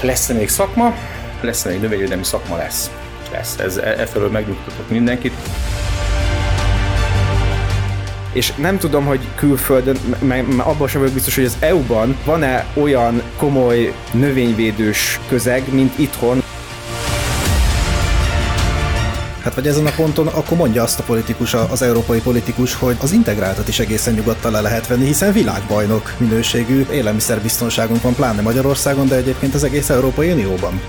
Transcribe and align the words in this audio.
lesz-e 0.00 0.34
még 0.34 0.48
szakma, 0.48 0.94
lesz-e 1.40 1.68
még 1.68 1.80
növényvédelmi 1.80 2.24
szakma 2.24 2.56
lesz. 2.56 2.90
Lesz, 3.32 3.58
ez, 3.58 3.76
e, 3.76 3.88
e 3.98 4.06
felől 4.06 4.30
megnyugtatok 4.30 4.90
mindenkit 4.90 5.32
és 8.36 8.52
nem 8.54 8.78
tudom, 8.78 9.04
hogy 9.04 9.20
külföldön, 9.34 9.96
mert 10.20 10.46
abban 10.58 10.88
sem 10.88 11.00
vagyok 11.00 11.14
biztos, 11.14 11.34
hogy 11.34 11.44
az 11.44 11.56
EU-ban 11.60 12.16
van-e 12.24 12.66
olyan 12.74 13.22
komoly 13.36 13.92
növényvédős 14.12 15.20
közeg, 15.28 15.72
mint 15.72 15.98
itthon. 15.98 16.42
Hát 19.46 19.54
vagy 19.54 19.66
ezen 19.66 19.86
a 19.86 19.90
ponton 19.96 20.26
akkor 20.26 20.56
mondja 20.56 20.82
azt 20.82 20.98
a 20.98 21.02
politikus, 21.02 21.54
az 21.54 21.82
európai 21.82 22.20
politikus, 22.20 22.74
hogy 22.74 22.96
az 23.00 23.12
integráltat 23.12 23.68
is 23.68 23.78
egészen 23.78 24.14
nyugodtan 24.14 24.52
le 24.52 24.60
lehet 24.60 24.86
venni, 24.86 25.04
hiszen 25.04 25.32
világbajnok 25.32 26.12
minőségű 26.18 26.86
élelmiszerbiztonságunk 26.90 28.02
van, 28.02 28.14
pláne 28.14 28.42
Magyarországon, 28.42 29.08
de 29.08 29.14
egyébként 29.14 29.54
az 29.54 29.64
egész 29.64 29.90
Európai 29.90 30.32
Unióban. 30.32 30.80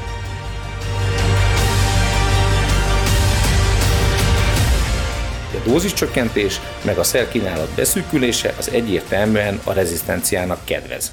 dóziscsökkentés, 5.65 6.61
meg 6.81 6.97
a 6.97 7.03
szerkínálat 7.03 7.69
beszűkülése 7.75 8.53
az 8.57 8.69
egyértelműen 8.71 9.59
a 9.63 9.73
rezisztenciának 9.73 10.59
kedvez. 10.63 11.11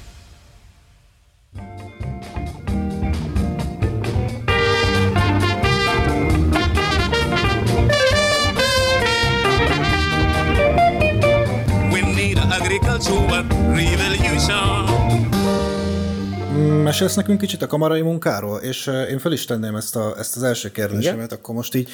Mesélsz 16.85 17.15
nekünk 17.15 17.39
kicsit 17.39 17.61
a 17.61 17.67
kamarai 17.67 18.01
munkáról, 18.01 18.59
és 18.59 18.87
én 19.09 19.19
fel 19.19 19.31
is 19.31 19.45
tenném 19.45 19.75
ezt, 19.75 19.95
a, 19.95 20.15
ezt 20.17 20.35
az 20.35 20.43
első 20.43 20.71
kérdésemet, 20.71 21.25
Igen? 21.25 21.37
akkor 21.37 21.55
most 21.55 21.75
így 21.75 21.89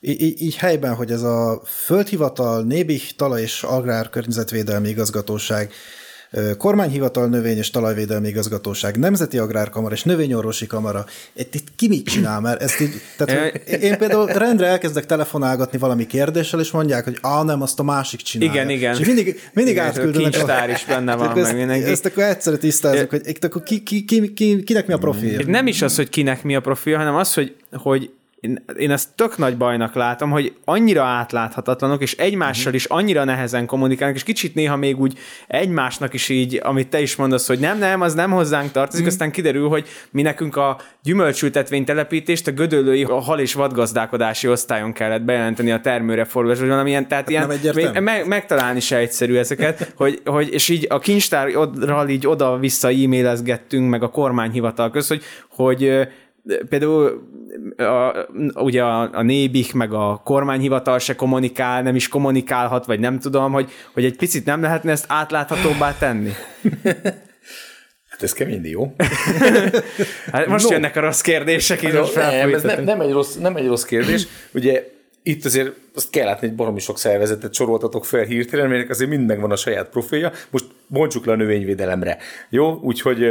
így, 0.00 0.42
így 0.42 0.56
helyben, 0.56 0.94
hogy 0.94 1.10
ez 1.10 1.22
a 1.22 1.60
Földhivatal, 1.64 2.62
Nébih 2.62 3.02
Talaj 3.16 3.42
és 3.42 3.62
Agrár 3.62 4.10
Környezetvédelmi 4.10 4.88
Igazgatóság, 4.88 5.72
Kormányhivatal 6.58 7.26
Növény- 7.26 7.56
és 7.56 7.70
Talajvédelmi 7.70 8.28
Igazgatóság, 8.28 8.98
Nemzeti 8.98 9.38
Agrárkamara 9.38 9.94
és 9.94 10.02
Növényorvosi 10.02 10.66
Kamara. 10.66 11.04
Itt, 11.34 11.54
itt 11.54 11.66
ki 11.76 11.88
mit 11.88 12.04
csinál? 12.04 12.40
Mert 12.40 12.62
ezt 12.62 12.80
így, 12.80 13.00
tehát, 13.16 13.54
én 13.66 13.98
például 13.98 14.26
rendre 14.26 14.66
elkezdek 14.66 15.06
telefonálgatni 15.06 15.78
valami 15.78 16.06
kérdéssel, 16.06 16.60
és 16.60 16.70
mondják, 16.70 17.04
hogy 17.04 17.18
á, 17.22 17.42
nem, 17.42 17.62
azt 17.62 17.78
a 17.78 17.82
másik 17.82 18.20
csinálja. 18.20 18.52
Igen, 18.52 18.70
igen. 18.70 18.98
És 18.98 19.06
mindig, 19.06 19.40
mindig 19.52 19.74
igen, 19.74 19.86
átküldenek. 19.86 20.30
Kincstár 20.30 20.70
is 20.70 20.84
benne 20.84 21.14
van, 21.14 21.38
meg 21.38 21.56
mindenki. 21.56 21.84
Ezt 21.84 22.06
akkor 22.06 22.22
egyszerű 22.22 22.56
tisztázunk, 22.56 23.10
hogy 23.10 23.36
akkor 23.40 23.62
ki, 23.62 23.82
ki, 23.82 24.04
ki, 24.04 24.32
ki, 24.32 24.62
kinek 24.62 24.86
mi 24.86 24.92
a 24.92 24.98
profil. 24.98 25.42
Nem 25.46 25.66
is 25.66 25.82
az, 25.82 25.96
hogy 25.96 26.08
kinek 26.08 26.42
mi 26.42 26.54
a 26.56 26.60
profil, 26.60 26.96
hanem 26.96 27.14
az, 27.14 27.34
hogy, 27.34 27.54
hogy 27.72 28.10
én, 28.40 28.64
én 28.78 28.90
ezt 28.90 29.08
tök 29.14 29.38
nagy 29.38 29.56
bajnak 29.56 29.94
látom, 29.94 30.30
hogy 30.30 30.54
annyira 30.64 31.02
átláthatatlanok, 31.02 32.02
és 32.02 32.16
egymással 32.16 32.74
is 32.74 32.84
annyira 32.84 33.24
nehezen 33.24 33.66
kommunikálnak, 33.66 34.16
és 34.16 34.22
kicsit 34.22 34.54
néha 34.54 34.76
még 34.76 35.00
úgy 35.00 35.18
egymásnak 35.46 36.14
is 36.14 36.28
így, 36.28 36.60
amit 36.62 36.88
te 36.88 37.00
is 37.00 37.16
mondasz, 37.16 37.46
hogy 37.46 37.58
nem, 37.58 37.78
nem, 37.78 38.00
az 38.00 38.14
nem 38.14 38.30
hozzánk 38.30 38.70
tartozik, 38.70 39.04
mm. 39.04 39.08
aztán 39.08 39.30
kiderül, 39.30 39.68
hogy 39.68 39.88
mi 40.10 40.22
nekünk 40.22 40.56
a 40.56 40.78
gyümölcsültetvény 41.02 41.84
telepítést 41.84 42.46
a 42.46 42.52
gödöllői 42.52 43.04
a 43.04 43.20
hal 43.20 43.40
és 43.40 43.54
vadgazdálkodási 43.54 44.48
osztályon 44.48 44.92
kellett 44.92 45.22
bejelenteni 45.22 45.70
a 45.70 45.80
termőreformás, 45.80 46.58
vagy 46.58 46.68
valamilyen, 46.68 47.08
tehát 47.08 47.34
hát 47.34 47.50
ilyen, 47.62 48.02
meg, 48.02 48.26
megtalálni 48.26 48.80
se 48.80 48.96
egyszerű 48.96 49.36
ezeket, 49.36 49.92
hogy, 49.96 50.20
hogy, 50.24 50.52
és 50.52 50.68
így 50.68 50.86
a 50.88 50.98
kincstárral 50.98 52.08
így 52.08 52.26
oda-vissza 52.26 52.88
e-mailezgettünk, 52.88 53.90
meg 53.90 54.02
a 54.02 54.08
kormányhivatal 54.08 54.90
köz, 54.90 55.08
hogy, 55.08 55.22
hogy 55.48 56.08
például 56.68 57.28
a, 57.76 58.26
ugye 58.54 58.82
a, 58.82 59.10
a 59.12 59.22
Nébik 59.22 59.72
meg 59.72 59.92
a 59.92 60.20
kormányhivatal 60.24 60.98
se 60.98 61.14
kommunikál, 61.14 61.82
nem 61.82 61.94
is 61.94 62.08
kommunikálhat, 62.08 62.86
vagy 62.86 63.00
nem 63.00 63.18
tudom, 63.18 63.52
hogy, 63.52 63.70
hogy 63.92 64.04
egy 64.04 64.16
picit 64.16 64.44
nem 64.44 64.62
lehetne 64.62 64.90
ezt 64.90 65.04
átláthatóbbá 65.08 65.96
tenni. 65.98 66.30
Hát 68.10 68.28
ez 68.28 68.32
kemény 68.32 68.66
jó. 68.66 68.94
hát 70.32 70.46
most 70.46 70.68
no. 70.68 70.72
jönnek 70.72 70.96
a 70.96 71.00
rossz 71.00 71.20
kérdések, 71.20 71.82
így 71.82 71.92
no, 71.92 72.06
nem, 72.14 72.54
ez 72.54 72.62
nem, 72.62 72.84
nem, 72.84 73.00
egy 73.00 73.12
rossz, 73.12 73.34
nem 73.34 73.56
egy 73.56 73.66
rossz 73.66 73.82
kérdés. 73.82 74.26
Ugye 74.54 74.84
itt 75.22 75.44
azért 75.44 75.72
azt 75.94 76.10
kell 76.10 76.24
látni, 76.24 76.46
hogy 76.46 76.56
baromi 76.56 76.80
sok 76.80 76.98
szervezetet 76.98 77.54
soroltatok 77.54 78.04
fel 78.04 78.24
hirtelen, 78.24 78.68
mert 78.68 78.90
azért 78.90 79.10
mind 79.10 79.26
megvan 79.26 79.50
a 79.50 79.56
saját 79.56 79.88
profilja. 79.88 80.32
Most 80.50 80.64
bontsuk 80.86 81.26
le 81.26 81.32
a 81.32 81.36
növényvédelemre. 81.36 82.18
Jó? 82.48 82.78
Úgyhogy 82.82 83.24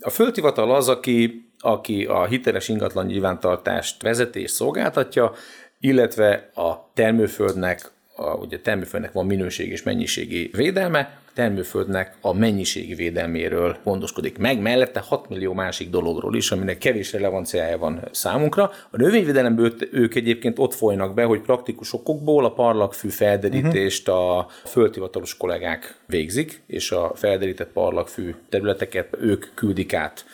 a 0.00 0.10
földhivatal 0.10 0.74
az, 0.74 0.88
aki 0.88 1.47
aki 1.58 2.04
a 2.04 2.24
hiteles 2.24 2.68
ingatlan 2.68 3.06
nyilvántartást 3.06 4.02
vezeti 4.02 4.40
és 4.40 4.50
szolgáltatja, 4.50 5.32
illetve 5.80 6.50
a 6.54 6.90
termőföldnek, 6.94 7.90
a, 8.16 8.34
ugye 8.34 8.58
termőföldnek 8.58 9.12
van 9.12 9.26
minőség 9.26 9.70
és 9.70 9.82
mennyiségi 9.82 10.50
védelme, 10.52 11.18
a 11.26 11.30
termőföldnek 11.34 12.16
a 12.20 12.32
mennyiségi 12.32 12.94
védelméről 12.94 13.76
gondoskodik 13.84 14.38
meg, 14.38 14.60
mellette 14.60 15.00
6 15.00 15.28
millió 15.28 15.52
másik 15.52 15.90
dologról 15.90 16.36
is, 16.36 16.50
aminek 16.50 16.78
kevés 16.78 17.12
relevanciája 17.12 17.78
van 17.78 18.08
számunkra. 18.10 18.70
A 18.90 18.96
növényvédelemből 18.96 19.72
ők 19.92 20.14
egyébként 20.14 20.58
ott 20.58 20.74
folynak 20.74 21.14
be, 21.14 21.24
hogy 21.24 21.40
praktikus 21.40 21.92
okokból 21.92 22.44
a 22.44 22.52
parlagfű 22.52 23.08
felderítést 23.08 24.08
a 24.08 24.46
földhivatalos 24.64 25.36
kollégák 25.36 25.98
végzik, 26.06 26.62
és 26.66 26.90
a 26.90 27.12
felderített 27.14 27.72
parlagfű 27.72 28.34
területeket 28.48 29.16
ők 29.20 29.46
küldik 29.54 29.94
át 29.94 30.24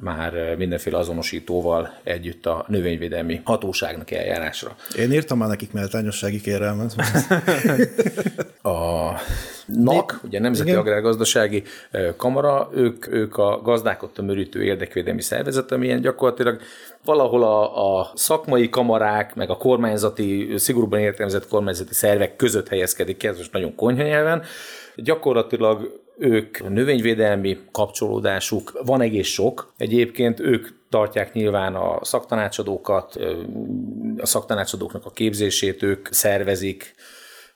már 0.00 0.54
mindenféle 0.56 0.98
azonosítóval 0.98 1.94
együtt 2.02 2.46
a 2.46 2.64
növényvédelmi 2.68 3.40
hatóságnak 3.44 4.10
eljárásra. 4.10 4.76
Én 4.98 5.12
írtam 5.12 5.38
már 5.38 5.48
nekik 5.48 5.72
méltányossági 5.72 6.40
kérelmet. 6.40 6.94
a 8.62 9.10
NAK, 9.66 10.20
ugye 10.24 10.40
Nemzeti 10.40 10.68
Igen. 10.68 10.80
Agrárgazdasági 10.80 11.62
Kamara, 12.16 12.70
ők, 12.74 13.12
ők 13.12 13.36
a 13.36 13.60
gazdákat 13.62 14.12
tömörítő 14.12 14.64
érdekvédelmi 14.64 15.22
szervezet, 15.22 15.72
amilyen 15.72 16.00
gyakorlatilag 16.00 16.60
valahol 17.04 17.42
a, 17.42 17.98
a 17.98 18.10
szakmai 18.14 18.68
kamarák, 18.68 19.34
meg 19.34 19.50
a 19.50 19.56
kormányzati, 19.56 20.52
szigorúban 20.56 20.98
értelmezett 20.98 21.48
kormányzati 21.48 21.94
szervek 21.94 22.36
között 22.36 22.68
helyezkedik 22.68 23.24
ez 23.24 23.36
most 23.36 23.52
nagyon 23.52 23.74
konyha 23.74 24.02
nyelven. 24.02 24.42
Gyakorlatilag 24.94 26.00
ők 26.18 26.68
növényvédelmi 26.68 27.58
kapcsolódásuk 27.72 28.80
van 28.84 29.00
egész 29.00 29.28
sok. 29.28 29.72
Egyébként 29.76 30.40
ők 30.40 30.68
tartják 30.88 31.32
nyilván 31.32 31.74
a 31.74 32.04
szaktanácsadókat, 32.04 33.18
a 34.18 34.26
szaktanácsadóknak 34.26 35.06
a 35.06 35.10
képzését 35.10 35.82
ők 35.82 36.08
szervezik, 36.12 36.94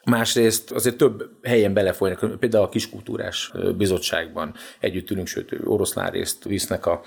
Másrészt 0.04 0.70
azért 0.70 0.96
több 0.96 1.30
helyen 1.42 1.72
belefolynak, 1.72 2.38
például 2.38 2.64
a 2.64 2.68
Kiskultúrás 2.68 3.52
Bizottságban 3.76 4.54
együtt 4.80 5.10
ülünk, 5.10 5.26
sőt 5.26 5.56
oroszlán 5.64 6.10
részt 6.10 6.44
visznek 6.44 6.86
a 6.86 7.00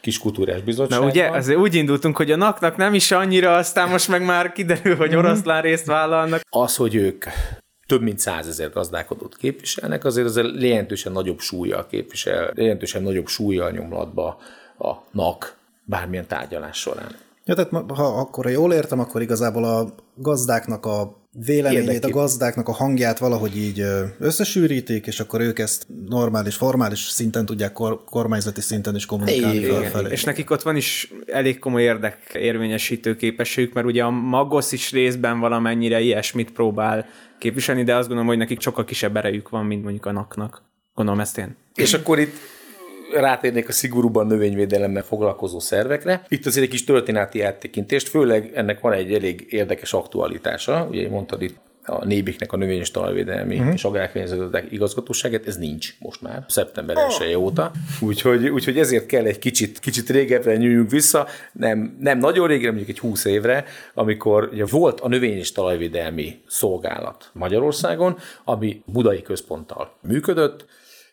kiskultúrás 0.00 0.60
bizottságban. 0.60 1.06
Na 1.06 1.12
ugye, 1.12 1.28
azért 1.28 1.58
úgy 1.58 1.74
indultunk, 1.74 2.16
hogy 2.16 2.30
a 2.30 2.36
naknak 2.36 2.76
nem 2.76 2.94
is 2.94 3.10
annyira, 3.10 3.56
aztán 3.56 3.88
most 3.88 4.08
meg 4.08 4.24
már 4.24 4.52
kiderül, 4.52 4.96
hogy 4.96 5.08
mhm. 5.08 5.18
oroszlán 5.18 5.62
részt 5.62 5.86
vállalnak. 5.86 6.40
Az, 6.50 6.76
hogy 6.76 6.94
ők 6.94 7.24
több 7.88 8.02
mint 8.02 8.18
százezer 8.18 8.70
gazdálkodót 8.70 9.36
képviselnek, 9.36 10.04
azért 10.04 10.26
az 10.26 10.36
jelentősen 10.36 11.12
nagyobb 11.12 11.40
súlya 11.40 11.86
képvisel, 11.86 12.52
jelentősen 12.54 13.02
nagyobb 13.02 13.26
súlya 13.26 13.70
nyomlatba 13.70 14.38
a 14.78 14.92
NAK 15.10 15.56
bármilyen 15.84 16.26
tárgyalás 16.26 16.78
során. 16.78 17.16
Ja, 17.48 17.54
tehát 17.54 17.90
ha 17.90 18.04
akkor 18.04 18.50
jól 18.50 18.72
értem, 18.72 19.00
akkor 19.00 19.22
igazából 19.22 19.64
a 19.64 19.94
gazdáknak 20.14 20.86
a 20.86 21.26
véleményét, 21.46 21.88
Érdekép. 21.88 22.14
a 22.14 22.18
gazdáknak 22.18 22.68
a 22.68 22.72
hangját 22.72 23.18
valahogy 23.18 23.56
így 23.56 23.82
összesűrítik, 24.18 25.06
és 25.06 25.20
akkor 25.20 25.40
ők 25.40 25.58
ezt 25.58 25.86
normális, 26.08 26.54
formális 26.54 26.98
szinten 27.00 27.46
tudják 27.46 27.72
kor- 27.72 28.04
kormányzati 28.04 28.60
szinten 28.60 28.94
is 28.94 29.06
kommunikálni 29.06 29.64
felfelé. 29.64 30.10
És 30.10 30.24
nekik 30.24 30.50
ott 30.50 30.62
van 30.62 30.76
is 30.76 31.12
elég 31.26 31.58
komoly 31.58 31.82
érdek 31.82 32.18
érvényesítő 32.32 33.16
képességük, 33.16 33.72
mert 33.72 33.86
ugye 33.86 34.02
a 34.02 34.10
Magos 34.10 34.72
is 34.72 34.92
részben 34.92 35.40
valamennyire 35.40 36.00
ilyesmit 36.00 36.52
próbál 36.52 37.06
képviselni, 37.38 37.84
de 37.84 37.92
azt 37.94 38.06
gondolom, 38.06 38.28
hogy 38.28 38.38
nekik 38.38 38.60
sokkal 38.60 38.84
kisebb 38.84 39.16
erejük 39.16 39.48
van, 39.48 39.64
mint 39.64 39.82
mondjuk 39.82 40.06
a 40.06 40.12
naknak. 40.12 40.62
Gondolom 40.94 41.20
ezt 41.20 41.38
én. 41.38 41.56
És 41.74 41.94
akkor 41.94 42.18
itt 42.18 42.36
rátérnék 43.12 43.68
a 43.68 43.72
szigorúban 43.72 44.26
növényvédelemmel 44.26 45.02
foglalkozó 45.02 45.58
szervekre. 45.58 46.22
Itt 46.28 46.46
azért 46.46 46.64
egy 46.64 46.70
kis 46.70 46.84
történeti 46.84 47.42
áttekintést, 47.42 48.08
főleg 48.08 48.50
ennek 48.54 48.80
van 48.80 48.92
egy 48.92 49.14
elég 49.14 49.46
érdekes 49.50 49.92
aktualitása. 49.92 50.86
Ugye 50.90 51.08
mondtad 51.08 51.42
itt 51.42 51.56
a 51.88 52.04
Nébiknek 52.04 52.52
a 52.52 52.56
növény 52.56 52.78
és 52.78 52.90
talajvédelmi 52.90 53.58
uh-huh. 53.58 53.72
és 53.72 53.84
agrárkörnyezetek 53.84 54.72
igazgatóságát, 54.72 55.46
ez 55.46 55.56
nincs 55.56 55.94
most 55.98 56.22
már, 56.22 56.44
szeptember 56.48 56.96
1 57.20 57.34
oh. 57.34 57.42
óta. 57.42 57.70
Úgyhogy, 58.00 58.48
úgyhogy 58.48 58.78
ezért 58.78 59.06
kell 59.06 59.24
egy 59.24 59.38
kicsit, 59.38 59.78
kicsit 59.78 60.10
régebbre 60.10 60.56
nyúljunk 60.56 60.90
vissza, 60.90 61.26
nem, 61.52 61.96
nem 62.00 62.18
nagyon 62.18 62.46
régre, 62.46 62.66
mondjuk 62.66 62.88
egy 62.88 62.98
20 62.98 63.24
évre, 63.24 63.64
amikor 63.94 64.48
ugye 64.52 64.64
volt 64.64 65.00
a 65.00 65.08
növény 65.08 65.36
és 65.36 65.52
talajvédelmi 65.52 66.40
szolgálat 66.46 67.30
Magyarországon, 67.32 68.18
ami 68.44 68.82
budai 68.86 69.22
központtal 69.22 69.96
működött, 70.02 70.66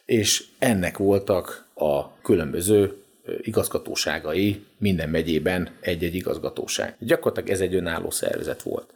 és 0.06 0.44
ennek 0.60 0.98
voltak 0.98 1.65
a 1.76 2.22
különböző 2.22 2.98
igazgatóságai, 3.42 4.66
minden 4.78 5.10
megyében 5.10 5.70
egy-egy 5.80 6.16
igazgatóság. 6.16 6.96
Gyakorlatilag 7.00 7.50
ez 7.50 7.62
egy 7.62 7.76
önálló 7.76 8.10
szervezet 8.10 8.62
volt. 8.62 8.94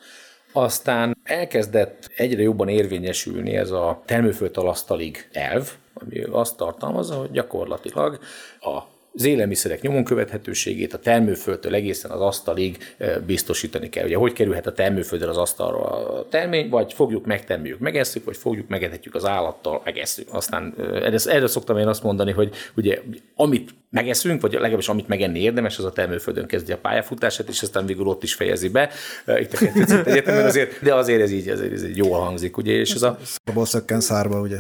Aztán 0.52 1.18
elkezdett 1.24 2.10
egyre 2.16 2.42
jobban 2.42 2.68
érvényesülni 2.68 3.56
ez 3.56 3.72
a 3.72 4.02
termőföldtalasztalig 4.06 5.30
elv, 5.31 5.72
ami 5.94 6.24
azt 6.24 6.58
tartalmazza, 6.58 7.16
hogy 7.16 7.31
gyakorlatilag 7.31 8.20
a 8.60 8.80
az 9.14 9.26
élelmiszerek 9.26 9.82
nyomon 9.82 10.04
követhetőségét 10.04 10.94
a 10.94 11.00
termőföldtől 11.00 11.76
egészen 11.76 12.12
az 12.12 12.22
asztalig 12.22 12.78
biztosítani 13.26 13.90
kell. 13.90 14.06
Ugye 14.06 14.18
hogy 14.18 14.34
kerülhet 14.34 14.68
a 14.68 14.74
termőföldre 14.74 15.30
az 15.30 15.38
asztalra 15.38 15.80
a 15.80 16.28
termény, 16.30 16.70
vagy 16.70 16.94
fogjuk, 16.94 17.26
megtermeljük, 17.26 17.80
megesszük, 17.80 18.26
vagy 18.26 18.38
fogjuk, 18.38 18.68
megetetjük 18.68 19.16
az 19.16 19.26
állattal, 19.26 19.82
megesszük. 19.86 20.28
Aztán 20.32 20.74
erre, 20.78 21.18
erre 21.26 21.48
szoktam 21.48 21.78
én 21.78 21.88
azt 21.88 22.04
mondani, 22.04 22.32
hogy 22.32 22.54
ugye 22.76 23.02
amit 23.36 23.70
megeszünk, 23.89 24.41
vagy 24.41 24.53
legalábbis 24.53 24.88
amit 24.88 25.07
megenni 25.07 25.39
érdemes, 25.39 25.77
az 25.77 25.86
a 25.86 25.91
termőföldön 25.91 26.45
kezdi 26.45 26.71
a 26.71 26.77
pályafutását, 26.77 27.47
és 27.50 27.62
aztán 27.62 27.86
végül 27.86 28.06
ott 28.06 28.24
is 28.24 28.33
fejezi 28.33 28.69
be. 28.69 28.89
Itt 29.39 29.53
a 29.53 29.57
kettőt 29.57 30.07
egyetemen 30.07 30.45
azért, 30.45 30.83
de 30.83 30.95
azért 30.95 31.21
ez 31.21 31.31
így, 31.31 31.50
ezért 31.50 31.71
ez 31.71 31.83
így 31.83 31.97
jól 31.97 32.19
hangzik, 32.19 32.57
ugye, 32.57 32.71
és 32.71 32.94
ez 32.94 33.01
a... 33.01 33.18
Szabol 33.45 33.65
szökken 33.65 34.00
szárba, 34.00 34.39
ugye. 34.39 34.57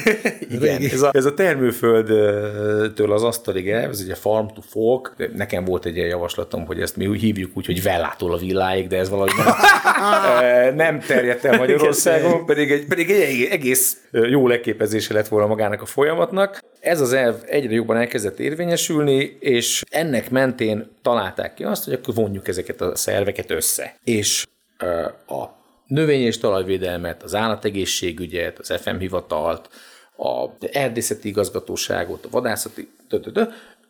Igen, 0.56 0.82
ez 0.82 1.02
a, 1.02 1.10
ez 1.12 1.24
a 1.24 1.34
termőföldtől 1.34 3.12
az 3.12 3.22
asztalig 3.22 3.70
el, 3.70 3.88
ez 3.88 4.00
ugye 4.00 4.14
farm 4.14 4.46
to 4.46 4.60
fork, 4.60 5.32
nekem 5.34 5.64
volt 5.64 5.84
egy 5.84 5.96
ilyen 5.96 6.08
javaslatom, 6.08 6.66
hogy 6.66 6.80
ezt 6.80 6.96
mi 6.96 7.18
hívjuk 7.18 7.50
úgy, 7.54 7.66
hogy 7.66 7.82
vellától 7.82 8.32
a 8.32 8.36
villáig, 8.36 8.88
de 8.88 8.98
ez 8.98 9.08
valahogy 9.08 9.32
nem, 9.36 10.74
nem 10.84 11.00
terjedt 11.00 11.44
el 11.44 11.58
Magyarországon, 11.58 12.46
pedig 12.46 12.70
egy, 12.70 12.86
pedig 12.86 13.10
egy 13.10 13.48
egész 13.50 14.00
jó 14.10 14.48
leképezése 14.48 15.14
lett 15.14 15.28
volna 15.28 15.46
magának 15.46 15.82
a 15.82 15.86
folyamatnak. 15.86 16.60
Ez 16.86 17.00
az 17.00 17.12
elv 17.12 17.34
egyre 17.46 17.74
jobban 17.74 17.96
elkezdett 17.96 18.38
érvényesülni, 18.38 19.36
és 19.40 19.82
ennek 19.90 20.30
mentén 20.30 20.90
találták 21.02 21.54
ki 21.54 21.64
azt, 21.64 21.84
hogy 21.84 21.92
akkor 21.92 22.14
vonjuk 22.14 22.48
ezeket 22.48 22.80
a 22.80 22.96
szerveket 22.96 23.50
össze. 23.50 23.96
És 24.04 24.46
a 25.26 25.44
növény- 25.86 26.24
és 26.24 26.38
talajvédelmet, 26.38 27.22
az 27.22 27.34
állategészségügyet, 27.34 28.58
az 28.58 28.80
FM 28.80 28.98
hivatalt, 28.98 29.68
a 30.16 30.48
erdészeti 30.72 31.28
igazgatóságot, 31.28 32.24
a 32.24 32.28
vadászati, 32.30 32.88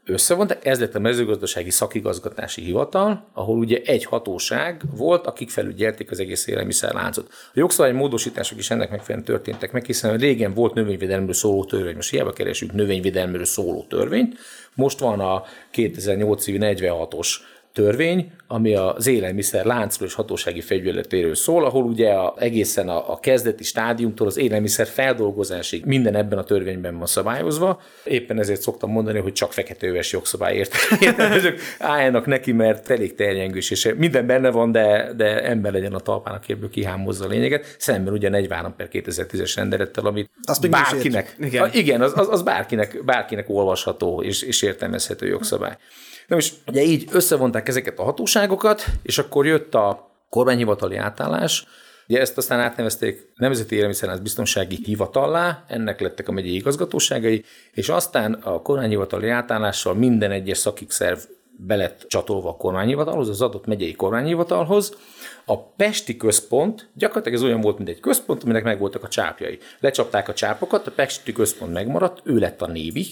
összevonták, 0.06 0.64
ez 0.64 0.80
lett 0.80 0.94
a 0.94 0.98
mezőgazdasági 0.98 1.70
szakigazgatási 1.70 2.62
hivatal, 2.62 3.28
ahol 3.32 3.58
ugye 3.58 3.80
egy 3.84 4.04
hatóság 4.04 4.82
volt, 4.96 5.26
akik 5.26 5.50
felügyelték 5.50 6.10
az 6.10 6.20
egész 6.20 6.46
élelmiszerláncot. 6.46 7.26
A 7.30 7.50
jogszabály 7.54 7.92
módosítások 7.92 8.58
is 8.58 8.70
ennek 8.70 8.90
megfelelően 8.90 9.26
történtek 9.26 9.72
meg, 9.72 9.84
hiszen 9.84 10.16
régen 10.16 10.54
volt 10.54 10.74
növényvédelemről 10.74 11.34
szóló 11.34 11.64
törvény, 11.64 11.94
most 11.94 12.10
hiába 12.10 12.32
keresünk 12.32 12.72
növényvédelemről 12.72 13.44
szóló 13.44 13.86
törvényt, 13.88 14.38
most 14.74 14.98
van 14.98 15.20
a 15.20 15.42
2008 15.70 16.44
46-os 16.46 17.28
törvény, 17.76 18.32
ami 18.46 18.74
az 18.74 19.06
élelmiszer 19.06 19.64
láncról 19.64 20.08
és 20.08 20.14
hatósági 20.14 20.60
fegyületéről 20.60 21.34
szól, 21.34 21.64
ahol 21.64 21.84
ugye 21.84 22.10
a, 22.12 22.34
egészen 22.38 22.88
a, 22.88 23.12
a 23.12 23.20
kezdeti 23.20 23.64
stádiumtól 23.64 24.26
az 24.26 24.36
élelmiszer 24.36 24.86
feldolgozásig 24.86 25.84
minden 25.84 26.14
ebben 26.14 26.38
a 26.38 26.44
törvényben 26.44 26.96
van 26.96 27.06
szabályozva. 27.06 27.80
Éppen 28.04 28.38
ezért 28.38 28.60
szoktam 28.60 28.90
mondani, 28.90 29.18
hogy 29.18 29.32
csak 29.32 29.52
feketőves 29.52 30.12
jogszabály 30.12 30.66
értelmezők 31.00 31.60
álljanak 31.78 32.26
neki, 32.26 32.52
mert 32.52 32.90
elég 32.90 33.14
terjengős, 33.14 33.70
és 33.70 33.94
minden 33.96 34.26
benne 34.26 34.50
van, 34.50 34.72
de, 34.72 35.12
de 35.16 35.42
ember 35.42 35.72
legyen 35.72 35.94
a 35.94 36.00
talpán, 36.00 36.34
aki 36.34 36.52
ebből 36.52 36.70
kihámozza 36.70 37.24
a 37.24 37.28
lényeget. 37.28 37.76
Szemben 37.78 38.12
ugye 38.12 38.28
43 38.28 38.74
per 38.76 38.88
2010-es 38.92 39.52
rendelettel, 39.56 40.06
amit 40.06 40.30
Azt 40.42 40.62
még 40.62 40.70
bárkinek, 40.70 41.36
igen. 41.40 41.70
Igen 41.72 42.00
az, 42.00 42.12
az, 42.16 42.28
az 42.30 42.42
bárkinek, 42.42 43.04
bárkinek 43.04 43.48
olvasható 43.48 44.22
és, 44.22 44.42
és 44.42 44.62
értelmezhető 44.62 45.26
jogszabály. 45.26 45.76
Na 46.26 46.36
és 46.36 46.52
ugye 46.66 46.82
így 46.82 47.08
összevonták 47.10 47.68
ezeket 47.68 47.98
a 47.98 48.02
hatóságokat, 48.02 48.84
és 49.02 49.18
akkor 49.18 49.46
jött 49.46 49.74
a 49.74 50.10
kormányhivatali 50.28 50.96
átállás, 50.96 51.66
Ugye 52.08 52.20
ezt 52.20 52.36
aztán 52.36 52.60
átnevezték 52.60 53.32
Nemzeti 53.34 53.74
Élelmiszerlánc 53.76 54.20
Biztonsági 54.20 54.78
Hivatallá, 54.84 55.64
ennek 55.68 56.00
lettek 56.00 56.28
a 56.28 56.32
megyei 56.32 56.54
igazgatóságai, 56.54 57.44
és 57.72 57.88
aztán 57.88 58.32
a 58.32 58.62
kormányhivatali 58.62 59.28
átállással 59.28 59.94
minden 59.94 60.30
egyes 60.30 60.58
szakik 60.58 60.90
szerv 60.90 61.18
belett 61.58 62.04
csatolva 62.08 62.48
a 62.48 62.56
kormányhivatalhoz, 62.56 63.28
az 63.28 63.42
adott 63.42 63.66
megyei 63.66 63.94
kormányhivatalhoz. 63.94 64.96
A 65.44 65.62
Pesti 65.62 66.16
központ 66.16 66.90
gyakorlatilag 66.94 67.38
ez 67.38 67.44
olyan 67.44 67.60
volt, 67.60 67.76
mint 67.76 67.88
egy 67.88 68.00
központ, 68.00 68.42
aminek 68.42 68.64
megvoltak 68.64 69.04
a 69.04 69.08
csápjai. 69.08 69.58
Lecsapták 69.80 70.28
a 70.28 70.34
csápokat, 70.34 70.86
a 70.86 70.90
Pesti 70.90 71.32
központ 71.32 71.72
megmaradt, 71.72 72.20
ő 72.24 72.38
lett 72.38 72.62
a 72.62 72.66
névi, 72.66 73.06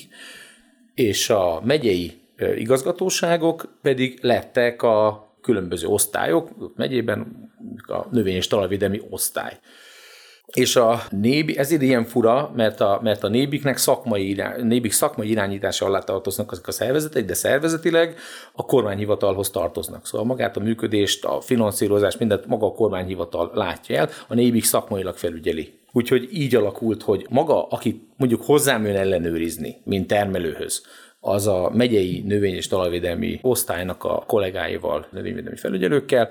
és 0.94 1.31
a 1.31 1.60
megyei 1.64 2.23
igazgatóságok 2.38 3.78
pedig 3.82 4.19
lettek 4.22 4.82
a 4.82 5.28
különböző 5.40 5.86
osztályok, 5.86 6.48
megyében 6.76 7.50
a 7.86 8.06
növény- 8.10 8.36
és 8.36 8.46
talajvédelmi 8.46 9.02
osztály. 9.10 9.58
És 10.46 10.76
a 10.76 11.02
nébi, 11.10 11.58
ezért 11.58 11.82
ilyen 11.82 12.04
fura, 12.04 12.52
mert 12.56 12.81
a, 12.81 13.00
mert 13.02 13.25
a 13.25 13.28
nébiknek 13.28 13.76
szakmai, 13.76 14.28
irány, 14.28 14.66
nébik 14.66 14.92
szakmai 14.92 15.31
irányítása 15.31 15.86
alá 15.86 15.98
tartoznak 15.98 16.52
azok 16.52 16.66
a 16.66 16.72
szervezetek, 16.72 17.25
de 17.25 17.34
szervezetileg 17.34 18.16
a 18.52 18.64
kormányhivatalhoz 18.64 19.50
tartoznak. 19.50 20.06
Szóval 20.06 20.26
magát 20.26 20.56
a 20.56 20.60
működést, 20.60 21.25
a 21.25 21.40
finanszírozást, 21.40 22.19
mindent 22.19 22.46
maga 22.46 22.66
a 22.66 22.72
kormányhivatal 22.72 23.50
látja 23.54 23.96
el, 23.96 24.08
a 24.28 24.34
nébik 24.34 24.64
szakmailag 24.64 25.16
felügyeli. 25.16 25.78
Úgyhogy 25.92 26.28
így 26.32 26.54
alakult, 26.54 27.02
hogy 27.02 27.26
maga, 27.31 27.66
aki 27.66 28.08
mondjuk 28.16 28.42
hozzám 28.42 28.86
jön 28.86 28.96
ellenőrizni, 28.96 29.76
mint 29.84 30.06
termelőhöz, 30.06 30.82
az 31.24 31.46
a 31.46 31.70
megyei 31.74 32.22
növény- 32.26 32.54
és 32.54 32.68
talajvédelmi 32.68 33.38
osztálynak 33.42 34.04
a 34.04 34.24
kollégáival, 34.26 35.06
növényvédelmi 35.10 35.56
felügyelőkkel 35.56 36.30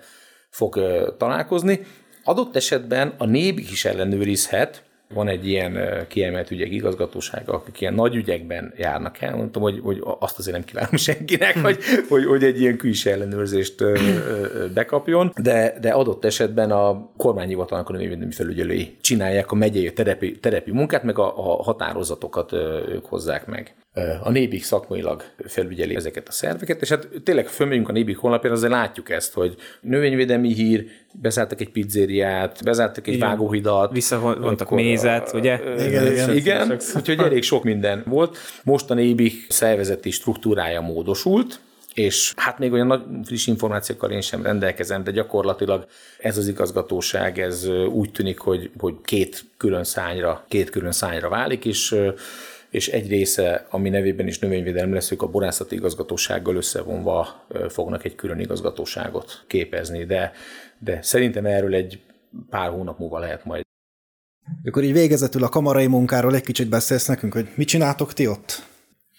fog 0.50 0.80
találkozni. 1.18 1.80
Adott 2.24 2.56
esetben 2.56 3.14
a 3.18 3.26
NÉB 3.26 3.58
is 3.58 3.86
ellenőrizhet, 3.86 4.84
van 5.14 5.28
egy 5.28 5.48
ilyen 5.48 6.06
kiemelt 6.08 6.52
ügyek 6.52 6.72
igazgatósága, 6.72 7.54
akik 7.54 7.82
ilyen 7.82 7.94
nagy 7.94 8.16
ügyekben 8.16 8.74
járnak 8.78 9.22
el. 9.22 9.36
Mondtam, 9.36 9.62
hogy, 9.62 9.80
hogy 9.84 10.02
azt 10.20 10.40
azért 10.40 10.56
nem 10.56 10.66
kívánom 10.66 10.96
senkinek, 10.96 11.58
hogy, 11.58 11.78
hogy, 12.10 12.26
hogy 12.26 12.44
egy 12.44 12.62
ilyen 12.62 12.78
külső 12.78 13.12
ellenőrzést 13.12 13.84
bekapjon, 14.74 15.34
de, 15.42 15.78
de 15.82 15.90
adott 15.90 16.26
esetben 16.26 16.72
a 16.72 17.10
kormányhivatalnak 17.18 17.90
a 17.90 17.92
növényvédelmi 17.92 18.34
felügyelői 18.34 18.98
csinálják 19.02 19.52
a 19.52 19.56
megyei 19.56 19.94
terepi, 19.94 20.40
terepi 20.40 20.72
munkát, 20.72 21.04
meg 21.04 21.20
a, 21.20 21.34
a 21.38 21.64
határozatokat 21.64 22.54
ők 22.88 23.06
hozzák 23.06 23.46
meg 23.46 23.74
a 24.22 24.30
Nébik 24.32 24.64
szakmailag 24.64 25.24
felügyeli 25.48 25.96
ezeket 25.96 26.28
a 26.28 26.32
szerveket, 26.32 26.82
és 26.82 26.90
hát 26.90 27.08
tényleg 27.24 27.48
fölmegyünk 27.48 27.90
a 27.90 27.92
Nébik 27.92 28.18
honlapjára, 28.18 28.56
azért 28.56 28.72
látjuk 28.72 29.10
ezt, 29.10 29.34
hogy 29.34 29.56
növényvédelmi 29.82 30.54
hír, 30.54 30.86
bezártak 31.12 31.62
egy 31.62 31.70
pizzériát, 31.70 32.64
bezártak 32.64 33.08
egy 33.08 33.14
igen. 33.14 33.28
vágóhidat. 33.28 33.92
Visszavontak 33.92 34.70
mézet, 34.70 35.34
ugye? 35.34 35.60
Igen, 35.88 36.12
igen. 36.12 36.36
igen 36.36 36.80
úgyhogy 36.96 37.20
elég 37.20 37.44
sok 37.44 37.64
minden 37.64 38.04
volt. 38.06 38.38
Most 38.64 38.90
a 38.90 38.94
Nébik 38.94 39.46
szervezeti 39.50 40.12
struktúrája 40.12 40.82
módosult, 40.82 41.60
és 41.94 42.34
hát 42.36 42.60
még 42.60 42.72
olyan 42.72 42.88
nagy 42.88 43.02
friss 43.24 43.48
információkkal 43.48 44.12
én 44.12 44.22
sem 44.22 44.44
rendelkezem, 44.44 45.04
de 45.04 45.12
gyakorlatilag 45.12 45.86
ez 46.20 46.38
az 46.38 46.48
igazgatóság, 46.48 47.40
ez 47.40 47.68
úgy 47.92 48.12
tűnik, 48.12 48.40
hogy, 48.40 48.72
hogy 48.80 48.96
két 49.04 49.46
külön 49.58 49.84
szányra, 49.84 50.46
két 50.48 50.70
külön 50.70 50.92
szányra 50.92 51.30
válik, 51.30 51.66
és 51.66 51.96
és 52.74 52.88
egy 52.88 53.10
része, 53.10 53.68
ami 53.70 53.90
nevében 53.90 54.28
is 54.28 54.40
növényvédelem 54.40 54.94
lesz, 54.94 55.12
ők 55.12 55.22
a 55.22 55.28
borászati 55.28 55.76
igazgatósággal 55.76 56.56
összevonva 56.56 57.46
fognak 57.70 58.06
egy 58.06 58.16
külön 58.16 58.40
igazgatóságot 58.40 59.44
képezni, 59.48 60.06
de, 60.06 60.32
de 60.80 61.02
szerintem 61.02 61.46
erről 61.46 61.74
egy 61.74 62.02
pár 62.50 62.70
hónap 62.70 63.00
múlva 63.00 63.20
lehet 63.20 63.46
majd. 63.46 63.62
Akkor 64.64 64.84
így 64.84 64.94
végezetül 64.94 65.44
a 65.44 65.50
kamarai 65.50 65.88
munkáról 65.88 66.36
egy 66.36 66.44
kicsit 66.44 66.70
beszélsz 66.70 67.08
nekünk, 67.08 67.34
hogy 67.34 67.48
mit 67.56 67.68
csináltok 67.68 68.14
ti 68.14 68.28
ott? 68.28 68.68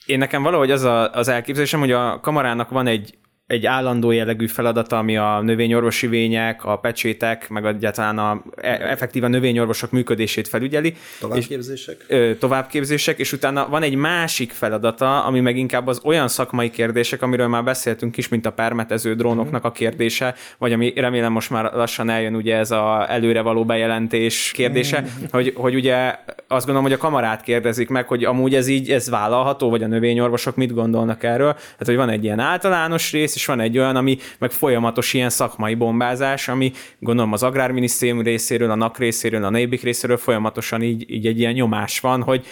Én 0.07 0.19
nekem 0.19 0.43
valahogy 0.43 0.71
az 0.71 0.83
a, 0.83 1.13
az 1.13 1.29
elképzelésem, 1.29 1.81
hogy 1.81 1.93
a 1.93 2.21
kamarának 2.21 2.71
van 2.71 2.87
egy 2.87 3.19
egy 3.47 3.67
állandó 3.67 4.11
jellegű 4.11 4.47
feladata, 4.47 4.99
ami 4.99 5.17
a 5.17 5.41
növényorvosi 5.41 6.07
vények, 6.07 6.65
a 6.65 6.77
pecsétek, 6.77 7.49
meg 7.49 7.65
egyáltalán 7.65 8.19
a 8.19 8.43
e, 8.57 8.69
effektíven 8.71 9.31
növényorvosok 9.31 9.91
működését 9.91 10.49
felügyeli. 10.49 10.95
Továbbképzések? 11.21 11.97
És, 12.09 12.17
ö, 12.17 12.35
továbbképzések, 12.39 13.19
és 13.19 13.33
utána 13.33 13.69
van 13.69 13.83
egy 13.83 13.95
másik 13.95 14.53
feladata, 14.53 15.25
ami 15.25 15.41
meg 15.41 15.57
inkább 15.57 15.87
az 15.87 16.01
olyan 16.05 16.29
szakmai 16.29 16.71
kérdések, 16.71 17.23
amiről 17.23 17.49
már 17.49 17.65
beszéltünk 17.65 18.17
is, 18.17 18.29
mint 18.29 18.47
a 18.47 18.53
permetező 18.53 19.15
drónoknak 19.15 19.65
a 19.65 19.73
kérdése, 19.73 20.35
vagy 20.59 20.73
ami 20.73 20.93
remélem 20.97 21.33
most 21.33 21.51
már 21.51 21.73
lassan 21.73 22.11
eljön 22.11 22.35
ugye 22.35 22.57
ez 22.57 22.71
a 22.71 23.07
előre 23.09 23.41
való 23.41 23.65
bejelentés 23.65 24.53
kérdése, 24.55 25.01
mm. 25.01 25.25
hogy, 25.31 25.53
hogy 25.57 25.75
ugye 25.75 26.19
azt 26.49 26.67
gondolom, 26.67 26.83
hogy 26.83 26.93
a 26.93 27.03
kamarát 27.03 27.43
kérdezik 27.43 27.89
meg, 27.89 28.07
hogy 28.07 28.25
amúgy 28.25 28.55
ez 28.55 28.67
így, 28.67 28.91
ez 28.91 29.11
vállalható, 29.11 29.71
vagy 29.71 29.83
a 29.83 29.87
növényorvosok 29.87 30.57
mit 30.57 30.75
gondolnak 30.75 31.23
erről. 31.23 31.53
Tehát, 31.53 31.85
hogy 31.85 31.97
van 31.97 32.09
egy 32.09 32.25
ilyen 32.25 32.39
általános 32.39 33.13
rész, 33.13 33.34
rész, 33.35 33.43
és 33.43 33.47
van 33.47 33.61
egy 33.61 33.79
olyan, 33.79 33.97
ami 33.97 34.19
meg 34.39 34.51
folyamatos 34.51 35.13
ilyen 35.13 35.31
szakmai 35.31 35.75
bombázás, 35.75 36.49
ami 36.49 36.73
gondolom 36.99 37.33
az 37.33 37.43
Agrárminisztérium 37.43 38.23
részéről, 38.23 38.71
a 38.71 38.75
NAK 38.75 38.99
részéről, 38.99 39.45
a 39.45 39.51
Nébik 39.51 39.83
részéről 39.83 40.17
folyamatosan 40.17 40.83
így, 40.83 41.11
így 41.11 41.27
egy 41.27 41.39
ilyen 41.39 41.53
nyomás 41.53 42.01
van, 42.01 42.23
hogy 42.23 42.47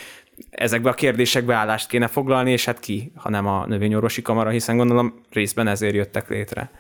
ezekbe 0.51 0.91
a 0.91 0.95
kérdésekbe 0.95 1.55
állást 1.55 1.89
kéne 1.89 2.07
foglalni, 2.07 2.53
és 2.53 2.65
hát 2.65 2.81
ki, 2.81 3.13
hanem 3.17 3.47
a 3.47 3.67
növényorvosi 3.67 4.23
kamara, 4.23 4.51
hiszen 4.51 4.77
gondolom 4.77 5.21
részben 5.31 5.67
ezért 5.67 5.95
jöttek 5.95 6.29
létre. 6.29 6.71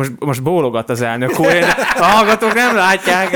Most, 0.00 0.12
most 0.18 0.42
bólogat 0.42 0.90
az 0.90 1.00
elnök 1.00 1.38
úr, 1.40 1.52
én, 1.52 1.62
a 1.94 2.04
hallgatók 2.04 2.54
nem 2.54 2.74
látják. 2.76 3.30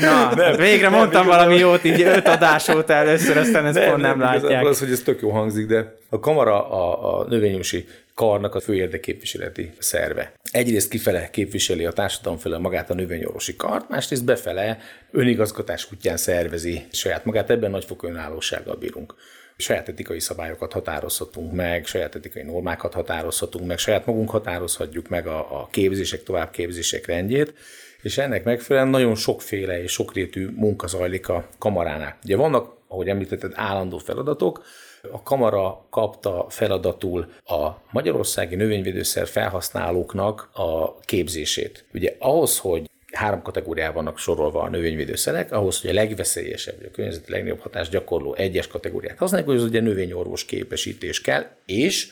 Na, 0.00 0.34
nem, 0.34 0.56
végre 0.56 0.88
nem, 0.88 0.98
mondtam 0.98 1.26
nem, 1.26 1.36
valami 1.36 1.56
jót, 1.56 1.84
így 1.84 2.02
öt 2.02 2.28
adás 2.28 2.68
óta 2.68 2.92
először, 2.92 3.36
aztán 3.36 3.66
ezt 3.66 3.78
nem, 3.78 3.88
pont 3.88 4.02
nem, 4.02 4.18
nem 4.18 4.20
látják. 4.20 4.64
Az, 4.64 4.78
hogy 4.78 4.90
ez 4.90 5.00
tök 5.00 5.20
jó 5.20 5.30
hangzik, 5.30 5.66
de 5.66 5.94
a 6.08 6.18
kamara 6.20 6.70
a, 6.70 7.18
a 7.20 7.24
növényosi 7.28 7.86
karnak 8.14 8.54
a 8.54 8.60
fő 8.60 8.74
érdekképviseleti 8.74 9.72
szerve. 9.78 10.32
Egyrészt 10.50 10.88
kifele 10.88 11.30
képviseli 11.30 11.84
a 11.84 11.92
társadalom 11.92 12.38
felől 12.38 12.58
magát 12.58 12.90
a 12.90 12.94
növényorvosi 12.94 13.56
kart, 13.56 13.88
másrészt 13.88 14.24
befele 14.24 14.78
önigazgatás 15.10 15.88
útján 15.92 16.16
szervezi 16.16 16.86
saját 16.92 17.24
magát, 17.24 17.50
ebben 17.50 17.70
nagyfokú 17.70 18.06
önállósággal 18.06 18.76
bírunk 18.76 19.14
saját 19.58 19.88
etikai 19.88 20.20
szabályokat 20.20 20.72
határozhatunk 20.72 21.52
meg, 21.52 21.86
saját 21.86 22.14
etikai 22.14 22.42
normákat 22.42 22.94
határozhatunk 22.94 23.66
meg, 23.66 23.78
saját 23.78 24.06
magunk 24.06 24.30
határozhatjuk 24.30 25.08
meg 25.08 25.26
a, 25.26 25.60
a 25.60 25.68
képzések, 25.70 26.22
továbbképzések 26.22 27.06
rendjét, 27.06 27.54
és 28.02 28.18
ennek 28.18 28.44
megfelelően 28.44 28.90
nagyon 28.90 29.14
sokféle 29.14 29.82
és 29.82 29.92
sokrétű 29.92 30.48
munka 30.48 30.86
zajlik 30.86 31.28
a 31.28 31.48
kamaránál. 31.58 32.18
Ugye 32.24 32.36
vannak, 32.36 32.76
ahogy 32.88 33.08
említetted, 33.08 33.52
állandó 33.54 33.98
feladatok, 33.98 34.64
a 35.12 35.22
kamara 35.22 35.86
kapta 35.90 36.46
feladatul 36.48 37.32
a 37.44 37.68
magyarországi 37.90 38.54
növényvédőszer 38.54 39.26
felhasználóknak 39.26 40.50
a 40.52 40.98
képzését. 41.00 41.84
Ugye 41.94 42.16
ahhoz, 42.18 42.58
hogy 42.58 42.90
három 43.12 43.42
kategóriában 43.42 43.94
vannak 43.94 44.18
sorolva 44.18 44.62
a 44.62 44.68
növényvédőszerek, 44.68 45.52
ahhoz, 45.52 45.80
hogy 45.80 45.90
a 45.90 45.92
legveszélyesebb, 45.92 46.74
a 46.84 46.90
környezeti 46.90 47.30
legnagyobb 47.30 47.60
hatást 47.60 47.90
gyakorló 47.90 48.34
egyes 48.34 48.66
kategóriát 48.66 49.18
használják, 49.18 49.48
hogy 49.48 49.58
az 49.58 49.64
ugye 49.64 49.80
növényorvos 49.80 50.44
képesítés 50.44 51.20
kell, 51.20 51.46
és 51.66 52.08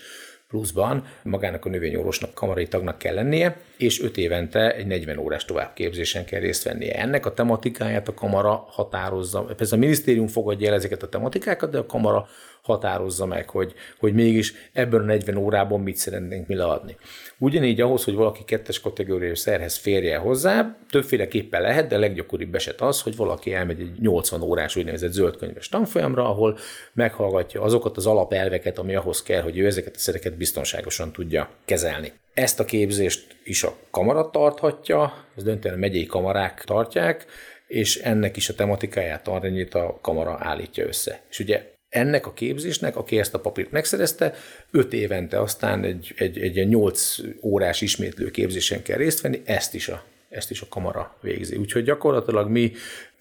pluszban 0.48 1.06
magának 1.22 1.64
a 1.64 1.68
növényorvosnak 1.68 2.34
kamarai 2.34 2.66
tagnak 2.66 2.98
kell 2.98 3.14
lennie, 3.14 3.56
és 3.76 4.02
öt 4.02 4.16
évente 4.16 4.74
egy 4.74 4.86
40 4.86 5.18
órás 5.18 5.44
továbbképzésen 5.44 6.24
kell 6.24 6.40
részt 6.40 6.62
vennie. 6.62 6.94
Ennek 6.94 7.26
a 7.26 7.34
tematikáját 7.34 8.08
a 8.08 8.14
kamara 8.14 8.66
határozza. 8.68 9.42
Persze 9.42 9.76
a 9.76 9.78
minisztérium 9.78 10.26
fogadja 10.26 10.68
el 10.68 10.74
ezeket 10.74 11.02
a 11.02 11.08
tematikákat, 11.08 11.70
de 11.70 11.78
a 11.78 11.86
kamara 11.86 12.28
határozza 12.66 13.26
meg, 13.26 13.50
hogy, 13.50 13.74
hogy 13.98 14.14
mégis 14.14 14.54
ebben 14.72 15.00
a 15.00 15.04
40 15.04 15.36
órában 15.36 15.80
mit 15.80 15.96
szeretnénk 15.96 16.46
mi 16.46 16.54
leadni. 16.54 16.96
Ugyanígy 17.38 17.80
ahhoz, 17.80 18.04
hogy 18.04 18.14
valaki 18.14 18.44
kettes 18.44 18.80
kategóriai 18.80 19.36
szerhez 19.36 19.76
férje 19.76 20.16
hozzá, 20.16 20.76
többféleképpen 20.90 21.62
lehet, 21.62 21.86
de 21.86 21.96
a 21.96 21.98
leggyakoribb 21.98 22.54
eset 22.54 22.80
az, 22.80 23.02
hogy 23.02 23.16
valaki 23.16 23.54
elmegy 23.54 23.80
egy 23.80 24.00
80 24.00 24.42
órás 24.42 24.76
úgynevezett 24.76 25.12
zöldkönyves 25.12 25.68
tanfolyamra, 25.68 26.28
ahol 26.28 26.58
meghallgatja 26.92 27.62
azokat 27.62 27.96
az 27.96 28.06
alapelveket, 28.06 28.78
ami 28.78 28.94
ahhoz 28.94 29.22
kell, 29.22 29.42
hogy 29.42 29.58
ő 29.58 29.66
ezeket 29.66 29.94
a 29.96 29.98
szereket 29.98 30.36
biztonságosan 30.36 31.12
tudja 31.12 31.48
kezelni. 31.64 32.12
Ezt 32.34 32.60
a 32.60 32.64
képzést 32.64 33.36
is 33.44 33.62
a 33.62 33.76
kamara 33.90 34.30
tarthatja, 34.30 35.24
ez 35.36 35.42
döntően 35.42 35.74
a 35.74 35.78
megyei 35.78 36.06
kamarák 36.06 36.64
tartják, 36.64 37.26
és 37.66 37.96
ennek 37.96 38.36
is 38.36 38.48
a 38.48 38.54
tematikáját, 38.54 39.28
arányét 39.28 39.74
a 39.74 39.98
kamara 40.00 40.36
állítja 40.40 40.86
össze. 40.86 41.20
És 41.30 41.38
ugye 41.38 41.74
ennek 41.88 42.26
a 42.26 42.32
képzésnek, 42.32 42.96
aki 42.96 43.18
ezt 43.18 43.34
a 43.34 43.40
papírt 43.40 43.70
megszerezte, 43.70 44.34
öt 44.70 44.92
évente 44.92 45.40
aztán 45.40 45.84
egy, 45.84 46.14
egy, 46.16 46.38
egy 46.38 46.68
8 46.68 47.16
órás 47.42 47.80
ismétlő 47.80 48.30
képzésen 48.30 48.82
kell 48.82 48.96
részt 48.96 49.20
venni, 49.20 49.42
ezt 49.44 49.74
is 49.74 49.88
a, 49.88 50.04
ezt 50.28 50.50
is 50.50 50.60
a 50.60 50.66
kamara 50.68 51.16
végzi. 51.20 51.56
Úgyhogy 51.56 51.84
gyakorlatilag 51.84 52.48
mi 52.48 52.72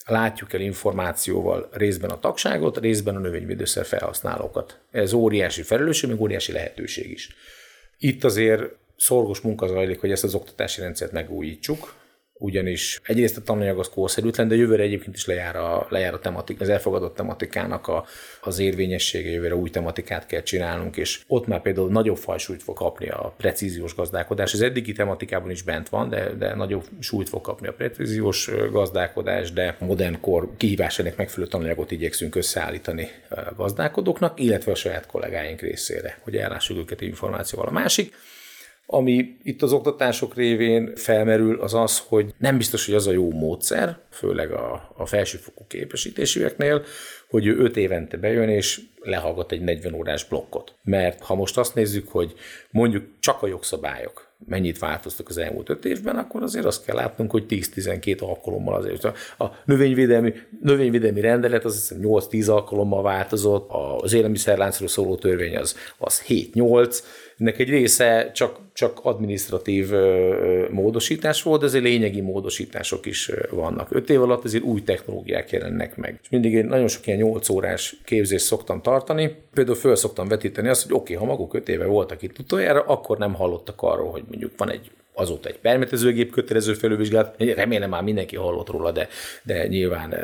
látjuk 0.06 0.54
el 0.54 0.62
információval 0.62 1.70
részben 1.72 2.10
a 2.10 2.20
tagságot, 2.20 2.78
részben 2.78 3.16
a 3.16 3.20
növényvédőszer 3.20 3.86
felhasználókat. 3.86 4.80
Ez 4.92 5.14
óriási 5.14 5.62
felelősség, 5.62 6.10
még 6.10 6.22
óriási 6.22 6.52
lehetőség 6.52 7.12
is. 7.12 7.30
Itt 7.98 8.24
azért 8.24 8.64
szorgos 8.98 9.40
munka 9.40 9.68
zajlik, 9.68 10.00
hogy 10.00 10.12
ezt 10.12 10.24
az 10.24 10.34
oktatási 10.34 10.82
rendszert 10.82 11.12
megújítsuk, 11.12 11.94
ugyanis 12.38 13.00
egyrészt 13.04 13.38
a 13.38 13.42
tananyag 13.42 13.80
az 13.80 13.90
korszerűtlen, 13.90 14.48
de 14.48 14.56
jövőre 14.56 14.84
egyébként 14.84 15.16
is 15.16 15.26
lejár 15.26 15.56
a, 15.56 15.88
lejár 15.90 16.14
a 16.14 16.20
tematik, 16.20 16.62
az 16.62 16.70
elfogadott 16.70 17.16
tematikának 17.16 17.88
a, 17.88 18.06
az 18.42 18.60
érvényessége, 18.60 19.30
jövőre 19.30 19.56
új 19.56 19.70
tematikát 19.70 20.26
kell 20.26 20.42
csinálnunk, 20.42 20.98
és 20.98 21.22
ott 21.28 21.48
már 21.48 21.62
például 21.62 21.90
nagyobb 21.90 22.18
fajsúlyt 22.18 22.64
fog 22.64 22.76
kapni 22.76 23.10
a 23.10 23.34
precíziós 23.38 23.96
gazdálkodás. 23.96 24.54
Az 24.54 24.62
eddigi 24.62 24.92
tematikában 24.92 25.50
is 25.50 25.62
bent 25.62 25.90
van, 25.90 26.10
de, 26.10 26.34
de 26.34 26.56
nagyobb 26.56 26.84
súlyt 27.00 27.30
fog 27.30 27.42
kapni 27.42 27.68
a 27.68 27.74
precíziós 27.74 28.50
gazdálkodás, 28.72 29.52
de 29.52 29.76
modern 29.80 30.20
kor 30.22 30.50
kihívásának 30.58 31.16
megfelelő 31.16 31.52
tananyagot 31.52 31.92
igyekszünk 31.92 32.36
összeállítani 32.36 33.10
a 33.30 33.54
gazdálkodóknak, 33.56 34.40
illetve 34.40 34.72
a 34.72 34.76
saját 34.76 35.06
kollégáink 35.06 35.62
részére, 35.62 36.18
hogy 36.22 36.36
ellássuk 36.36 36.78
őket 36.78 37.02
információval. 37.02 37.68
A 37.68 37.72
másik, 37.72 38.14
ami 38.86 39.38
itt 39.44 39.62
az 39.62 39.72
oktatások 39.72 40.36
révén 40.36 40.96
felmerül, 40.96 41.60
az 41.60 41.74
az, 41.74 42.00
hogy 42.08 42.34
nem 42.38 42.58
biztos, 42.58 42.86
hogy 42.86 42.96
az 42.96 43.08
a 43.08 43.12
jó 43.12 43.32
módszer, 43.32 44.00
főleg 44.10 44.52
a, 44.52 44.94
a 44.98 45.06
felsőfokú 45.06 45.66
képesítésűeknél, 45.68 46.84
hogy 47.30 47.46
ő 47.46 47.58
öt 47.58 47.78
évente 47.78 48.18
bejön 48.18 48.50
és 48.50 48.82
lehallgat 49.02 49.52
egy 49.52 49.62
40 49.62 49.94
órás 49.94 50.24
blokkot. 50.26 50.76
Mert 50.84 51.22
ha 51.22 51.36
most 51.36 51.58
azt 51.58 51.76
nézzük, 51.76 52.08
hogy 52.08 52.34
mondjuk 52.72 53.04
csak 53.20 53.42
a 53.42 53.48
jogszabályok 53.48 54.26
mennyit 54.48 54.80
változtak 54.80 55.30
az 55.30 55.38
elmúlt 55.38 55.70
öt 55.70 55.86
évben, 55.86 56.16
akkor 56.18 56.44
azért 56.44 56.66
azt 56.66 56.86
kell 56.86 56.96
látnunk, 56.96 57.32
hogy 57.32 57.46
10-12 57.50 58.20
alkalommal 58.20 58.76
azért. 58.76 59.04
A 59.38 59.52
növényvédelmi, 59.66 60.34
növényvédelmi 60.62 61.22
rendelet 61.22 61.66
az 61.66 61.96
8-10 62.02 62.50
alkalommal 62.50 63.02
változott, 63.02 63.70
az 64.02 64.14
élelmiszerláncról 64.14 64.88
szóló 64.88 65.16
törvény 65.16 65.58
az, 65.58 65.76
az 65.98 66.24
7-8, 66.28 67.00
ennek 67.38 67.60
egy 67.60 67.70
része 67.70 68.32
csak, 68.34 68.60
csak 68.74 69.00
administratív 69.02 69.92
módosítás 70.70 71.44
volt, 71.44 71.60
de 71.60 71.66
azért 71.66 71.84
lényegi 71.84 72.22
módosítások 72.22 73.06
is 73.06 73.32
vannak. 73.50 73.88
Öt 73.92 74.10
év 74.10 74.22
alatt 74.22 74.44
azért 74.44 74.64
új 74.64 74.84
technológiák 74.84 75.52
jelennek 75.52 75.96
meg. 75.96 76.20
És 76.22 76.30
mindig 76.30 76.54
én 76.54 76.66
nagyon 76.66 76.88
sok 76.88 77.08
ilyen 77.08 77.20
8 77.20 77.50
órás 77.50 77.96
képzést 78.06 78.46
szoktam 78.46 78.82
tartani. 78.82 79.36
Például 79.54 79.78
föl 79.78 79.96
szoktam 79.96 80.28
vetíteni 80.28 80.68
azt, 80.68 80.84
hogy 80.84 80.94
oké, 80.94 81.14
okay, 81.14 81.26
ha 81.26 81.32
maguk 81.32 81.54
öt 81.54 81.70
éve 81.70 81.86
voltak 81.86 82.22
itt 82.22 82.40
utoljára, 82.40 82.82
akkor 82.82 83.18
nem 83.18 83.34
hallottak 83.34 83.82
arról, 83.82 84.12
hogy 84.12 84.24
mondjuk 84.30 84.52
van 84.58 84.72
egy 84.72 84.92
azóta 85.16 85.50
egy 85.50 85.58
permetezőgép 85.58 86.32
kötelező 86.32 86.74
felülvizsgálat. 86.74 87.36
Remélem 87.38 87.90
már 87.90 88.04
mindenki 88.04 88.36
hallott 88.36 88.70
róla, 88.70 88.92
de, 88.92 89.08
de 89.44 89.68
nyilván 89.68 90.16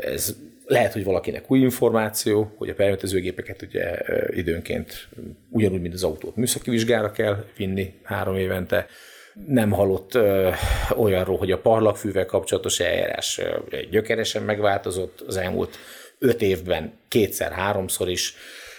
ez 0.00 0.36
lehet, 0.68 0.92
hogy 0.92 1.04
valakinek 1.04 1.50
új 1.50 1.58
információ, 1.58 2.52
hogy 2.56 2.68
a 2.68 2.74
permetezőgépeket 2.74 3.62
ugye 3.62 3.98
időnként 4.30 5.08
ugyanúgy, 5.50 5.80
mint 5.80 5.94
az 5.94 6.04
autót 6.04 6.36
műszaki 6.36 6.70
vizsgára 6.70 7.10
kell 7.10 7.44
vinni 7.56 7.94
három 8.02 8.36
évente. 8.36 8.86
Nem 9.46 9.70
hallott 9.70 10.14
ö, 10.14 10.50
olyanról, 10.96 11.38
hogy 11.38 11.50
a 11.50 11.58
parlagfűvel 11.58 12.26
kapcsolatos 12.26 12.80
eljárás 12.80 13.38
ö, 13.38 13.76
gyökeresen 13.90 14.42
megváltozott 14.42 15.20
az 15.20 15.36
elmúlt 15.36 15.78
öt 16.18 16.42
évben 16.42 16.92
kétszer-háromszor 17.08 18.08
is 18.08 18.34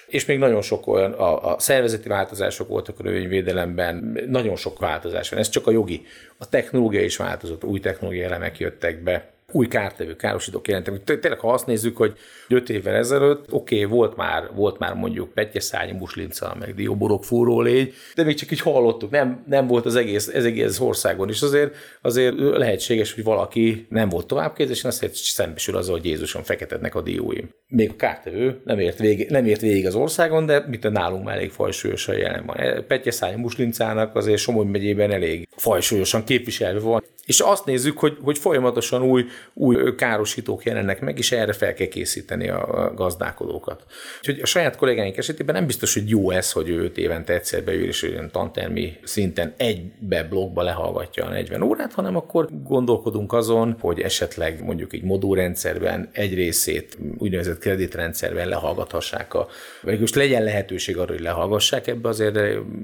és 0.10 0.26
még 0.26 0.38
nagyon 0.38 0.62
sok 0.62 0.88
olyan, 0.88 1.12
a, 1.12 1.54
a 1.54 1.60
szervezeti 1.60 2.08
változások 2.08 2.68
voltak 2.68 3.00
a 3.00 3.04
növényvédelemben, 3.04 4.20
nagyon 4.28 4.56
sok 4.56 4.80
változás 4.80 5.30
van. 5.30 5.40
Ez 5.40 5.50
csak 5.50 5.68
a 5.68 5.72
jogi. 5.72 6.06
A 6.38 6.50
technológia 6.50 7.02
is 7.02 7.18
változott, 7.18 7.64
új 7.64 7.80
technológiai 7.80 8.24
elemek 8.24 8.60
jöttek 8.60 9.04
be, 9.04 9.30
új 9.52 9.68
kártevő, 9.68 10.16
károsítók 10.16 10.68
jelentek. 10.68 11.04
Tényleg, 11.04 11.40
ha 11.40 11.54
azt 11.54 11.66
nézzük, 11.66 11.98
hogy 11.98 12.14
5 12.48 12.70
évvel 12.70 12.96
ezelőtt, 12.96 13.54
oké, 13.54 13.84
okay, 13.84 13.98
volt 13.98 14.16
már, 14.16 14.50
volt 14.56 14.80
már 14.80 14.94
mondjuk 14.94 15.34
pettyeszárnyi 15.34 15.92
muslinca, 15.92 16.56
meg 16.60 16.76
dióborok 16.76 17.24
légy, 17.64 17.94
de 18.16 18.24
még 18.24 18.36
csak 18.36 18.52
így 18.52 18.62
hallottuk, 18.62 19.10
nem, 19.10 19.44
nem 19.48 19.68
volt 19.68 19.86
az 19.86 19.96
egész, 19.96 20.28
ez 20.28 20.46
egész 20.46 20.80
országon, 20.80 21.30
és 21.30 21.42
azért, 21.42 21.76
azért 22.02 22.36
lehetséges, 22.40 23.14
hogy 23.14 23.24
valaki 23.24 23.88
nem 23.90 24.10
volt 24.10 24.28
továbbképzés, 24.28 24.78
és 24.78 24.84
azt 24.84 25.14
szembesül 25.14 25.78
azzal, 25.78 25.96
hogy 25.96 26.06
Jézuson 26.06 26.44
feketednek 26.44 26.96
a 26.96 27.02
dióim. 27.02 27.50
Még 27.68 27.90
a 27.90 27.96
kártevő 27.96 28.62
nem 28.66 28.80
ért, 28.80 29.00
végig, 29.00 29.30
nem 29.30 29.46
ért 29.46 29.62
végig 29.62 29.86
az 29.86 29.96
országon, 29.96 30.46
de 30.46 30.66
mit 30.68 30.86
a 30.86 30.90
nálunk 30.90 31.24
már 31.24 31.36
elég 31.36 31.52
fajsúlyosan 31.52 32.18
jelen 32.18 32.46
van. 32.46 32.86
Pettyeszárnyi 32.88 33.42
muslincának 33.42 34.16
azért 34.16 34.40
Somogy 34.40 34.68
megyében 34.68 35.12
elég 35.12 35.48
fajsúlyosan 35.56 36.24
képviselve 36.24 36.80
van. 36.80 37.04
És 37.30 37.40
azt 37.40 37.66
nézzük, 37.66 38.00
hogy, 38.00 38.18
hogy 38.22 38.38
folyamatosan 38.38 39.02
új, 39.02 39.26
új 39.54 39.96
károsítók 39.96 40.64
jelennek 40.64 41.02
meg, 41.02 41.18
és 41.18 41.32
erre 41.32 41.54
fel 41.54 41.74
kell 41.74 41.88
készíteni 41.88 42.50
a 42.50 42.92
gazdálkodókat. 42.96 43.84
Úgyhogy 44.18 44.40
a 44.42 44.46
saját 44.46 44.76
kollégáink 44.76 45.18
esetében 45.18 45.56
nem 45.56 45.66
biztos, 45.66 45.94
hogy 45.94 46.10
jó 46.10 46.30
ez, 46.30 46.52
hogy 46.52 46.70
ő 46.70 46.84
5 46.84 46.98
évente 46.98 47.34
egyszer 47.34 47.64
beül, 47.64 47.88
és 47.88 48.04
olyan 48.04 48.30
tantermi 48.32 48.98
szinten 49.04 49.54
egybe 49.58 50.24
blokkba 50.24 50.62
lehallgatja 50.62 51.26
a 51.26 51.30
40 51.30 51.62
órát, 51.62 51.94
hanem 51.94 52.16
akkor 52.16 52.48
gondolkodunk 52.64 53.34
azon, 53.34 53.78
hogy 53.80 54.00
esetleg 54.00 54.64
mondjuk 54.64 54.94
egy 54.94 55.04
modulrendszerben 55.04 56.10
egy 56.12 56.34
részét 56.34 56.98
úgynevezett 57.18 57.60
kreditrendszerben 57.60 58.48
lehallgathassák, 58.48 59.34
a, 59.34 59.48
vagy 59.82 60.00
most 60.00 60.16
legyen 60.16 60.44
lehetőség 60.44 60.98
arra, 60.98 61.12
hogy 61.12 61.22
lehallgassák 61.22 61.88
ebbe, 61.88 62.10
azért 62.10 62.40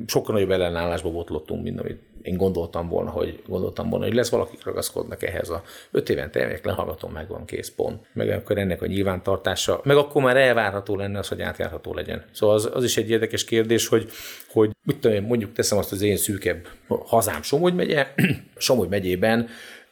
sokkal 0.07 0.33
nagyobb 0.33 0.51
ellenállásba 0.51 1.11
botlottunk, 1.11 1.63
mint 1.63 1.79
amit 1.79 1.99
én 2.25 2.37
gondoltam 2.37 2.87
volna, 2.87 3.09
hogy 3.09 3.41
gondoltam 3.47 3.89
volna, 3.89 4.05
hogy 4.05 4.13
lesz 4.13 4.29
valakik 4.29 4.63
ragaszkodnak 4.63 5.23
ehhez 5.23 5.49
a 5.49 5.63
öt 5.91 6.09
évente 6.09 6.39
elmegyek, 6.39 6.65
lehallgatom, 6.65 7.11
meg 7.11 7.27
van 7.27 7.45
kész 7.45 7.71
pont. 7.75 8.05
Meg 8.13 8.29
akkor 8.29 8.57
ennek 8.57 8.81
a 8.81 8.85
nyilvántartása, 8.85 9.81
meg 9.83 9.97
akkor 9.97 10.21
már 10.21 10.37
elvárható 10.37 10.95
lenne 10.95 11.19
az, 11.19 11.27
hogy 11.27 11.41
átjárható 11.41 11.93
legyen. 11.93 12.25
Szóval 12.31 12.55
az, 12.55 12.69
az 12.73 12.83
is 12.83 12.97
egy 12.97 13.09
érdekes 13.09 13.43
kérdés, 13.43 13.87
hogy, 13.87 14.09
hogy 14.51 14.71
mit 14.83 14.97
tudom 14.99 15.17
én, 15.17 15.23
mondjuk 15.23 15.53
teszem 15.53 15.77
azt 15.77 15.91
az 15.91 16.01
én 16.01 16.17
szűkebb 16.17 16.67
hazám 16.87 17.41
Somogy 17.41 17.73
megye, 17.73 18.07
Somogy 18.57 18.89
megyében 18.89 19.47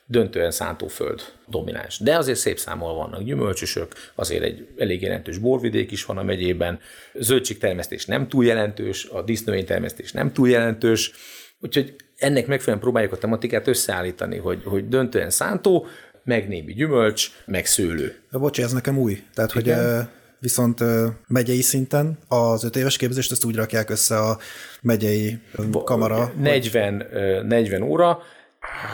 döntően 0.05 0.51
szántóföld 0.51 1.21
domináns. 1.47 1.99
De 1.99 2.17
azért 2.17 2.39
szép 2.39 2.59
számol 2.59 2.93
vannak 2.93 3.23
gyümölcsösök, 3.23 3.93
azért 4.15 4.43
egy 4.43 4.67
elég 4.77 5.01
jelentős 5.01 5.37
borvidék 5.37 5.91
is 5.91 6.05
van 6.05 6.17
a 6.17 6.23
megyében, 6.23 6.79
zöldségtermesztés 7.13 8.05
nem 8.05 8.27
túl 8.27 8.45
jelentős, 8.45 9.05
a 9.05 9.21
disznövénytermesztés 9.21 10.11
nem 10.11 10.33
túl 10.33 10.49
jelentős, 10.49 11.11
úgyhogy 11.59 11.95
ennek 12.23 12.47
megfelelően 12.47 12.79
próbáljuk 12.79 13.11
a 13.11 13.17
tematikát 13.17 13.67
összeállítani, 13.67 14.37
hogy, 14.37 14.61
hogy 14.65 14.87
döntően 14.87 15.29
szántó, 15.29 15.85
meg 16.23 16.47
némi 16.47 16.73
gyümölcs, 16.73 17.31
meg 17.45 17.65
szőlő. 17.65 18.15
Bocsi, 18.31 18.61
ez 18.61 18.73
nekem 18.73 18.97
új. 18.97 19.23
Tehát, 19.33 19.55
Igen? 19.55 19.95
hogy 19.95 20.07
viszont 20.39 20.83
megyei 21.27 21.61
szinten 21.61 22.17
az 22.27 22.63
öt 22.63 22.75
éves 22.75 22.97
képzést 22.97 23.31
ezt 23.31 23.45
úgy 23.45 23.55
rakják 23.55 23.89
össze 23.89 24.19
a 24.19 24.37
megyei 24.81 25.39
kamara. 25.83 26.31
40, 26.39 27.07
hogy... 27.11 27.47
40 27.47 27.81
óra, 27.81 28.19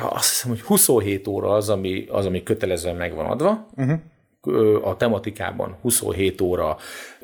azt 0.10 0.30
hiszem, 0.30 0.50
hogy 0.50 0.62
27 0.62 1.28
óra 1.28 1.50
az, 1.50 1.70
ami, 1.70 2.06
az, 2.10 2.26
ami 2.26 2.44
kötelezően 2.44 2.96
meg 2.96 3.14
van 3.14 3.26
adva, 3.26 3.68
uh-huh 3.76 4.00
a 4.84 4.98
tematikában 4.98 5.78
27 5.82 6.42
óra 6.42 6.78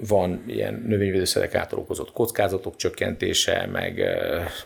van 0.07 0.43
ilyen 0.47 0.83
növényvédőszerek 0.87 1.55
által 1.55 1.79
okozott 1.79 2.11
kockázatok 2.11 2.75
csökkentése, 2.75 3.69
meg, 3.71 4.01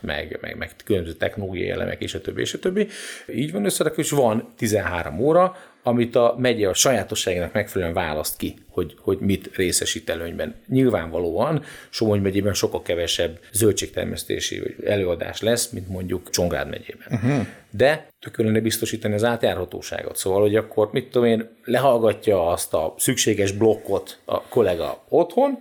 meg, 0.00 0.38
meg, 0.40 0.56
meg 0.56 0.70
különböző 0.84 1.16
technológiai 1.16 1.70
elemek, 1.70 2.00
és 2.00 2.14
a 2.14 2.20
többi, 2.20 2.40
és 2.40 2.54
a 2.54 2.58
többi. 2.58 2.88
Így 3.34 3.52
van 3.52 3.64
összerakva, 3.64 4.02
és 4.02 4.10
van 4.10 4.52
13 4.56 5.20
óra, 5.20 5.56
amit 5.82 6.16
a 6.16 6.34
megye 6.38 6.68
a 6.68 6.74
sajátosságnak 6.74 7.52
megfelelően 7.52 7.94
választ 7.94 8.36
ki, 8.36 8.54
hogy, 8.68 8.94
hogy 8.98 9.18
mit 9.18 9.50
részesít 9.56 10.10
előnyben. 10.10 10.54
Nyilvánvalóan 10.68 11.62
Somogy 11.90 12.22
megyében 12.22 12.54
sokkal 12.54 12.82
kevesebb 12.82 13.38
zöldségtermesztési 13.52 14.76
előadás 14.84 15.40
lesz, 15.40 15.70
mint 15.70 15.88
mondjuk 15.88 16.30
Csongrád 16.30 16.68
megyében. 16.68 17.06
Uh-huh. 17.10 17.46
De 17.70 18.06
tök 18.20 18.38
lenne 18.38 18.60
biztosítani 18.60 19.14
az 19.14 19.24
átjárhatóságot. 19.24 20.16
Szóval, 20.16 20.40
hogy 20.40 20.56
akkor 20.56 20.88
mit 20.92 21.10
tudom 21.10 21.28
én, 21.28 21.48
lehallgatja 21.64 22.50
azt 22.50 22.74
a 22.74 22.94
szükséges 22.98 23.52
blokkot 23.52 24.18
a 24.24 24.42
kollega 24.42 25.04
otthon, 25.08 25.58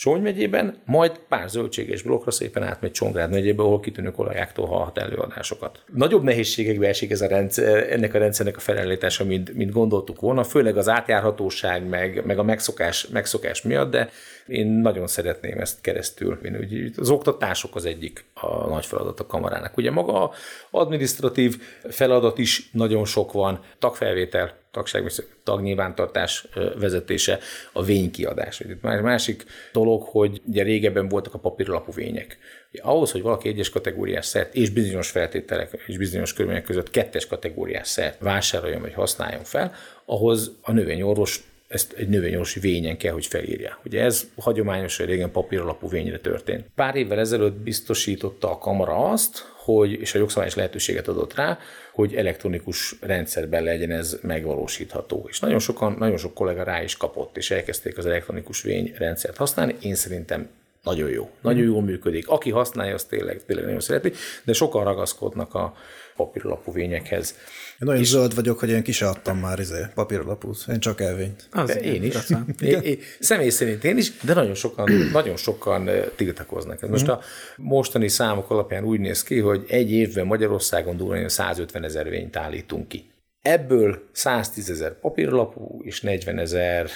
Sony 0.00 0.20
megyében, 0.20 0.76
majd 0.84 1.18
pár 1.28 1.48
zöldséges 1.48 2.02
blokkra 2.02 2.30
szépen 2.30 2.62
átmegy 2.62 2.90
Csongrád 2.90 3.30
megyébe, 3.30 3.62
ahol 3.62 3.80
kitűnő 3.80 4.10
kollégáktól 4.10 4.66
hallhat 4.66 4.98
előadásokat. 4.98 5.82
Nagyobb 5.94 6.22
nehézségekbe 6.22 6.88
esik 6.88 7.10
ez 7.10 7.20
a 7.20 7.26
rendszer, 7.26 7.92
ennek 7.92 8.14
a 8.14 8.18
rendszernek 8.18 8.56
a 8.56 8.60
felállítása, 8.60 9.24
mint, 9.24 9.54
mint 9.54 9.72
gondoltuk 9.72 10.20
volna, 10.20 10.44
főleg 10.44 10.76
az 10.76 10.88
átjárhatóság, 10.88 11.88
meg, 11.88 12.26
meg 12.26 12.38
a 12.38 12.42
megszokás, 12.42 13.06
megszokás 13.06 13.62
miatt, 13.62 13.90
de 13.90 14.10
én 14.46 14.66
nagyon 14.66 15.06
szeretném 15.06 15.58
ezt 15.58 15.80
keresztül. 15.80 16.38
Én, 16.44 16.92
az 16.96 17.10
oktatások 17.10 17.74
az 17.74 17.84
egyik 17.84 18.24
a 18.34 18.68
nagy 18.68 18.86
feladat 18.86 19.20
a 19.20 19.26
kamarának. 19.26 19.76
Ugye 19.76 19.90
maga 19.90 20.30
administratív 20.70 21.62
feladat 21.88 22.38
is 22.38 22.70
nagyon 22.72 23.04
sok 23.04 23.32
van, 23.32 23.60
tagfelvétel, 23.78 24.58
tagság, 24.70 25.10
tagnyilvántartás 25.44 26.46
vezetése, 26.78 27.38
a 27.72 27.82
vénykiadás. 27.82 28.60
Itt 28.60 28.82
már 28.82 29.00
másik 29.00 29.44
dolog, 29.72 30.02
hogy 30.02 30.40
ugye 30.46 30.62
régebben 30.62 31.08
voltak 31.08 31.34
a 31.34 31.38
papíralapú 31.38 31.92
vények. 31.92 32.38
Ugye 32.72 32.82
ahhoz, 32.82 33.10
hogy 33.10 33.22
valaki 33.22 33.48
egyes 33.48 33.70
kategóriás 33.70 34.26
szert 34.26 34.54
és 34.54 34.70
bizonyos 34.70 35.10
feltételek 35.10 35.82
és 35.86 35.96
bizonyos 35.96 36.32
körülmények 36.32 36.64
között 36.64 36.90
kettes 36.90 37.26
kategóriás 37.26 37.88
szert 37.88 38.20
vásároljon 38.20 38.80
vagy 38.80 38.94
használjon 38.94 39.44
fel, 39.44 39.72
ahhoz 40.04 40.52
a 40.62 40.72
növényorvos 40.72 41.48
ezt 41.70 41.92
egy 41.92 42.08
növényorvosi 42.08 42.60
vényen 42.60 42.96
kell, 42.96 43.12
hogy 43.12 43.26
felírja. 43.26 43.78
Ugye 43.84 44.02
ez 44.02 44.26
hagyományosan 44.36 45.06
régen 45.06 45.30
papíralapú 45.30 45.88
vényre 45.88 46.18
történt. 46.18 46.66
Pár 46.74 46.96
évvel 46.96 47.18
ezelőtt 47.18 47.54
biztosította 47.54 48.50
a 48.50 48.58
kamara 48.58 49.10
azt, 49.10 49.38
hogy, 49.56 49.92
és 49.92 50.14
a 50.14 50.18
jogszabályos 50.18 50.54
lehetőséget 50.54 51.08
adott 51.08 51.34
rá, 51.34 51.58
hogy 52.00 52.14
elektronikus 52.14 52.94
rendszerben 53.00 53.62
legyen 53.62 53.90
ez 53.90 54.18
megvalósítható. 54.22 55.26
És 55.28 55.40
nagyon 55.40 55.58
sokan, 55.58 55.96
nagyon 55.98 56.16
sok 56.16 56.34
kollega 56.34 56.62
rá 56.62 56.82
is 56.82 56.96
kapott, 56.96 57.36
és 57.36 57.50
elkezdték 57.50 57.98
az 57.98 58.06
elektronikus 58.06 58.62
vény 58.62 58.94
rendszert 58.98 59.36
használni. 59.36 59.76
Én 59.80 59.94
szerintem 59.94 60.48
nagyon 60.82 61.10
jó. 61.10 61.30
Nagyon 61.40 61.64
jól 61.64 61.82
működik. 61.82 62.28
Aki 62.28 62.50
használja, 62.50 62.94
az 62.94 63.04
tényleg, 63.04 63.40
tényleg 63.46 63.64
nagyon 63.64 63.80
szereti, 63.80 64.12
de 64.44 64.52
sokan 64.52 64.84
ragaszkodnak 64.84 65.54
a 65.54 65.74
papíralapú 66.16 66.72
vényekhez. 66.72 67.34
Én 67.80 67.86
nagyon 67.86 68.02
és 68.02 68.08
zöld 68.08 68.34
vagyok, 68.34 68.58
hogy 68.58 68.70
én 68.70 68.82
ki 68.82 68.92
se 68.92 69.08
adtam 69.08 69.38
már 69.38 69.58
izé, 69.58 69.86
papíralapút. 69.94 70.64
Én 70.68 70.80
csak 70.80 71.00
elvényt. 71.00 71.48
Az 71.50 71.76
én 71.76 72.02
is. 72.02 72.14
én, 72.60 72.80
én, 72.80 72.98
személy 73.20 73.48
szerint 73.48 73.84
én 73.84 73.96
is, 73.96 74.16
de 74.20 74.34
nagyon 74.34 74.54
sokan, 74.54 74.90
nagyon 75.12 75.36
sokan 75.36 75.90
tiltakoznak. 76.16 76.88
Most 76.88 77.06
mhm. 77.06 77.12
a 77.12 77.20
mostani 77.56 78.08
számok 78.08 78.50
alapján 78.50 78.84
úgy 78.84 79.00
néz 79.00 79.22
ki, 79.22 79.38
hogy 79.38 79.64
egy 79.68 79.92
évben 79.92 80.26
Magyarországon 80.26 80.96
durván 80.96 81.28
150 81.28 81.84
ezer 81.84 82.08
vényt 82.08 82.36
állítunk 82.36 82.88
ki. 82.88 83.10
Ebből 83.42 84.02
110 84.12 84.70
ezer 84.70 84.98
papírlapú 84.98 85.80
és 85.82 86.00
40 86.00 86.38
ezer 86.38 86.90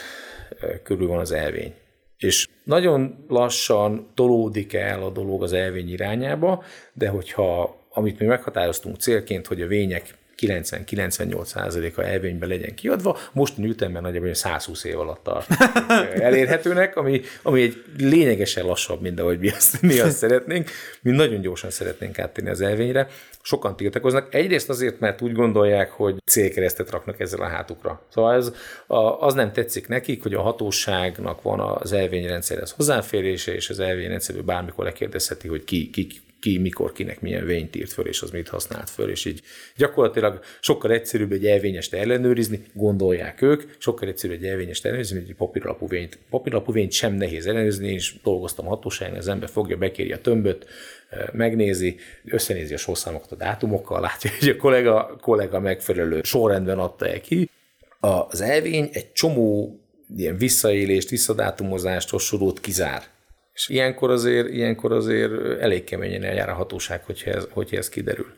körül 0.83 1.07
van 1.07 1.19
az 1.19 1.33
elvény. 1.33 1.75
És 2.17 2.49
nagyon 2.65 3.25
lassan 3.29 4.11
tolódik 4.15 4.73
el 4.73 5.03
a 5.03 5.11
dolog 5.11 5.43
az 5.43 5.53
elvény 5.53 5.91
irányába, 5.91 6.65
de 6.93 7.09
hogyha 7.09 7.77
amit 7.91 8.19
mi 8.19 8.27
meghatároztunk 8.27 8.97
célként, 8.97 9.47
hogy 9.47 9.63
a 9.63 9.67
vények 9.67 10.15
90-98%-a 10.47 12.01
elvényben 12.01 12.49
legyen 12.49 12.75
kiadva, 12.75 13.19
most 13.33 13.59
ütemben 13.59 14.03
nagyjából 14.03 14.35
120 14.35 14.85
év 14.85 14.99
alatt 14.99 15.23
tart 15.23 15.47
elérhetőnek, 16.29 16.97
ami, 16.97 17.21
ami 17.43 17.63
egy 17.63 17.85
lényegesen 17.99 18.67
lassabb, 18.67 19.01
mint 19.01 19.21
ahogy 19.21 19.39
mi 19.39 19.49
azt, 19.49 19.83
mi 19.83 19.99
azt 19.99 20.17
szeretnénk. 20.17 20.71
Mi 21.03 21.11
nagyon 21.11 21.41
gyorsan 21.41 21.71
szeretnénk 21.71 22.19
áttenni 22.19 22.51
az 22.51 22.61
elvényre. 22.61 23.09
Sokan 23.43 23.77
tiltakoznak. 23.77 24.35
Egyrészt 24.35 24.69
azért, 24.69 25.01
mert 25.01 25.21
úgy 25.23 25.33
gondolják, 25.33 25.91
hogy 25.91 26.17
célkeresztet 26.25 26.91
raknak 26.91 27.21
ezzel 27.21 27.41
a 27.41 27.47
hátukra. 27.47 28.03
Szóval 28.09 28.35
ez, 28.35 28.53
az 29.19 29.35
nem 29.35 29.53
tetszik 29.53 29.89
nekik, 29.89 30.23
hogy 30.23 30.35
a 30.35 30.41
hatóságnak 30.41 31.43
van 31.43 31.61
az 31.61 31.93
elvényrendszerhez 31.93 32.71
hozzáférése, 32.71 33.55
és 33.55 33.71
az 33.71 33.81
elvényrendszerből 33.81 34.45
bármikor 34.45 34.85
lekérdezheti, 34.85 35.49
hogy 35.49 35.65
ki, 35.65 35.91
ki 35.91 36.07
ki, 36.45 36.59
mikor, 36.59 36.93
kinek 36.93 37.21
milyen 37.21 37.45
vényt 37.45 37.77
írt 37.77 37.93
föl, 37.93 38.07
és 38.07 38.23
az 38.23 38.31
mit 38.31 38.49
használt 38.49 38.91
föl, 38.91 39.11
és 39.11 39.25
így 39.25 39.41
gyakorlatilag 39.77 40.41
sokkal 40.61 40.91
egyszerűbb 40.91 41.33
egy 41.33 41.47
elvényest 41.47 41.95
ellenőrizni, 41.95 42.61
gondolják 42.73 43.43
ők, 43.43 43.63
sokkal 43.79 44.09
egyszerűbb 44.09 44.37
egy 44.37 44.45
elvényest 44.45 44.85
ellenőrizni, 44.85 45.17
mint 45.17 45.29
egy 45.29 45.35
papírlapú 45.35 45.89
vényt. 45.89 46.19
Papírlapú 46.31 46.73
vényt 46.73 46.93
sem 46.93 47.15
nehéz 47.15 47.47
ellenőrizni, 47.47 47.93
és 47.93 48.15
dolgoztam 48.23 48.67
hatóságon, 48.67 49.19
az 49.19 49.29
ember 49.29 49.49
fogja, 49.49 49.77
bekéri 49.77 50.13
a 50.13 50.19
tömböt, 50.19 50.67
megnézi, 51.33 51.97
összenézi 52.25 52.75
a 52.75 52.79
sorszámokat 52.79 53.33
a 53.33 53.37
dátumokkal, 53.37 54.01
látja, 54.01 54.31
hogy 54.39 54.49
a 54.49 54.57
kollega, 54.57 55.17
kollega 55.21 55.61
megfelelő 55.61 56.21
sorrendben 56.23 56.79
adta 56.79 57.09
el 57.09 57.21
ki. 57.21 57.51
Az 58.01 58.41
elvény 58.41 58.89
egy 58.93 59.13
csomó 59.13 59.79
ilyen 60.17 60.37
visszaélést, 60.37 61.09
visszadátumozást, 61.09 62.11
hasonlót 62.11 62.61
kizár 62.61 63.14
és 63.55 63.69
ilyenkor 63.69 64.11
azért, 64.11 64.49
ilyenkor 64.49 64.93
azért 64.93 65.61
elég 65.61 65.85
keményen 65.85 66.23
eljár 66.23 66.49
a 66.49 66.55
hatóság, 66.55 67.05
hogyha 67.05 67.31
ez, 67.31 67.47
hogyha 67.51 67.77
ez 67.77 67.89
kiderül. 67.89 68.33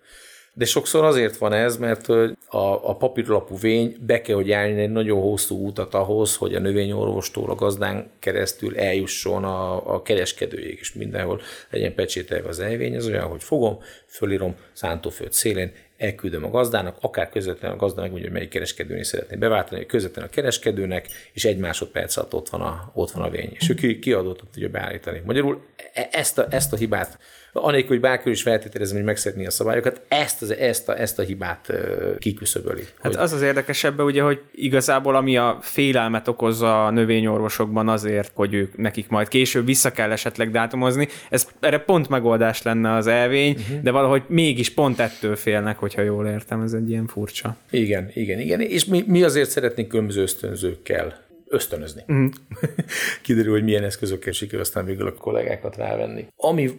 De 0.52 0.64
sokszor 0.64 1.04
azért 1.04 1.36
van 1.36 1.52
ez, 1.52 1.76
mert 1.76 2.08
a, 2.08 2.88
a 2.88 2.96
papírlapú 2.96 3.58
vény 3.58 3.96
be 4.00 4.20
kell, 4.20 4.36
hogy 4.36 4.46
járni 4.46 4.80
egy 4.80 4.90
nagyon 4.90 5.20
hosszú 5.20 5.66
utat 5.66 5.94
ahhoz, 5.94 6.36
hogy 6.36 6.54
a 6.54 6.60
növényorvostól 6.60 7.50
a 7.50 7.54
gazdán 7.54 8.10
keresztül 8.18 8.78
eljusson 8.78 9.44
a, 9.44 9.94
a 9.94 10.02
kereskedőjéig, 10.02 10.78
és 10.80 10.92
mindenhol 10.92 11.40
legyen 11.70 11.94
pecsételve 11.94 12.48
az 12.48 12.60
elvény. 12.60 12.94
Ez 12.94 13.06
olyan, 13.06 13.26
hogy 13.26 13.42
fogom, 13.42 13.78
fölírom 14.06 14.54
szántóföld 14.72 15.32
szélén, 15.32 15.72
elküldöm 15.96 16.44
a 16.44 16.50
gazdának, 16.50 16.96
akár 17.00 17.28
közvetlenül 17.28 17.76
a 17.76 17.80
gazda 17.80 18.00
megmondja, 18.00 18.28
hogy 18.28 18.36
melyik 18.36 18.50
kereskedőnél 18.50 19.02
szeretné 19.02 19.36
beváltani, 19.36 19.76
hogy 19.76 19.86
közvetlenül 19.86 20.30
a 20.30 20.34
kereskedőnek, 20.34 21.08
és 21.32 21.44
egy 21.44 21.58
másodperc 21.58 22.16
alatt 22.16 22.34
ott 22.34 22.48
van 22.48 22.60
a, 22.60 22.90
ott 22.94 23.10
van 23.10 23.22
a 23.22 23.30
vény. 23.30 23.50
És 23.58 23.68
ő 23.82 23.98
kiadottat 23.98 24.48
tudja 24.48 24.68
beállítani. 24.68 25.22
Magyarul 25.24 25.64
e, 25.92 26.08
ezt 26.12 26.38
a, 26.38 26.46
ezt 26.50 26.72
a 26.72 26.76
hibát 26.76 27.18
anélkül, 27.56 27.88
hogy 27.88 28.00
bárki 28.00 28.30
is 28.30 28.42
feltételezem, 28.42 28.96
hogy 28.96 29.04
megszegni 29.06 29.46
a 29.46 29.50
szabályokat, 29.50 30.00
ezt, 30.08 30.42
az, 30.42 30.50
ezt, 30.50 30.88
a, 30.88 31.00
ezt 31.00 31.18
a 31.18 31.22
hibát 31.22 31.72
kiküszöböli. 32.18 32.82
Hát 33.00 33.14
hogy... 33.14 33.22
az 33.22 33.32
az 33.32 33.42
érdekesebb, 33.42 34.00
ugye, 34.00 34.22
hogy 34.22 34.40
igazából 34.54 35.16
ami 35.16 35.36
a 35.36 35.58
félelmet 35.60 36.28
okozza 36.28 36.86
a 36.86 36.90
növényorvosokban 36.90 37.88
azért, 37.88 38.30
hogy 38.34 38.54
ők 38.54 38.76
nekik 38.76 39.08
majd 39.08 39.28
később 39.28 39.66
vissza 39.66 39.92
kell 39.92 40.10
esetleg 40.10 40.50
dátumozni, 40.50 41.08
ez 41.30 41.48
erre 41.60 41.78
pont 41.78 42.08
megoldás 42.08 42.62
lenne 42.62 42.94
az 42.94 43.06
elvény, 43.06 43.56
uh-huh. 43.58 43.80
de 43.82 43.90
valahogy 43.90 44.22
mégis 44.26 44.70
pont 44.70 44.98
ettől 44.98 45.36
félnek, 45.36 45.78
hogyha 45.78 46.02
jól 46.02 46.26
értem, 46.26 46.60
ez 46.60 46.72
egy 46.72 46.90
ilyen 46.90 47.06
furcsa. 47.06 47.56
Igen, 47.70 48.10
igen, 48.14 48.40
igen, 48.40 48.60
és 48.60 48.84
mi, 48.84 49.04
mi 49.06 49.22
azért 49.22 49.50
szeretnénk 49.50 49.88
különböző 49.88 50.22
ösztönzőkkel 50.22 51.24
ösztönözni. 51.48 52.02
Mm. 52.12 52.26
Kiderül, 53.22 53.52
hogy 53.52 53.64
milyen 53.64 53.84
eszközökkel 53.84 54.32
sikerül 54.32 54.60
aztán 54.60 54.84
végül 54.84 55.06
a 55.06 55.12
kollégákat 55.12 55.76
rávenni. 55.76 56.26
Ami 56.36 56.70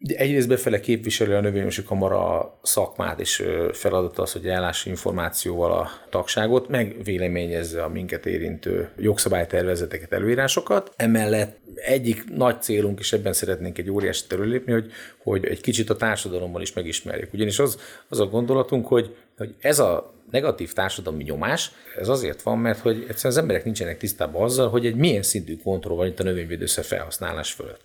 Egyrészt 0.00 0.48
befele 0.48 0.80
képviseli 0.80 1.32
a 1.32 1.40
növényosi 1.40 1.82
kamara 1.82 2.58
szakmát, 2.62 3.20
és 3.20 3.44
feladata 3.72 4.22
az, 4.22 4.32
hogy 4.32 4.46
ellássa 4.46 4.90
információval 4.90 5.72
a 5.72 5.90
tagságot, 6.10 6.68
meg 6.68 6.96
véleményezze 7.04 7.82
a 7.82 7.88
minket 7.88 8.26
érintő 8.26 8.90
jogszabálytervezeteket, 8.98 10.12
előírásokat. 10.12 10.92
Emellett 10.96 11.58
egyik 11.74 12.24
nagy 12.34 12.62
célunk, 12.62 12.98
és 12.98 13.12
ebben 13.12 13.32
szeretnénk 13.32 13.78
egy 13.78 13.90
óriási 13.90 14.26
terülépni, 14.28 14.72
hogy, 14.72 14.90
hogy 15.22 15.44
egy 15.44 15.60
kicsit 15.60 15.90
a 15.90 15.96
társadalommal 15.96 16.62
is 16.62 16.72
megismerjük. 16.72 17.32
Ugyanis 17.32 17.58
az, 17.58 17.78
az 18.08 18.20
a 18.20 18.26
gondolatunk, 18.26 18.86
hogy, 18.86 19.16
hogy 19.36 19.54
ez 19.60 19.78
a 19.78 20.14
negatív 20.30 20.72
társadalmi 20.72 21.22
nyomás, 21.22 21.70
ez 21.98 22.08
azért 22.08 22.42
van, 22.42 22.58
mert 22.58 22.78
hogy 22.78 22.96
egyszerűen 22.96 23.34
az 23.34 23.36
emberek 23.36 23.64
nincsenek 23.64 23.98
tisztában 23.98 24.42
azzal, 24.42 24.68
hogy 24.68 24.86
egy 24.86 24.96
milyen 24.96 25.22
szintű 25.22 25.56
kontroll 25.56 25.96
van 25.96 26.06
itt 26.06 26.20
a 26.20 26.22
növényvédőszer 26.22 26.84
felhasználás 26.84 27.52
fölött. 27.52 27.84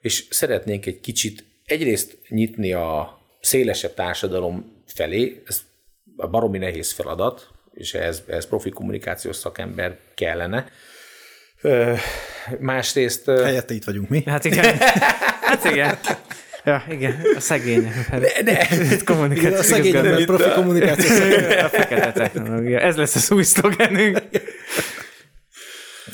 És 0.00 0.24
szeretnénk 0.30 0.86
egy 0.86 1.00
kicsit 1.00 1.44
egyrészt 1.66 2.18
nyitni 2.28 2.72
a 2.72 3.18
szélesebb 3.40 3.94
társadalom 3.94 4.82
felé, 4.86 5.42
ez 5.46 5.60
a 6.16 6.28
baromi 6.28 6.58
nehéz 6.58 6.92
feladat, 6.92 7.48
és 7.74 7.94
ehhez, 7.94 8.22
ehhez 8.28 8.46
profi 8.46 8.70
kommunikációs 8.70 9.36
szakember 9.36 9.98
kellene. 10.14 10.66
Másrészt... 12.58 13.24
Helyette 13.26 13.74
itt 13.74 13.84
vagyunk 13.84 14.08
mi. 14.08 14.22
Hát 14.26 14.44
igen. 14.44 14.76
Hát 15.40 15.64
igen. 15.64 15.98
Ja, 16.64 16.84
igen, 16.90 17.22
a 17.36 17.40
szegény. 17.40 17.92
Ne, 18.10 18.18
ne. 18.52 18.66
Kommunikáció. 19.04 19.58
A 19.58 19.62
szegény, 19.62 20.24
profi 20.24 20.50
kommunikáció. 20.54 21.14
A 21.64 21.68
fekete 21.68 22.12
technológia. 22.12 22.80
Ez 22.80 22.96
lesz 22.96 23.14
az 23.14 23.30
új 23.30 23.42
szlogenünk. 23.42 24.20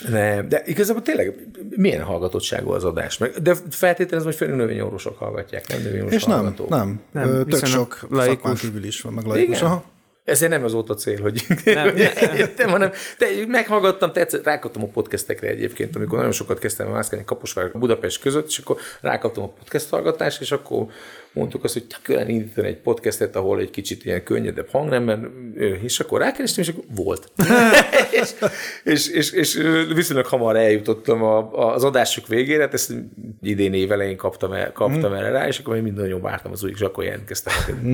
Nem, 0.09 0.49
de 0.49 0.63
igazából 0.65 1.03
tényleg 1.03 1.49
milyen 1.77 2.03
hallgatottságú 2.03 2.71
az 2.71 2.85
adás? 2.85 3.19
De 3.43 3.55
feltételezem, 3.71 4.29
hogy 4.29 4.37
főleg 4.39 4.57
növényorvosok 4.57 5.19
hallgatják, 5.19 5.69
nem 5.69 5.83
növényorvosok 5.83 6.19
És 6.19 6.25
nem, 6.25 6.37
hallgatók. 6.39 6.69
nem, 6.69 7.01
nem. 7.13 7.47
Tök 7.49 7.67
sok 7.67 8.07
laikus. 8.11 8.61
kívül 8.61 8.85
is 8.85 9.01
van, 9.01 9.13
meg 9.13 9.25
laikus. 9.25 9.63
Aha. 9.63 9.85
Ezért 10.25 10.51
nem 10.51 10.65
az 10.65 10.73
volt 10.73 10.91
a 10.91 10.95
cél, 10.95 11.21
hogy 11.21 11.47
nem, 11.65 11.95
nem, 12.57 12.69
hanem 12.77 12.91
de 13.19 13.27
meghallgattam, 13.49 14.13
tetszett, 14.13 14.45
rákaptam 14.45 14.83
a 14.83 14.87
podcastekre 14.87 15.49
egyébként, 15.49 15.97
amikor 15.97 16.17
nagyon 16.17 16.33
sokat 16.33 16.59
kezdtem 16.59 16.89
mászkálni 16.89 17.25
Kaposvár 17.25 17.71
Budapest 17.73 18.21
között, 18.21 18.47
és 18.47 18.59
akkor 18.59 18.79
rákaptam 19.01 19.43
a 19.43 19.49
podcast 19.49 19.89
hallgatást, 19.89 20.41
és 20.41 20.53
akkor 20.53 20.87
mondtuk 21.37 21.65
azt, 21.65 21.73
hogy 21.73 21.87
kellene 22.03 22.31
indítani 22.31 22.67
egy 22.67 22.77
podcastet, 22.77 23.37
ahol 23.37 23.61
egy 23.61 23.71
kicsit 23.71 24.05
ilyen 24.05 24.23
könnyedebb 24.23 24.69
hangnemben, 24.69 25.33
és 25.83 26.01
akkor 26.01 26.21
rákerestem, 26.21 26.65
és 26.65 26.71
akkor 26.71 26.85
volt. 26.95 27.33
és, 28.23 28.35
és, 28.85 29.09
és, 29.09 29.33
és, 29.33 29.55
viszonylag 29.95 30.27
hamar 30.27 30.57
eljutottam 30.57 31.23
a, 31.23 31.73
az 31.75 31.85
adások 31.85 32.27
végére, 32.27 32.63
hát 32.63 32.75
ezt 32.75 32.93
idén 33.43 33.75
év 33.75 33.93
elején 33.93 34.17
kaptam, 34.17 34.53
el, 34.53 34.73
kaptam 34.73 35.11
mm. 35.11 35.15
erre 35.15 35.31
rá, 35.31 35.47
és 35.47 35.59
akkor 35.59 35.77
én 35.77 35.83
minden 35.83 36.05
nagyon 36.05 36.21
vártam 36.21 36.53
az 36.53 36.65
új, 36.65 36.71
és 36.75 36.81
akkor 36.81 37.05
jelentkeztem, 37.05 37.53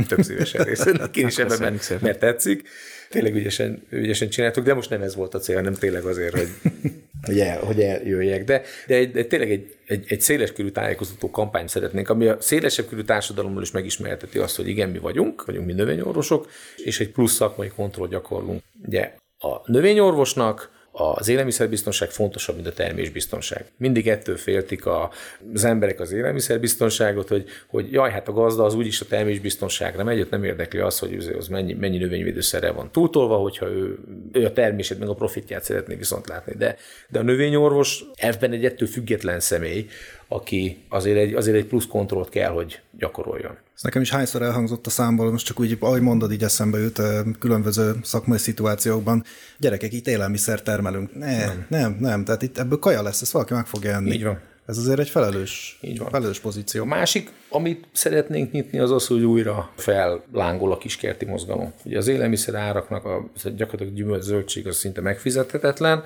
tök 0.09 0.23
szívesen 0.23 0.65
részen. 0.65 1.01
Ki 1.13 1.25
is 1.25 1.39
ebben, 1.39 1.59
mert, 1.61 2.01
mert 2.01 2.19
tetszik. 2.19 2.69
Tényleg 3.13 3.35
ügyesen, 3.35 3.83
ügyesen 3.91 4.29
csináltuk, 4.29 4.65
de 4.65 4.75
most 4.75 4.91
nem 4.91 5.03
ez 5.03 5.15
volt 5.15 5.35
a 5.35 5.39
cél, 5.39 5.57
hanem 5.57 5.75
tényleg 5.75 6.05
azért, 6.05 6.39
hogy 6.39 6.49
hogy, 7.27 7.41
el, 7.41 7.59
hogy 7.59 7.81
eljöjjek. 7.81 8.45
De, 8.45 8.63
de, 8.87 8.95
egy, 8.95 9.11
de 9.11 9.25
tényleg 9.25 9.51
egy, 9.51 9.77
egy, 9.87 10.05
egy 10.09 10.21
széleskörű 10.21 10.69
tájékoztató 10.69 11.31
kampányt 11.31 11.69
szeretnénk, 11.69 12.09
ami 12.09 12.27
a 12.27 12.37
szélesebb 12.41 12.87
körű 12.87 13.03
társadalommal 13.03 13.63
is 13.63 13.71
megismerteti 13.71 14.39
azt, 14.39 14.57
hogy 14.57 14.69
igen, 14.69 14.89
mi 14.89 14.99
vagyunk, 14.99 15.45
vagyunk 15.45 15.67
mi 15.67 15.73
növényorvosok, 15.73 16.51
és 16.77 17.01
egy 17.01 17.11
plusz 17.11 17.33
szakmai 17.33 17.69
kontroll 17.69 18.09
gyakorlunk. 18.09 18.63
Ugye 18.87 19.13
a 19.39 19.71
növényorvosnak 19.71 20.71
az 20.93 21.29
élelmiszerbiztonság 21.29 22.11
fontosabb, 22.11 22.55
mint 22.55 22.67
a 22.67 22.73
termésbiztonság. 22.73 23.65
Mindig 23.77 24.09
ettől 24.09 24.37
féltik 24.37 24.87
a, 24.87 25.11
az 25.55 25.65
emberek 25.65 26.01
az 26.01 26.13
élelmiszerbiztonságot, 26.13 27.29
hogy, 27.29 27.45
hogy 27.67 27.93
jaj, 27.93 28.11
hát 28.11 28.29
a 28.29 28.33
gazda 28.33 28.65
az 28.65 28.75
úgyis 28.75 29.01
a 29.01 29.05
termésbiztonságra 29.05 30.05
megy, 30.05 30.21
ott 30.21 30.31
nem 30.31 30.45
érdekli 30.45 30.79
az, 30.79 30.99
hogy 30.99 31.35
az 31.39 31.49
mennyi, 31.49 31.73
mennyi 31.73 31.99
növényvédőszerrel 31.99 32.73
van 32.73 32.91
túltolva, 32.91 33.37
hogyha 33.37 33.67
ő, 33.67 33.99
ő 34.33 34.45
a 34.45 34.53
termését, 34.53 34.99
meg 34.99 35.09
a 35.09 35.15
profitját 35.15 35.65
szeretné 35.65 35.95
viszont 35.95 36.29
látni. 36.29 36.55
De, 36.57 36.77
de 37.09 37.19
a 37.19 37.23
növényorvos 37.23 38.05
ebben 38.15 38.53
egy 38.53 38.65
ettől 38.65 38.89
független 38.89 39.41
személy, 39.41 39.87
aki 40.33 40.85
azért 40.89 41.19
egy, 41.19 41.35
azért 41.35 41.57
egy 41.57 41.67
plusz 41.67 41.87
kontrollt 41.87 42.29
kell, 42.29 42.51
hogy 42.51 42.81
gyakoroljon. 42.99 43.59
Ez 43.75 43.83
nekem 43.83 44.03
is 44.03 44.11
hányszor 44.11 44.43
elhangzott 44.43 44.87
a 44.87 44.91
számból, 44.91 45.31
most 45.31 45.47
csak 45.47 45.61
úgy, 45.61 45.77
ahogy 45.81 46.01
mondod, 46.01 46.33
így 46.33 46.43
eszembe 46.43 46.79
jut 46.79 47.01
különböző 47.39 47.93
szakmai 48.03 48.39
szituációkban. 48.39 49.25
Gyerekek, 49.59 49.93
itt 49.93 50.07
élelmiszer 50.07 50.63
termelünk. 50.63 51.15
Ne, 51.15 51.37
nem, 51.37 51.67
nem, 51.69 51.97
nem. 52.01 52.25
Tehát 52.25 52.43
itt 52.43 52.59
ebből 52.59 52.79
kaja 52.79 53.03
lesz, 53.03 53.23
ezt 53.23 53.33
valaki 53.33 53.55
meg 53.55 53.67
fogja 53.67 53.93
enni. 53.93 54.11
Így 54.11 54.25
van. 54.25 54.41
Ez 54.67 54.79
azért 54.79 54.99
egy 54.99 55.09
felelős, 55.09 55.79
Így 55.81 55.99
van. 55.99 56.11
felelős 56.11 56.39
pozíció. 56.39 56.83
A 56.83 56.87
másik, 56.87 57.31
amit 57.49 57.87
szeretnénk 57.93 58.53
nyitni, 58.53 58.79
az 58.79 58.91
az, 58.91 59.07
hogy 59.07 59.23
újra 59.23 59.73
fellángol 59.77 60.73
a 60.73 60.79
kiskerti 60.79 61.25
mozgalom. 61.25 61.73
Ugye 61.85 61.99
az 61.99 62.09
élelmiszer 62.09 62.55
áraknak 62.55 63.05
a 63.05 63.31
gyakorlatilag 63.45 63.95
gyümölcs 63.95 64.23
zöldség 64.23 64.67
az 64.67 64.77
szinte 64.77 65.01
megfizethetetlen, 65.01 66.05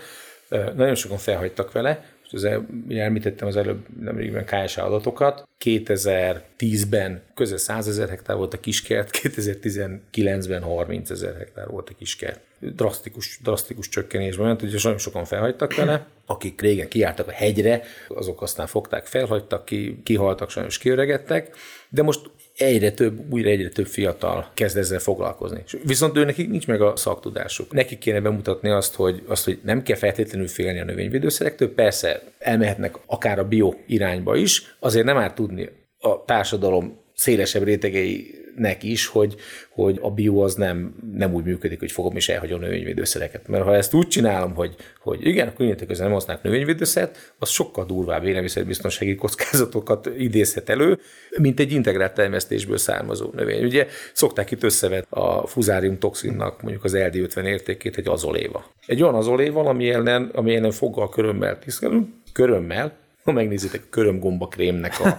nagyon 0.76 0.94
sokan 0.94 1.18
felhagytak 1.18 1.72
vele, 1.72 2.04
el, 2.32 2.66
említettem 2.88 3.48
az 3.48 3.56
előbb 3.56 3.86
nemrégben 4.00 4.44
KSA 4.44 4.84
adatokat. 4.84 5.48
2010-ben 5.64 7.22
közel 7.34 7.56
100 7.56 7.88
ezer 7.88 8.08
hektár 8.08 8.36
volt 8.36 8.54
a 8.54 8.60
kiskert, 8.60 9.10
2019-ben 9.22 10.62
30 10.62 11.10
ezer 11.10 11.36
hektár 11.36 11.68
volt 11.68 11.88
a 11.88 11.94
kiskert. 11.98 12.40
Drasztikus, 12.60 13.38
drasztikus 13.42 13.88
csökkenésben 13.88 14.46
ment, 14.46 14.62
ugye 14.62 14.78
nagyon 14.82 14.98
sokan 14.98 15.24
felhagytak 15.24 15.74
vele, 15.74 16.06
akik 16.26 16.60
régen 16.60 16.88
kiálltak 16.88 17.28
a 17.28 17.32
hegyre, 17.32 17.82
azok 18.08 18.42
aztán 18.42 18.66
fogták, 18.66 19.06
felhagytak, 19.06 19.64
ki, 19.64 20.00
kihaltak, 20.04 20.50
sajnos 20.50 20.78
kiöregettek, 20.78 21.56
de 21.88 22.02
most 22.02 22.30
egyre 22.56 22.90
több, 22.90 23.32
újra 23.32 23.48
egyre 23.48 23.68
több 23.68 23.86
fiatal 23.86 24.50
kezd 24.54 24.76
ezzel 24.76 24.98
foglalkozni. 24.98 25.62
Viszont 25.82 26.16
ő 26.16 26.24
nekik 26.24 26.50
nincs 26.50 26.66
meg 26.66 26.80
a 26.80 26.96
szaktudásuk. 26.96 27.72
Nekik 27.72 27.98
kéne 27.98 28.20
bemutatni 28.20 28.68
azt, 28.68 28.94
hogy, 28.94 29.22
azt, 29.26 29.44
hogy 29.44 29.58
nem 29.62 29.82
kell 29.82 29.96
feltétlenül 29.96 30.48
félni 30.48 30.80
a 30.80 30.84
növényvédőszerektől, 30.84 31.74
persze 31.74 32.22
elmehetnek 32.38 32.94
akár 33.06 33.38
a 33.38 33.48
bio 33.48 33.74
irányba 33.86 34.36
is, 34.36 34.76
azért 34.80 35.04
nem 35.04 35.16
árt 35.16 35.34
tudni 35.34 35.68
a 35.98 36.24
társadalom 36.24 37.04
szélesebb 37.16 37.62
rétegei 37.62 38.44
nek 38.56 38.82
is, 38.82 39.06
hogy, 39.06 39.34
hogy 39.70 39.98
a 40.02 40.10
bio 40.10 40.38
az 40.38 40.54
nem, 40.54 40.94
nem 41.12 41.34
úgy 41.34 41.44
működik, 41.44 41.78
hogy 41.78 41.92
fogom 41.92 42.16
és 42.16 42.28
elhagyom 42.28 42.60
növényvédőszereket. 42.60 43.48
Mert 43.48 43.64
ha 43.64 43.74
ezt 43.74 43.94
úgy 43.94 44.08
csinálom, 44.08 44.54
hogy, 44.54 44.74
hogy 45.00 45.26
igen, 45.26 45.48
akkor 45.48 45.64
innentől 45.64 45.86
közben 45.86 46.06
nem 46.06 46.16
használok 46.16 46.42
növényvédőszert, 46.42 47.34
az 47.38 47.48
sokkal 47.48 47.84
durvább 47.84 48.24
élelmiszerbiztonsági 48.24 49.14
kockázatokat 49.14 50.10
idézhet 50.18 50.68
elő, 50.68 50.98
mint 51.38 51.60
egy 51.60 51.72
integrált 51.72 52.14
termesztésből 52.14 52.76
származó 52.78 53.30
növény. 53.34 53.64
Ugye 53.64 53.86
szokták 54.12 54.50
itt 54.50 54.62
összevet 54.62 55.06
a 55.10 55.46
fuzárium 55.46 55.98
toxinnak 55.98 56.62
mondjuk 56.62 56.84
az 56.84 56.92
LD50 56.96 57.44
értékét 57.44 57.96
egy 57.96 58.08
azoléva. 58.08 58.64
Egy 58.86 59.02
olyan 59.02 59.14
azoléval, 59.14 59.66
ami 59.66 59.90
ellen, 59.90 60.30
ami 60.34 60.54
ellen 60.54 60.70
foggal 60.70 61.08
körömmel 61.08 61.58
tisztelünk, 61.58 62.08
körömmel, 62.32 62.96
ha 63.26 63.32
megnézitek 63.32 63.80
a 63.84 63.90
körömgomba 63.90 64.48
krémnek 64.48 64.94
a, 65.00 65.16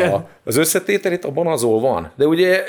a, 0.14 0.28
az 0.44 0.56
összetételét, 0.56 1.24
abban 1.24 1.46
azol 1.46 1.80
van. 1.80 2.12
De 2.16 2.26
ugye 2.26 2.62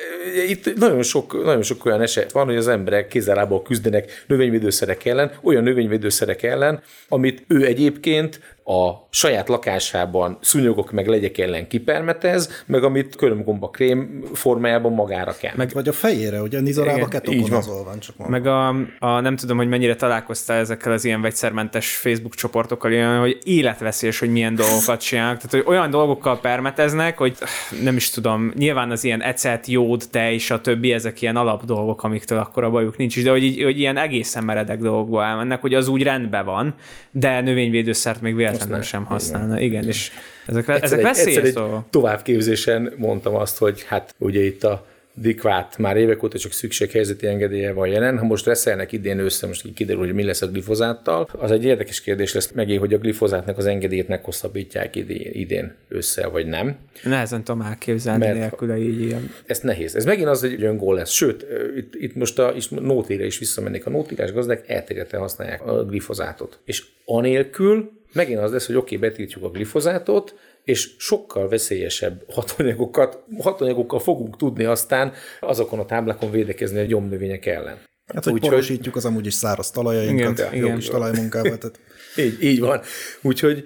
itt 0.47 0.75
nagyon 0.75 1.03
sok, 1.03 1.43
nagyon 1.43 1.61
sok 1.61 1.85
olyan 1.85 2.01
eset 2.01 2.31
van, 2.31 2.45
hogy 2.45 2.55
az 2.55 2.67
emberek 2.67 3.07
kézzelából 3.07 3.61
küzdenek 3.61 4.23
növényvédőszerek 4.27 5.05
ellen, 5.05 5.31
olyan 5.41 5.63
növényvédőszerek 5.63 6.43
ellen, 6.43 6.81
amit 7.07 7.43
ő 7.47 7.65
egyébként 7.65 8.39
a 8.69 9.07
saját 9.09 9.47
lakásában 9.47 10.37
szúnyogok 10.41 10.91
meg 10.91 11.07
legyek 11.07 11.37
ellen 11.37 11.67
kipermetez, 11.67 12.63
meg 12.65 12.83
amit 12.83 13.15
körömgomba 13.15 13.69
krém 13.69 14.23
formájában 14.33 14.93
magára 14.93 15.35
kell. 15.39 15.53
Meg 15.55 15.69
vagy 15.73 15.87
a 15.87 15.91
fejére, 15.91 16.41
ugye 16.41 16.59
nizorába 16.59 17.07
ketokonazol 17.07 17.83
van. 17.83 17.99
Csak 17.99 18.27
meg 18.27 18.45
a, 18.45 18.67
a, 18.99 19.19
nem 19.19 19.35
tudom, 19.35 19.57
hogy 19.57 19.67
mennyire 19.67 19.95
találkoztál 19.95 20.59
ezekkel 20.59 20.91
az 20.91 21.05
ilyen 21.05 21.21
vegyszermentes 21.21 21.95
Facebook 21.95 22.35
csoportokkal, 22.35 22.91
ilyen, 22.91 23.19
hogy 23.19 23.37
életveszélyes, 23.43 24.19
hogy 24.19 24.31
milyen 24.31 24.55
dolgokat 24.55 25.01
csinálnak. 25.01 25.37
Tehát, 25.37 25.51
hogy 25.51 25.75
olyan 25.75 25.89
dolgokkal 25.89 26.39
permeteznek, 26.39 27.17
hogy 27.17 27.37
nem 27.83 27.95
is 27.95 28.09
tudom, 28.09 28.51
nyilván 28.55 28.91
az 28.91 29.03
ilyen 29.03 29.21
ecet, 29.21 29.67
jód, 29.67 30.03
tej, 30.11 30.33
és 30.33 30.51
a 30.51 30.61
többi, 30.61 30.91
ezek 30.91 31.21
ilyen 31.21 31.35
alap 31.35 31.65
dolgok, 31.65 32.03
amiktől 32.03 32.37
akkor 32.37 32.63
a 32.63 32.69
bajuk 32.69 32.97
nincs 32.97 33.15
is, 33.15 33.23
de 33.23 33.31
hogy, 33.31 33.43
így, 33.43 33.63
hogy 33.63 33.79
ilyen 33.79 33.97
egészen 33.97 34.43
meredek 34.43 34.79
dolgokba 34.79 35.23
elmennek, 35.23 35.61
hogy 35.61 35.73
az 35.73 35.87
úgy 35.87 36.03
rendben 36.03 36.45
van, 36.45 36.73
de 37.11 37.41
növényvédőszert 37.41 38.21
még 38.21 38.35
véletlenül 38.35 38.57
véletlenül 38.59 38.85
sem 38.85 39.05
használna. 39.05 39.59
Igen, 39.59 39.69
igen 39.69 39.87
és 39.87 40.11
ezek, 40.45 40.67
egyszer 40.67 40.83
ezek 40.83 41.01
veszélyes 41.01 41.53
dolgok. 41.53 41.85
Továbbképzésen 41.89 42.93
mondtam 42.97 43.35
azt, 43.35 43.57
hogy 43.57 43.83
hát 43.87 44.15
ugye 44.17 44.43
itt 44.43 44.63
a 44.63 44.85
Dikvát 45.21 45.77
már 45.77 45.97
évek 45.97 46.23
óta 46.23 46.37
csak 46.37 46.51
szükséghelyzeti 46.51 47.27
engedélye 47.27 47.73
van 47.73 47.87
jelen. 47.87 48.17
Ha 48.17 48.25
most 48.25 48.45
reszelnek 48.45 48.91
idén 48.91 49.19
össze, 49.19 49.47
most 49.47 49.73
kiderül, 49.73 50.01
hogy 50.01 50.13
mi 50.13 50.23
lesz 50.23 50.41
a 50.41 50.47
glifozáttal, 50.47 51.29
az 51.37 51.51
egy 51.51 51.63
érdekes 51.63 52.01
kérdés 52.01 52.33
lesz 52.33 52.51
megint, 52.51 52.79
hogy 52.79 52.93
a 52.93 52.97
glifozátnak 52.97 53.57
az 53.57 53.65
engedélyét 53.65 54.07
meghosszabbítják 54.07 54.95
idén, 54.95 55.29
idén 55.33 55.75
össze, 55.87 56.27
vagy 56.27 56.47
nem. 56.47 56.75
Nehezen 57.03 57.43
tudom 57.43 57.61
elképzelni 57.61 58.25
Mert 58.25 58.37
nélküle 58.37 58.77
így 58.77 59.01
ilyen. 59.01 59.33
Ez 59.45 59.59
nehéz. 59.59 59.95
Ez 59.95 60.05
megint 60.05 60.27
az, 60.27 60.39
hogy 60.39 60.63
öngól 60.63 60.95
lesz. 60.95 61.11
Sőt, 61.11 61.45
itt, 61.77 61.95
itt 61.95 62.15
most 62.15 62.39
a 62.39 62.53
is, 62.55 62.69
nótére 62.69 63.25
is 63.25 63.39
visszamennék. 63.39 63.85
A 63.85 63.89
nótírás 63.89 64.31
gazdák 64.31 64.69
elterjedten 64.69 65.19
használják 65.19 65.67
a 65.67 65.85
glifozátot. 65.85 66.59
És 66.65 66.85
anélkül, 67.05 67.91
megint 68.13 68.39
az 68.39 68.51
lesz, 68.51 68.65
hogy 68.65 68.75
oké, 68.75 68.95
okay, 68.95 69.09
betiltjuk 69.09 69.43
a 69.43 69.49
glifozátot, 69.49 70.35
és 70.63 70.89
sokkal 70.97 71.47
veszélyesebb 71.47 72.23
hatóanyagokat, 72.27 73.23
hatóanyagokkal 73.39 73.99
fogunk 73.99 74.37
tudni 74.37 74.63
aztán 74.63 75.13
azokon 75.39 75.79
a 75.79 75.85
táblákon 75.85 76.31
védekezni 76.31 76.79
a 76.79 76.83
gyomnövények 76.83 77.45
ellen. 77.45 77.77
Hát, 78.13 78.23
hogy 78.23 78.33
Úgy, 78.33 78.39
porosítjuk 78.39 78.95
az 78.95 79.05
amúgy 79.05 79.25
is 79.25 79.33
száraz 79.33 79.71
talajainkat, 79.71 80.37
igen, 80.37 80.55
jó 80.55 80.65
igen. 80.65 80.77
kis 80.77 80.87
talajmunkával. 80.87 81.57
Tehát... 81.57 81.79
így, 82.25 82.43
így 82.43 82.59
van. 82.59 82.81
Úgyhogy 83.21 83.65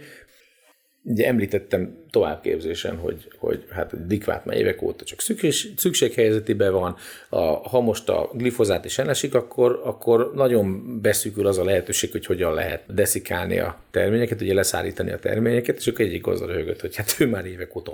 Ugye 1.05 1.27
említettem 1.27 1.97
továbbképzésen, 2.09 2.97
hogy, 2.97 3.27
hogy 3.37 3.65
hát 3.69 3.93
a 3.93 3.97
dikvát 3.97 4.45
már 4.45 4.57
évek 4.57 4.81
óta 4.81 5.05
csak 5.05 5.19
szükség, 5.21 5.53
szükséghelyzetében 5.77 6.71
van, 6.71 6.95
a, 7.29 7.39
ha 7.41 7.81
most 7.81 8.09
a 8.09 8.29
glifozát 8.33 8.85
is 8.85 8.97
elesik, 8.97 9.33
akkor, 9.33 9.81
akkor 9.83 10.31
nagyon 10.35 10.99
beszűkül 11.01 11.47
az 11.47 11.57
a 11.57 11.63
lehetőség, 11.63 12.11
hogy 12.11 12.25
hogyan 12.25 12.53
lehet 12.53 12.93
deszikálni 12.93 13.59
a 13.59 13.79
terményeket, 13.91 14.41
ugye 14.41 14.53
leszállítani 14.53 15.11
a 15.11 15.19
terményeket, 15.19 15.77
és 15.77 15.87
akkor 15.87 16.05
egyik 16.05 16.21
gazda 16.21 16.45
röhögött, 16.45 16.81
hogy 16.81 16.95
hát 16.95 17.15
ő 17.19 17.27
már 17.27 17.45
évek 17.45 17.75
óta 17.75 17.91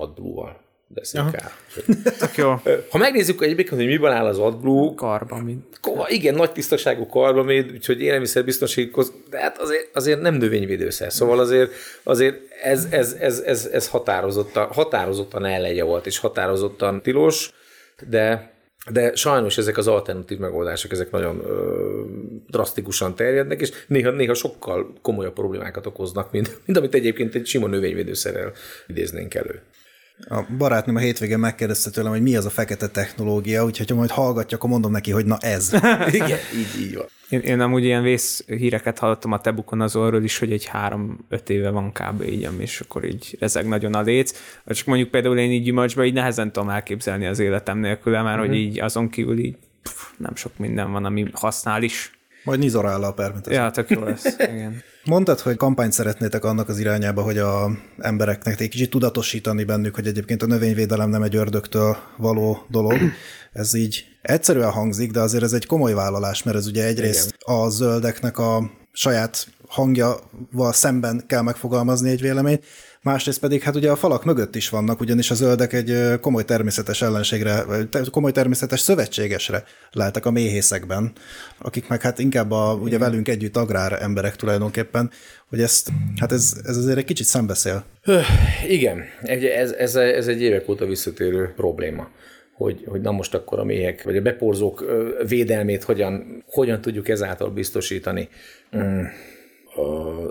adblúval 0.95 1.32
deszikál. 1.32 1.52
jó. 2.36 2.73
Ha 2.89 2.97
megnézzük 2.97 3.41
egyébként, 3.41 3.69
hogy 3.69 3.86
miben 3.86 4.12
áll 4.12 4.25
az 4.25 4.39
AdBlue, 4.39 4.93
karbamid. 4.95 5.58
Igen, 6.08 6.36
nagy 6.36 6.52
tisztaságú 6.52 7.08
karbamid, 7.08 7.71
úgyhogy 7.71 8.02
élelmiszerbiztonsághoz, 8.02 9.13
de 9.30 9.39
hát 9.39 9.58
azért, 9.58 9.89
azért 9.93 10.21
nem 10.21 10.34
növényvédőszer. 10.34 11.13
Szóval 11.13 11.39
azért, 11.39 11.71
azért 12.04 12.36
ez, 12.63 12.88
ez, 12.89 13.15
ez, 13.19 13.39
ez, 13.39 13.69
ez 13.71 13.88
határozottan, 13.88 14.67
határozottan 14.67 15.45
ellegye 15.45 15.84
volt, 15.84 16.06
és 16.06 16.17
határozottan 16.17 17.02
tilos, 17.02 17.52
de 18.10 18.58
de 18.91 19.15
sajnos 19.15 19.58
ezek 19.58 19.78
az 19.78 19.88
alternatív 19.88 20.38
megoldások, 20.38 20.91
ezek 20.91 21.12
nagyon 21.12 21.39
ö, 21.45 22.02
drasztikusan 22.47 23.15
terjednek, 23.15 23.62
és 23.62 23.71
néha, 23.88 24.12
néha 24.12 24.34
sokkal 24.34 24.93
komolyabb 25.02 25.34
problémákat 25.34 25.86
okoznak, 25.86 26.32
mint, 26.32 26.58
mint 26.65 26.78
amit 26.78 26.93
egyébként 26.93 27.36
egy 27.36 27.45
sima 27.45 27.67
növényvédőszerrel 27.67 28.52
idéznénk 28.88 29.34
elő. 29.34 29.62
A 30.27 30.41
barátnőm 30.58 30.95
a 30.95 30.99
hétvégén 30.99 31.39
megkérdezte 31.39 31.89
tőlem, 31.89 32.12
hogy 32.12 32.21
mi 32.21 32.36
az 32.36 32.45
a 32.45 32.49
fekete 32.49 32.88
technológia, 32.88 33.65
úgyhogy 33.65 33.89
ha 33.89 33.95
majd 33.95 34.10
hallgatja, 34.10 34.58
akkor 34.58 34.69
mondom 34.69 34.91
neki, 34.91 35.12
hogy 35.12 35.25
na 35.25 35.38
ez. 35.38 35.73
Igen, 36.12 36.38
így, 36.60 36.82
így 36.82 36.95
van. 36.95 37.05
Én, 37.29 37.39
én 37.39 37.60
amúgy 37.60 37.84
ilyen 37.84 38.03
vész 38.03 38.43
híreket 38.47 38.99
hallottam 38.99 39.32
a 39.32 39.41
Tebukon 39.41 39.82
azonról 39.82 40.23
is, 40.23 40.38
hogy 40.38 40.51
egy 40.51 40.65
három-öt 40.65 41.49
éve 41.49 41.69
van 41.69 41.91
kb. 41.91 42.23
így, 42.23 42.49
és 42.58 42.79
akkor 42.79 43.05
így 43.05 43.38
ezek 43.39 43.67
nagyon 43.67 43.93
a 43.93 44.01
léc. 44.01 44.32
Csak 44.67 44.86
mondjuk 44.86 45.10
például 45.10 45.38
én 45.38 45.51
így 45.51 45.63
gyümölcsben 45.63 46.05
így 46.05 46.13
nehezen 46.13 46.51
tudom 46.51 46.69
elképzelni 46.69 47.25
az 47.25 47.39
életem 47.39 47.77
nélkül, 47.77 48.13
mert 48.13 48.25
mm-hmm. 48.25 48.47
hogy 48.47 48.55
így 48.55 48.79
azon 48.79 49.10
kívül 49.10 49.39
így 49.39 49.55
pff, 49.82 50.03
nem 50.17 50.36
sok 50.36 50.58
minden 50.58 50.91
van, 50.91 51.05
ami 51.05 51.29
használ 51.34 51.84
is. 51.84 52.18
Majd 52.43 52.60
nizoráll 52.60 53.04
a 53.04 53.12
permet. 53.12 53.49
Ja, 53.49 53.71
tök 53.71 53.89
jó 53.89 54.04
lesz. 54.04 54.36
Igen. 54.38 54.82
Mondtad, 55.04 55.39
hogy 55.39 55.56
kampányt 55.56 55.91
szeretnétek 55.91 56.43
annak 56.43 56.69
az 56.69 56.80
irányába, 56.80 57.21
hogy 57.21 57.38
a 57.38 57.71
embereknek 57.97 58.60
egy 58.60 58.69
kicsit 58.69 58.89
tudatosítani 58.89 59.63
bennük, 59.63 59.95
hogy 59.95 60.08
egyébként 60.08 60.43
a 60.43 60.45
növényvédelem 60.45 61.10
nem 61.10 61.23
egy 61.23 61.36
ördögtől 61.36 61.97
való 62.17 62.65
dolog. 62.69 62.97
Ez 63.54 63.73
így 63.73 64.06
egyszerűen 64.21 64.71
hangzik, 64.71 65.12
de 65.12 65.19
azért 65.19 65.43
ez 65.43 65.54
egy 65.54 65.65
komoly 65.65 65.93
vállalás, 65.93 66.43
mert 66.43 66.58
ez 66.58 66.67
ugye 66.67 66.86
egyrészt 66.86 67.36
Igen. 67.41 67.58
a 67.58 67.69
zöldeknek 67.69 68.38
a 68.38 68.71
saját 68.91 69.47
hangjával 69.69 70.71
szemben 70.71 71.23
kell 71.27 71.41
megfogalmazni 71.41 72.10
egy 72.10 72.21
véleményt, 72.21 72.63
másrészt 73.01 73.39
pedig 73.39 73.62
hát 73.62 73.75
ugye 73.75 73.91
a 73.91 73.95
falak 73.95 74.25
mögött 74.25 74.55
is 74.55 74.69
vannak, 74.69 74.99
ugyanis 74.99 75.32
a 75.32 75.36
zöldek 75.36 75.73
egy 75.73 76.19
komoly 76.21 76.45
természetes 76.45 77.01
ellenségre, 77.01 77.63
vagy 77.63 78.10
komoly 78.10 78.32
természetes 78.32 78.79
szövetségesre 78.79 79.63
leltek 79.91 80.25
a 80.25 80.32
méhészekben, 80.32 81.12
akik 81.58 81.88
meg 81.88 82.01
hát 82.01 82.19
inkább 82.19 82.51
a, 82.51 82.73
ugye 82.73 82.97
velünk 82.97 83.27
együtt 83.27 83.58
agrár 83.58 84.01
emberek 84.01 84.36
tulajdonképpen, 84.36 85.12
hogy 85.49 85.62
ezt, 85.62 85.89
hát 86.19 86.32
ez, 86.32 86.53
ez 86.63 86.77
azért 86.77 86.97
egy 86.97 87.05
kicsit 87.05 87.25
szembeszél. 87.25 87.84
Igen, 88.67 89.03
ez, 89.21 89.71
ez, 89.71 89.95
ez 89.95 90.27
egy 90.27 90.41
évek 90.41 90.69
óta 90.69 90.86
visszatérő 90.86 91.53
probléma 91.55 92.10
hogy, 92.60 92.84
hogy 92.88 93.01
na 93.01 93.12
most 93.12 93.34
akkor 93.34 93.60
a 93.60 93.63
méhek, 93.63 94.03
vagy 94.03 94.17
a 94.17 94.21
beporzók 94.21 94.86
védelmét 95.27 95.84
hogyan, 95.84 96.43
hogyan 96.47 96.82
tudjuk 96.82 97.10
ezáltal 97.10 97.49
biztosítani. 97.49 98.29
Mm. 98.77 99.03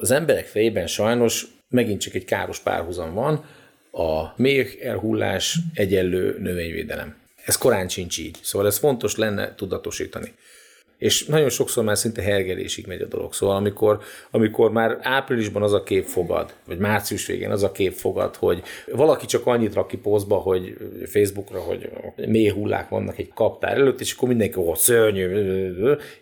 Az 0.01 0.11
emberek 0.11 0.47
fejében 0.47 0.87
sajnos 0.87 1.47
megint 1.69 2.01
csak 2.01 2.15
egy 2.15 2.25
káros 2.25 2.59
párhuzam 2.59 3.15
van, 3.15 3.45
a 3.93 4.33
méh 4.37 4.79
elhullás 4.83 5.59
egyenlő 5.75 6.37
növényvédelem. 6.39 7.17
Ez 7.45 7.59
korán 7.59 7.89
sincs 7.89 8.19
így, 8.19 8.39
szóval 8.43 8.67
ez 8.67 8.79
fontos 8.79 9.17
lenne 9.17 9.55
tudatosítani 9.55 10.35
és 10.99 11.25
nagyon 11.25 11.49
sokszor 11.49 11.85
már 11.85 11.99
szinte 11.99 12.23
hergelésig 12.23 12.87
megy 12.87 13.01
a 13.01 13.07
dolog. 13.07 13.35
Szóval 13.35 13.57
amikor, 13.57 14.01
amikor 14.31 14.71
már 14.71 14.99
áprilisban 15.01 15.63
az 15.63 15.73
a 15.73 15.83
kép 15.83 16.05
fogad, 16.05 16.55
vagy 16.67 16.79
március 16.79 17.27
végén 17.27 17.51
az 17.51 17.63
a 17.63 17.73
kép 17.73 17.93
fogad, 17.93 18.37
hogy 18.37 18.63
valaki 18.93 19.27
csak 19.27 19.47
annyit 19.47 19.75
rak 19.75 19.89
ki 19.89 19.97
posztba, 19.97 20.37
hogy 20.37 20.77
Facebookra, 21.07 21.61
hogy 21.61 21.91
mély 22.17 22.49
hullák 22.49 22.89
vannak 22.89 23.19
egy 23.19 23.31
kaptár 23.35 23.77
előtt, 23.77 24.01
és 24.01 24.13
akkor 24.13 24.29
mindenki, 24.29 24.59
ó, 24.59 24.75
szörnyű, 24.75 25.27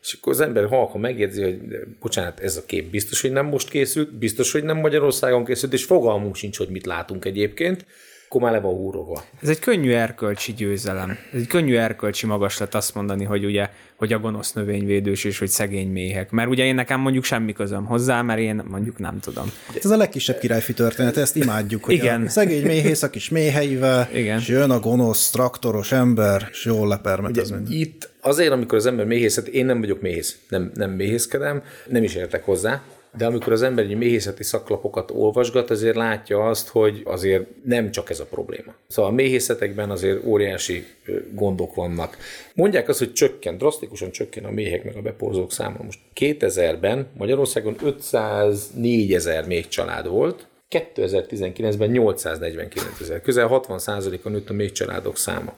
és 0.02 0.16
akkor 0.18 0.32
az 0.32 0.40
ember 0.40 0.66
halkan 0.66 1.00
megjegyzi, 1.00 1.42
hogy 1.42 1.58
bocsánat, 2.00 2.40
ez 2.40 2.56
a 2.56 2.64
kép 2.66 2.90
biztos, 2.90 3.20
hogy 3.20 3.32
nem 3.32 3.46
most 3.46 3.70
készült, 3.70 4.14
biztos, 4.14 4.52
hogy 4.52 4.64
nem 4.64 4.76
Magyarországon 4.76 5.44
készült, 5.44 5.72
és 5.72 5.84
fogalmunk 5.84 6.36
sincs, 6.36 6.58
hogy 6.58 6.68
mit 6.68 6.86
látunk 6.86 7.24
egyébként 7.24 7.86
akkor 8.28 8.40
már 8.40 8.52
le 8.52 8.60
van. 8.60 9.22
Ez 9.42 9.48
egy 9.48 9.58
könnyű 9.58 9.92
erkölcsi 9.92 10.52
győzelem. 10.52 11.10
Ez 11.10 11.40
egy 11.40 11.46
könnyű 11.46 11.76
erkölcsi 11.76 12.26
magaslat 12.26 12.74
azt 12.74 12.94
mondani, 12.94 13.24
hogy 13.24 13.44
ugye, 13.44 13.68
hogy 13.96 14.12
a 14.12 14.18
gonosz 14.18 14.52
növényvédős 14.52 15.24
és 15.24 15.38
hogy 15.38 15.48
szegény 15.48 15.88
méhek. 15.88 16.30
Mert 16.30 16.48
ugye 16.48 16.64
én 16.64 16.74
nekem 16.74 17.00
mondjuk 17.00 17.24
semmi 17.24 17.52
közöm 17.52 17.84
hozzá, 17.84 18.22
mert 18.22 18.40
én 18.40 18.62
mondjuk 18.68 18.98
nem 18.98 19.20
tudom. 19.20 19.52
Ez 19.82 19.90
a 19.90 19.96
legkisebb 19.96 20.38
királyfi 20.38 20.72
történet, 20.72 21.16
ezt 21.16 21.36
imádjuk, 21.36 21.84
hogy 21.84 21.94
Igen. 21.94 22.22
a 22.22 22.28
szegény 22.28 22.62
méhész 22.62 23.02
a 23.02 23.10
kis 23.10 23.28
méheivel, 23.28 24.08
Igen. 24.14 24.38
és 24.38 24.48
jön 24.48 24.70
a 24.70 24.80
gonosz 24.80 25.30
traktoros 25.30 25.92
ember, 25.92 26.48
és 26.50 26.64
jól 26.64 26.88
lepermetez 26.88 27.52
Itt 27.68 28.10
azért, 28.20 28.52
amikor 28.52 28.78
az 28.78 28.86
ember 28.86 29.06
méhészet, 29.06 29.46
én 29.46 29.66
nem 29.66 29.80
vagyok 29.80 30.00
méhész, 30.00 30.38
nem, 30.48 30.70
nem 30.74 30.90
méhészkedem, 30.90 31.62
nem 31.88 32.02
is 32.02 32.14
értek 32.14 32.44
hozzá, 32.44 32.82
de 33.16 33.26
amikor 33.26 33.52
az 33.52 33.62
ember 33.62 33.84
egy 33.84 33.96
méhészeti 33.96 34.42
szaklapokat 34.42 35.10
olvasgat, 35.10 35.70
azért 35.70 35.96
látja 35.96 36.48
azt, 36.48 36.68
hogy 36.68 37.02
azért 37.04 37.46
nem 37.64 37.90
csak 37.90 38.10
ez 38.10 38.20
a 38.20 38.24
probléma. 38.24 38.74
Szóval 38.88 39.10
a 39.10 39.14
méhészetekben 39.14 39.90
azért 39.90 40.24
óriási 40.24 40.86
gondok 41.32 41.74
vannak. 41.74 42.16
Mondják 42.54 42.88
azt, 42.88 42.98
hogy 42.98 43.12
csökken, 43.12 43.58
drasztikusan 43.58 44.10
csökken 44.10 44.44
a 44.44 44.50
méhek 44.50 44.84
meg 44.84 44.96
a 44.96 45.02
beporzók 45.02 45.52
száma. 45.52 45.76
Most 45.82 45.98
2000-ben 46.20 47.06
Magyarországon 47.16 47.76
504 47.82 49.12
ezer 49.12 49.46
méh 49.46 49.64
család 49.64 50.08
volt, 50.08 50.46
2019-ben 50.70 51.90
849 51.90 53.00
ezer, 53.00 53.20
közel 53.20 53.46
60 53.46 53.80
a 54.22 54.28
nőtt 54.28 54.50
a 54.50 54.52
méh 54.52 54.70
családok 54.70 55.16
száma. 55.16 55.54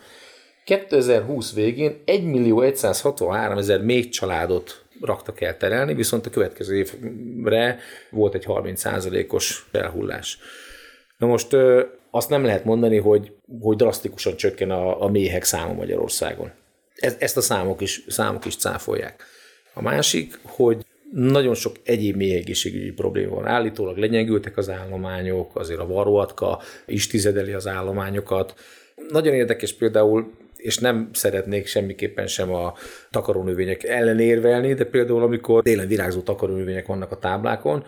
2020 0.65 1.55
végén 1.55 2.03
1 2.05 2.25
millió 2.25 2.75
163 2.75 3.59
ezer 3.59 3.83
még 3.83 4.09
családot 4.09 4.85
raktak 5.01 5.41
el 5.41 5.57
terelni, 5.57 5.95
viszont 5.95 6.27
a 6.27 6.31
következő 6.31 6.77
évre 6.77 7.79
volt 8.11 8.35
egy 8.35 8.45
30%-os 8.47 9.67
elhullás. 9.73 10.39
Na 11.19 11.27
most 11.27 11.57
azt 12.11 12.29
nem 12.29 12.45
lehet 12.45 12.65
mondani, 12.65 12.97
hogy, 12.97 13.33
hogy 13.61 13.77
drasztikusan 13.77 14.37
csökken 14.37 14.71
a, 14.71 15.03
a 15.03 15.09
méhek 15.09 15.45
száma 15.45 15.73
Magyarországon. 15.73 16.51
Ez, 16.95 17.17
ezt 17.19 17.37
a 17.37 17.41
számok 17.41 17.81
is, 17.81 18.05
számok 18.09 18.45
is 18.45 18.57
cáfolják. 18.57 19.25
A 19.73 19.83
másik, 19.83 20.39
hogy 20.43 20.87
nagyon 21.13 21.55
sok 21.55 21.77
egyéb 21.85 22.17
méhegészségügyi 22.17 22.93
probléma 22.93 23.35
van. 23.35 23.47
Állítólag 23.47 23.97
lenyegültek 23.97 24.57
az 24.57 24.71
állományok, 24.71 25.57
azért 25.57 25.81
a 25.81 25.87
varroatka 25.87 26.61
is 26.87 27.07
tizedeli 27.07 27.53
az 27.53 27.67
állományokat. 27.67 28.55
Nagyon 29.09 29.35
érdekes 29.35 29.73
például 29.73 30.31
és 30.59 30.79
nem 30.79 31.09
szeretnék 31.13 31.67
semmiképpen 31.67 32.27
sem 32.27 32.53
a 32.53 32.75
takarónövények 33.11 33.85
ellen 33.85 34.21
érvelni, 34.21 34.75
de 34.75 34.85
például 34.85 35.23
amikor 35.23 35.63
télen 35.63 35.87
virágzó 35.87 36.21
takarónövények 36.21 36.87
vannak 36.87 37.13
a 37.13 37.19
táblákon, 37.19 37.85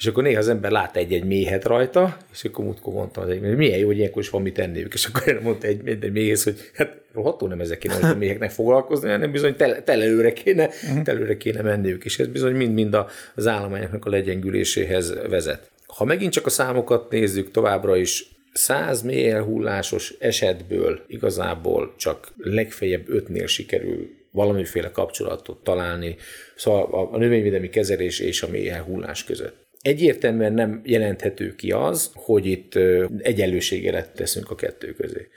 és 0.00 0.06
akkor 0.06 0.22
néha 0.22 0.38
az 0.38 0.48
ember 0.48 0.70
lát 0.70 0.96
egy-egy 0.96 1.24
méhet 1.24 1.64
rajta, 1.64 2.16
és 2.32 2.44
akkor 2.44 2.64
múltkor 2.64 2.92
mondtam, 2.92 3.24
hogy 3.24 3.56
milyen 3.56 3.78
jó, 3.78 3.86
hogy 3.86 3.96
ilyenkor 3.96 4.22
is 4.22 4.30
van 4.30 4.42
mit 4.42 4.58
enniük. 4.58 4.94
És 4.94 5.04
akkor 5.04 5.40
mondta 5.42 5.66
egy, 5.66 5.88
egy, 5.88 6.04
egy 6.04 6.12
méhész, 6.12 6.44
hogy 6.44 6.70
hát 6.74 6.96
rohadtul 7.14 7.48
nem 7.48 7.60
ezek 7.60 7.78
kéne, 7.78 7.94
a 7.94 8.14
méheknek 8.14 8.50
foglalkozni, 8.50 9.08
hanem 9.08 9.30
bizony 9.30 9.56
tele, 9.56 9.82
telelőre 9.82 10.32
kéne, 10.32 10.66
uh-huh. 10.66 11.02
telőre 11.02 11.36
kéne 11.36 11.62
menniük, 11.62 12.04
és 12.04 12.18
ez 12.18 12.26
bizony 12.26 12.54
mind-mind 12.54 12.96
az 13.34 13.46
állományoknak 13.46 14.04
a 14.04 14.10
legyengüléséhez 14.10 15.14
vezet. 15.28 15.70
Ha 15.86 16.04
megint 16.04 16.32
csak 16.32 16.46
a 16.46 16.50
számokat 16.50 17.10
nézzük 17.10 17.50
továbbra 17.50 17.96
is, 17.96 18.28
100 18.52 19.02
mély 19.02 19.30
elhullásos 19.30 20.14
esetből 20.18 21.04
igazából 21.06 21.94
csak 21.96 22.32
legfeljebb 22.36 23.08
ötnél 23.08 23.46
sikerül 23.46 24.18
valamiféle 24.30 24.90
kapcsolatot 24.90 25.64
találni, 25.64 26.16
szóval 26.56 27.08
a 27.12 27.18
növényvédelmi 27.18 27.68
kezelés 27.68 28.18
és 28.18 28.42
a 28.42 28.48
mély 28.48 28.70
elhullás 28.70 29.24
között. 29.24 29.68
Egyértelműen 29.80 30.52
nem 30.52 30.80
jelenthető 30.84 31.54
ki 31.54 31.70
az, 31.70 32.10
hogy 32.14 32.46
itt 32.46 32.78
egyenlőségére 33.18 34.12
teszünk 34.14 34.50
a 34.50 34.54
kettő 34.54 34.92
közé. 34.92 35.28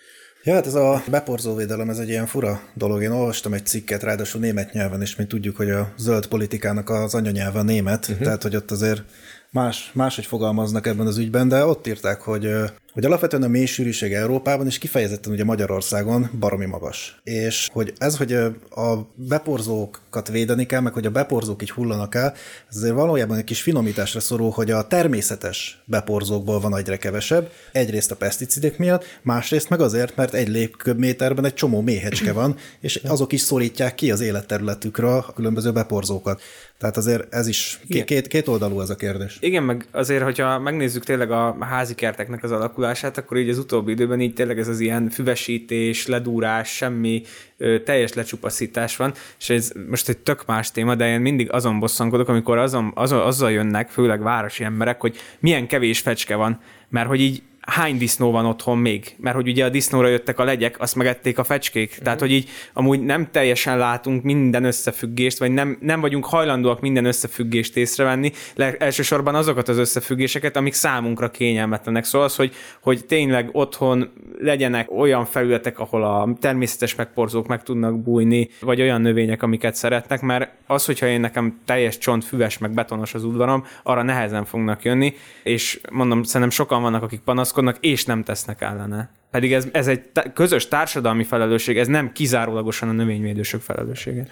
Ja, 0.44 0.54
hát 0.54 0.66
ez 0.66 0.74
a 0.74 1.04
beporzóvédelem, 1.12 1.90
ez 1.90 1.98
egy 1.98 2.10
ilyen 2.10 2.26
fura 2.26 2.62
dolog. 2.74 3.02
Én 3.02 3.12
olvastam 3.12 3.54
egy 3.54 3.66
cikket, 3.66 4.04
ráadásul 4.04 4.42
német 4.42 4.74
nyelven, 4.74 5.02
és 5.02 5.16
mi 5.16 5.26
tudjuk, 5.26 5.56
hogy 5.56 5.70
a 5.70 5.94
zöld 5.98 6.28
politikának 6.28 6.90
az 6.90 7.16
anyanyelve 7.16 7.62
német, 7.62 8.08
uh-huh. 8.08 8.24
tehát 8.24 8.44
hogy 8.44 8.56
ott 8.56 8.72
azért 8.72 9.02
más, 9.50 9.92
máshogy 9.94 10.26
fogalmaznak 10.26 10.88
ebben 10.88 11.08
az 11.08 11.18
ügyben, 11.18 11.48
de 11.48 11.66
ott 11.66 11.88
írták, 11.88 12.22
hogy 12.22 12.50
hogy 12.94 13.06
alapvetően 13.06 13.44
a 13.44 13.48
mélysűrűség 13.48 14.14
Európában 14.14 14.66
és 14.66 14.78
kifejezetten 14.78 15.32
ugye 15.32 15.44
Magyarországon 15.44 16.30
baromi 16.40 16.66
magas. 16.66 17.20
És 17.24 17.70
hogy 17.72 17.94
ez, 17.98 18.18
hogy 18.18 18.34
a 18.70 18.98
beporzókat 19.16 20.30
védeni 20.30 20.66
kell, 20.66 20.82
meg 20.82 20.94
hogy 20.94 21.06
a 21.06 21.12
beporzók 21.12 21.62
így 21.62 21.72
hullanak 21.72 22.16
el, 22.16 22.34
ez 22.70 22.76
azért 22.76 22.94
valójában 22.94 23.38
egy 23.38 23.44
kis 23.44 23.62
finomításra 23.62 24.20
szorul, 24.20 24.50
hogy 24.50 24.72
a 24.72 24.88
természetes 24.88 25.84
beporzókból 25.86 26.60
van 26.60 26.78
egyre 26.78 26.98
kevesebb, 26.98 27.52
egyrészt 27.72 28.12
a 28.12 28.16
peszticidek 28.16 28.78
miatt, 28.78 29.06
másrészt 29.22 29.70
meg 29.70 29.82
azért, 29.82 30.16
mert 30.16 30.34
egy 30.34 30.48
lépköbméterben 30.48 31.46
egy 31.46 31.54
csomó 31.54 31.82
méhecske 31.82 32.34
van, 32.34 32.56
és 32.80 32.96
azok 32.96 33.32
is 33.32 33.42
szorítják 33.42 33.96
ki 33.96 34.12
az 34.12 34.22
életterületükre 34.22 35.08
a 35.08 35.34
különböző 35.36 35.72
beporzókat. 35.72 36.42
Tehát 36.84 36.98
azért 36.98 37.34
ez 37.34 37.48
is 37.48 37.80
két, 37.90 38.04
két, 38.04 38.28
két 38.28 38.48
oldalú 38.48 38.82
ez 38.82 38.90
a 38.90 38.96
kérdés. 38.96 39.38
Igen, 39.40 39.64
meg 39.64 39.88
azért, 39.92 40.24
hogyha 40.24 40.60
megnézzük 40.60 41.04
tényleg 41.04 41.32
a 41.32 41.58
házi 41.60 41.96
kerteknek 41.96 42.44
az 42.44 42.52
alakulását, 42.84 43.18
akkor 43.18 43.38
így 43.38 43.50
az 43.50 43.58
utóbbi 43.58 43.92
időben 43.92 44.22
így 44.22 44.34
tényleg 44.34 44.60
ez 44.60 44.68
az 44.68 44.80
ilyen 44.80 45.10
füvesítés, 45.10 46.08
ledúrás, 46.08 46.70
semmi 46.70 47.22
ö, 47.58 47.80
teljes 47.80 48.14
lecsupaszítás 48.14 48.96
van, 48.96 49.14
és 49.40 49.50
ez 49.50 49.72
most 49.90 50.10
egy 50.10 50.18
tök 50.18 50.46
más 50.46 50.72
téma, 50.72 50.96
de 50.96 51.08
én 51.08 51.22
mindig 51.22 51.52
azon 51.52 51.80
bosszankodok, 51.80 52.28
amikor 52.28 52.58
azon, 52.58 52.92
azon, 52.96 53.20
azzal 53.20 53.52
jönnek, 53.52 53.90
főleg 53.90 54.22
városi 54.22 54.64
emberek, 54.64 55.02
hogy 55.02 55.16
milyen 55.40 55.68
kevés 55.68 56.00
fecske 56.00 56.36
van, 56.36 56.60
mert 56.90 57.08
hogy 57.08 57.22
így 57.22 57.42
hány 57.66 57.98
disznó 57.98 58.32
van 58.32 58.46
otthon 58.46 58.78
még? 58.78 59.16
Mert 59.18 59.36
hogy 59.36 59.48
ugye 59.48 59.66
a 59.66 59.70
disznóra 59.70 60.08
jöttek 60.08 60.40
a 60.40 60.44
legyek, 60.44 60.80
azt 60.80 60.96
megették 60.96 61.38
a 61.38 61.44
fecskék. 61.44 61.92
Mm-hmm. 61.94 62.04
Tehát, 62.04 62.20
hogy 62.20 62.32
így 62.32 62.50
amúgy 62.74 63.02
nem 63.02 63.28
teljesen 63.32 63.78
látunk 63.78 64.24
minden 64.24 64.64
összefüggést, 64.64 65.38
vagy 65.38 65.52
nem, 65.52 65.78
nem 65.82 66.02
vagyunk 66.02 66.26
hajlandóak 66.26 66.82
minden 66.82 67.06
összefüggést 67.06 67.78
észrevenni, 67.78 68.32
Le, 68.56 68.76
elsősorban 68.78 69.36
azokat 69.36 69.68
az 69.68 69.78
összefüggéseket, 69.78 70.56
amik 70.56 70.74
számunkra 70.74 71.32
kényelmetlenek. 71.32 72.04
Szóval 72.04 72.28
az, 72.28 72.36
hogy, 72.36 72.54
hogy 72.82 73.06
tényleg 73.06 73.50
otthon 73.52 74.12
legyenek 74.40 74.92
olyan 74.92 75.26
felületek, 75.26 75.80
ahol 75.80 76.04
a 76.04 76.30
természetes 76.40 76.96
megporzók 76.96 77.48
meg 77.48 77.64
tudnak 77.64 78.02
bújni, 78.02 78.50
vagy 78.62 78.82
olyan 78.82 79.02
növények, 79.02 79.44
amiket 79.44 79.76
szeretnek, 79.76 80.22
mert 80.22 80.52
az, 80.68 80.86
hogyha 80.86 81.08
én 81.08 81.20
nekem 81.20 81.60
teljes 81.66 81.98
csont, 81.98 82.24
füves, 82.24 82.58
meg 82.58 82.72
betonos 82.72 83.14
az 83.14 83.24
udvarom, 83.24 83.66
arra 83.84 84.04
nehezen 84.04 84.46
fognak 84.46 84.84
jönni, 84.84 85.14
és 85.44 85.80
mondom, 85.92 86.24
szerintem 86.24 86.50
sokan 86.50 86.82
vannak, 86.82 87.04
akik 87.04 87.20
panasz 87.20 87.52
panaszkodnak, 87.54 87.78
és 87.86 88.06
nem 88.06 88.24
tesznek 88.24 88.62
ellene. 88.62 89.10
Pedig 89.32 89.54
ez, 89.54 89.68
ez 89.72 89.88
egy 89.88 90.02
közös 90.34 90.68
társadalmi 90.68 91.24
felelősség, 91.24 91.78
ez 91.78 91.88
nem 91.88 92.12
kizárólagosan 92.12 92.90
a 92.90 92.92
növényvédősök 92.92 93.62
felelőssége. 93.62 94.28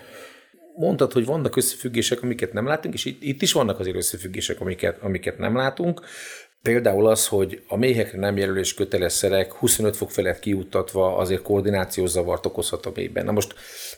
Mondtad, 0.75 1.11
hogy 1.11 1.25
vannak 1.25 1.55
összefüggések, 1.55 2.23
amiket 2.23 2.53
nem 2.53 2.65
látunk, 2.65 2.93
és 2.93 3.05
itt, 3.05 3.23
itt 3.23 3.41
is 3.41 3.51
vannak 3.51 3.79
azért 3.79 3.95
összefüggések, 3.95 4.61
amiket, 4.61 4.97
amiket 5.01 5.37
nem 5.37 5.55
látunk. 5.55 6.01
Például 6.61 7.07
az, 7.07 7.27
hogy 7.27 7.63
a 7.67 7.77
méhekre 7.77 8.19
nem 8.19 8.37
jelölés 8.37 8.73
köteles 8.73 9.13
szerek 9.13 9.53
25 9.53 9.95
fok 9.95 10.11
felett 10.11 10.39
kiuttatva 10.39 11.17
azért 11.17 11.41
koordinációs 11.41 12.09
zavart 12.09 12.45
okozhat 12.45 12.85
a 12.85 12.91
méhben. 12.95 13.25
Na 13.25 13.31
most, 13.31 13.53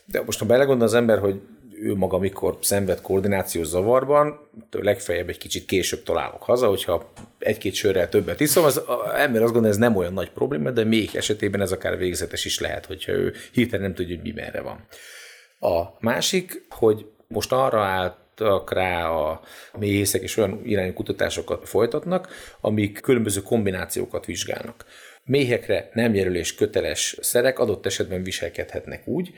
de 0.06 0.22
most 0.26 0.40
ha 0.40 0.46
belegondol 0.46 0.88
az 0.88 0.94
ember, 0.94 1.20
hogy 1.20 1.42
ő 1.82 1.94
maga 1.96 2.18
mikor 2.18 2.58
szenved 2.62 3.02
koordinációs 3.02 3.68
zavarban, 3.68 4.40
legfeljebb 4.72 5.30
egy 5.30 5.38
kicsit 5.38 5.66
később 5.66 6.04
találok 6.04 6.44
haza, 6.44 6.68
hogyha 6.68 7.12
egy-két 7.40 7.74
sörrel 7.74 8.10
többet 8.10 8.40
iszom, 8.40 8.64
az 8.64 8.82
ember 9.16 9.42
azt 9.42 9.52
gondolja, 9.52 9.76
ez 9.76 9.78
nem 9.78 9.96
olyan 9.96 10.14
nagy 10.14 10.32
probléma, 10.32 10.72
de 10.72 10.84
még 10.84 11.10
esetében 11.14 11.62
ez 11.62 11.72
akár 11.72 11.98
végzetes 11.98 12.46
is 12.46 12.60
lehet, 12.60 12.86
hogyha 12.86 13.12
ő 13.12 13.34
hirtelen 13.52 13.86
nem 13.86 13.94
tudja, 13.94 14.16
hogy 14.16 14.24
mi 14.24 14.42
merre 14.42 14.62
van. 14.62 14.86
A 15.60 15.98
másik, 16.00 16.66
hogy 16.70 17.06
most 17.28 17.52
arra 17.52 17.82
állt 17.82 18.18
rá 18.66 19.10
a 19.10 19.42
méhészek, 19.80 20.22
és 20.22 20.38
olyan 20.38 20.62
irányú 20.66 20.94
kutatásokat 20.94 21.70
folytatnak, 21.70 22.28
amik 22.62 23.00
különböző 23.00 23.42
kombinációkat 23.42 24.26
vizsgálnak. 24.26 24.86
Méhekre 25.26 25.90
nem 25.94 26.14
jelölés 26.14 26.56
köteles 26.56 27.18
szerek 27.22 27.60
adott 27.60 27.86
esetben 27.86 28.24
viselkedhetnek 28.24 29.08
úgy, 29.08 29.34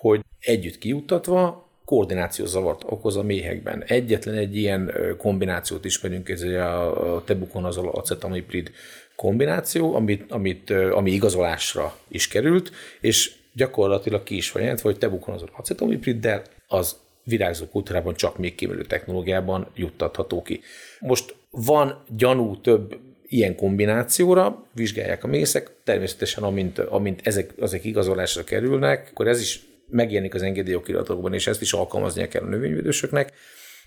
hogy 0.00 0.20
együtt 0.40 0.78
kiutatva 0.78 1.69
koordinációs 1.90 2.48
zavart 2.48 2.82
okoz 2.86 3.16
a 3.16 3.22
méhekben. 3.22 3.84
Egyetlen 3.86 4.34
egy 4.34 4.56
ilyen 4.56 4.92
kombinációt 5.18 5.84
ismerünk, 5.84 6.28
ez 6.28 6.42
a 6.42 7.22
tebukonazol 7.24 7.88
acetamiprid 7.88 8.70
kombináció, 9.16 9.94
amit, 9.94 10.32
amit, 10.32 10.70
ami 10.70 11.10
igazolásra 11.10 11.96
is 12.08 12.28
került, 12.28 12.70
és 13.00 13.32
gyakorlatilag 13.52 14.22
ki 14.22 14.36
is 14.36 14.52
van 14.52 14.62
jelentve, 14.62 14.88
hogy 14.88 14.98
tebukonazol 14.98 15.50
acetamipriddel 15.56 16.42
az 16.66 16.96
virágzó 17.24 17.66
kultúrában 17.66 18.14
csak 18.14 18.38
még 18.38 18.54
kimerülő 18.54 18.84
technológiában 18.84 19.66
juttatható 19.74 20.42
ki. 20.42 20.60
Most 21.00 21.34
van 21.50 22.02
gyanú 22.16 22.60
több 22.60 22.98
ilyen 23.28 23.56
kombinációra, 23.56 24.66
vizsgálják 24.72 25.24
a 25.24 25.26
mészek, 25.26 25.70
természetesen 25.84 26.42
amint, 26.42 26.78
amint 26.78 27.20
ezek, 27.24 27.52
ezek 27.60 27.84
igazolásra 27.84 28.44
kerülnek, 28.44 29.08
akkor 29.10 29.28
ez 29.28 29.40
is 29.40 29.68
megjelenik 29.90 30.34
az 30.34 30.42
engedélyokiratokban, 30.42 31.34
és 31.34 31.46
ezt 31.46 31.60
is 31.60 31.72
alkalmaznia 31.72 32.28
kell 32.28 32.42
a 32.42 32.48
növényvédősöknek, 32.48 33.32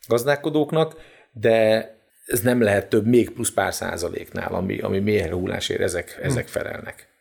gazdálkodóknak, 0.08 0.96
de 1.32 1.90
ez 2.26 2.42
nem 2.42 2.62
lehet 2.62 2.90
több 2.90 3.06
még 3.06 3.30
plusz 3.30 3.52
pár 3.52 3.74
százaléknál, 3.74 4.54
ami, 4.54 4.80
ami 4.80 5.00
mélyre 5.00 5.34
hullásért 5.34 5.82
ezek, 5.82 6.20
ezek 6.22 6.48
felelnek. 6.48 7.13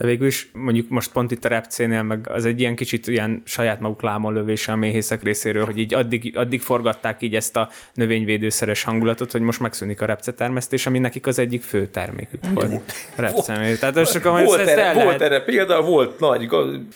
De 0.00 0.06
végül 0.06 0.26
is 0.26 0.50
mondjuk 0.52 0.88
most 0.88 1.12
pont 1.12 1.30
itt 1.30 1.44
a 1.44 1.48
repcénél, 1.48 2.02
meg 2.02 2.28
az 2.28 2.44
egy 2.44 2.60
ilyen 2.60 2.76
kicsit 2.76 3.06
ilyen 3.06 3.42
saját 3.44 3.80
maguk 3.80 4.02
lámon 4.02 4.56
a 4.66 4.76
méhészek 4.76 5.22
részéről, 5.22 5.64
hogy 5.64 5.78
így 5.78 5.94
addig, 5.94 6.36
addig 6.36 6.60
forgatták 6.60 7.22
így 7.22 7.34
ezt 7.34 7.56
a 7.56 7.70
növényvédőszeres 7.94 8.82
hangulatot, 8.82 9.32
hogy 9.32 9.40
most 9.40 9.60
megszűnik 9.60 10.00
a 10.00 10.06
repce 10.06 10.32
termesztés, 10.32 10.86
ami 10.86 10.98
nekik 10.98 11.26
az 11.26 11.38
egyik 11.38 11.62
fő 11.62 11.86
termékük 11.86 12.40
volt. 12.54 12.92
Repcemé. 13.16 13.74
Tehát 13.74 13.94
volt, 13.94 14.10
sokan, 14.10 14.44
volt, 14.44 14.60
erre, 14.60 14.74
lehet... 14.74 15.04
volt 15.04 15.20
erre 15.20 15.40
például, 15.40 15.82
volt 15.82 16.18
nagy, 16.18 16.48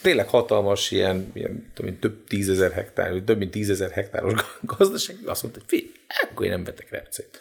tényleg 0.02 0.28
hatalmas 0.28 0.90
ilyen, 0.90 1.30
ilyen 1.34 1.70
tudom, 1.74 1.98
több 1.98 2.24
tízezer 2.28 2.72
hektár, 2.72 3.12
több 3.24 3.38
mint 3.38 3.50
tízezer 3.50 3.90
hektáros 3.90 4.32
gazdaság, 4.76 5.16
azt 5.26 5.42
mondta, 5.42 5.60
hogy 5.68 5.78
fi, 5.78 5.92
akkor 6.30 6.46
én 6.46 6.52
nem 6.52 6.64
vetek 6.64 6.90
repcét 6.90 7.40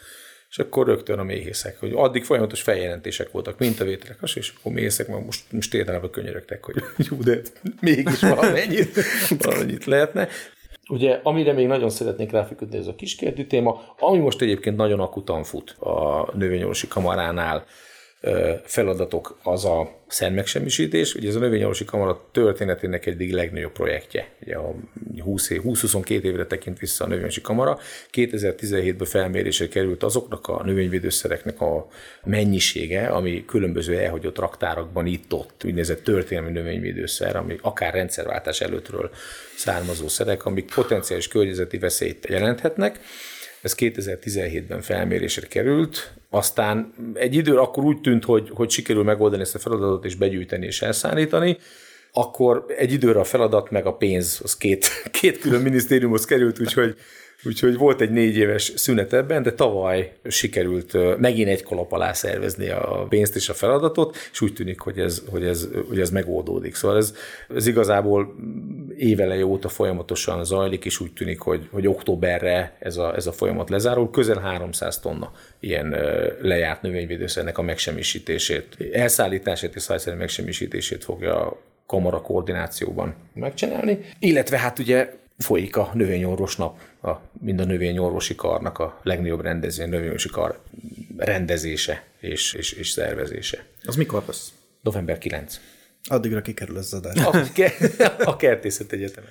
és 0.54 0.60
akkor 0.60 0.86
rögtön 0.86 1.18
a 1.18 1.22
méhészek, 1.22 1.80
hogy 1.80 1.92
addig 1.94 2.24
folyamatos 2.24 2.62
feljelentések 2.62 3.30
voltak, 3.30 3.58
mintavételek, 3.58 4.18
és 4.34 4.52
akkor 4.58 4.72
méhészek 4.72 5.08
meg 5.08 5.24
most, 5.24 5.52
most 5.52 5.70
tételában 5.70 6.10
könyörögtek, 6.10 6.64
hogy 6.64 6.74
jó, 7.10 7.16
de 7.16 7.40
mégis 7.80 8.20
valamennyit, 8.20 9.00
valamennyit 9.44 9.84
lehetne. 9.84 10.28
Ugye, 10.88 11.20
amire 11.22 11.52
még 11.52 11.66
nagyon 11.66 11.90
szeretnék 11.90 12.30
ráfiküldni, 12.30 12.78
ez 12.78 12.86
a 12.86 12.94
kiskertű 12.94 13.46
téma, 13.46 13.94
ami 13.98 14.18
most 14.18 14.42
egyébként 14.42 14.76
nagyon 14.76 15.00
akutan 15.00 15.42
fut 15.42 15.70
a 15.70 16.28
növényorvosi 16.34 16.88
kamaránál, 16.88 17.64
feladatok 18.64 19.38
az 19.42 19.64
a 19.64 20.02
szent 20.06 20.34
megsemmisítés. 20.34 21.14
Ugye 21.14 21.28
ez 21.28 21.34
a 21.34 21.38
növényorvosi 21.38 21.84
kamara 21.84 22.28
történetének 22.32 23.06
egyik 23.06 23.32
legnagyobb 23.32 23.72
projektje. 23.72 24.28
Ugye 24.42 24.56
a 24.56 24.74
20-22 25.16 26.08
évre 26.08 26.46
tekint 26.46 26.78
vissza 26.78 27.04
a 27.04 27.06
növényorvosi 27.06 27.40
kamara. 27.40 27.78
2017-ben 28.12 29.06
felmérésre 29.06 29.68
került 29.68 30.02
azoknak 30.02 30.48
a 30.48 30.62
növényvédőszereknek 30.64 31.60
a 31.60 31.88
mennyisége, 32.24 33.06
ami 33.06 33.44
különböző 33.44 33.98
elhagyott 33.98 34.38
raktárakban 34.38 35.06
itt-ott, 35.06 35.62
úgynevezett 35.64 36.04
történelmi 36.04 36.50
növényvédőszer, 36.50 37.36
ami 37.36 37.58
akár 37.62 37.94
rendszerváltás 37.94 38.60
előttről 38.60 39.10
származó 39.56 40.08
szerek, 40.08 40.44
amik 40.44 40.74
potenciális 40.74 41.28
környezeti 41.28 41.78
veszélyt 41.78 42.26
jelenthetnek 42.28 43.00
ez 43.64 43.74
2017-ben 43.78 44.80
felmérésre 44.80 45.46
került, 45.46 46.14
aztán 46.30 46.94
egy 47.14 47.34
időre 47.34 47.60
akkor 47.60 47.84
úgy 47.84 48.00
tűnt, 48.00 48.24
hogy, 48.24 48.50
hogy 48.52 48.70
sikerül 48.70 49.02
megoldani 49.02 49.42
ezt 49.42 49.54
a 49.54 49.58
feladatot 49.58 50.04
és 50.04 50.14
begyűjteni 50.14 50.66
és 50.66 50.82
elszállítani, 50.82 51.58
akkor 52.12 52.64
egy 52.76 52.92
időre 52.92 53.20
a 53.20 53.24
feladat 53.24 53.70
meg 53.70 53.86
a 53.86 53.96
pénz, 53.96 54.40
az 54.42 54.56
két, 54.56 54.86
két 55.20 55.38
külön 55.38 55.62
minisztériumhoz 55.62 56.24
került, 56.24 56.60
úgyhogy 56.60 56.96
Úgyhogy 57.46 57.76
volt 57.76 58.00
egy 58.00 58.10
négy 58.10 58.36
éves 58.36 58.72
szünet 58.76 59.12
ebben, 59.12 59.42
de 59.42 59.52
tavaly 59.52 60.12
sikerült 60.28 61.18
megint 61.18 61.48
egy 61.48 61.62
kalap 61.62 61.92
alá 61.92 62.12
szervezni 62.12 62.68
a 62.68 63.06
pénzt 63.08 63.36
és 63.36 63.48
a 63.48 63.54
feladatot, 63.54 64.16
és 64.32 64.40
úgy 64.40 64.52
tűnik, 64.52 64.80
hogy 64.80 64.98
ez, 64.98 65.22
hogy 65.30 65.44
ez, 65.44 65.68
hogy 65.88 66.00
ez 66.00 66.10
megoldódik. 66.10 66.74
Szóval 66.74 66.96
ez, 66.96 67.14
ez 67.54 67.66
igazából 67.66 68.34
éveleje 68.96 69.46
óta 69.46 69.68
folyamatosan 69.68 70.44
zajlik, 70.44 70.84
és 70.84 71.00
úgy 71.00 71.12
tűnik, 71.12 71.40
hogy, 71.40 71.68
hogy 71.70 71.86
októberre 71.86 72.76
ez 72.78 72.96
a, 72.96 73.14
ez 73.14 73.26
a 73.26 73.32
folyamat 73.32 73.70
lezárul. 73.70 74.10
Közel 74.10 74.38
300 74.38 74.98
tonna 74.98 75.32
ilyen 75.60 75.96
lejárt 76.40 76.82
növényvédőszernek 76.82 77.58
a 77.58 77.62
megsemmisítését, 77.62 78.76
elszállítását 78.92 79.74
és 79.74 79.82
szájszerű 79.82 80.16
megsemmisítését 80.16 81.04
fogja 81.04 81.62
kamara 81.86 82.20
koordinációban 82.20 83.14
megcsinálni. 83.34 83.98
Illetve 84.18 84.58
hát 84.58 84.78
ugye 84.78 85.12
folyik 85.38 85.76
a 85.76 85.90
növényorvos 85.94 86.56
nap, 86.56 86.78
a, 87.04 87.20
mind 87.40 87.60
a 87.60 87.64
növényorvosi 87.64 88.34
karnak 88.34 88.78
a 88.78 89.00
legnagyobb 89.02 89.40
rendező, 89.40 89.82
a 89.82 89.86
növényorvosi 89.86 90.28
kar 90.28 90.60
rendezése 91.16 92.04
és, 92.20 92.52
és, 92.52 92.72
és 92.72 92.88
szervezése. 92.88 93.64
Az 93.84 93.96
mikor 93.96 94.22
lesz? 94.26 94.52
November 94.82 95.18
9. 95.18 95.60
Addigra 96.04 96.42
kikerül 96.42 96.76
az 96.76 96.94
adás. 96.94 97.24
A, 97.24 97.46
a 98.30 98.36
Kertészet 98.36 98.92
Egyetemen. 98.92 99.30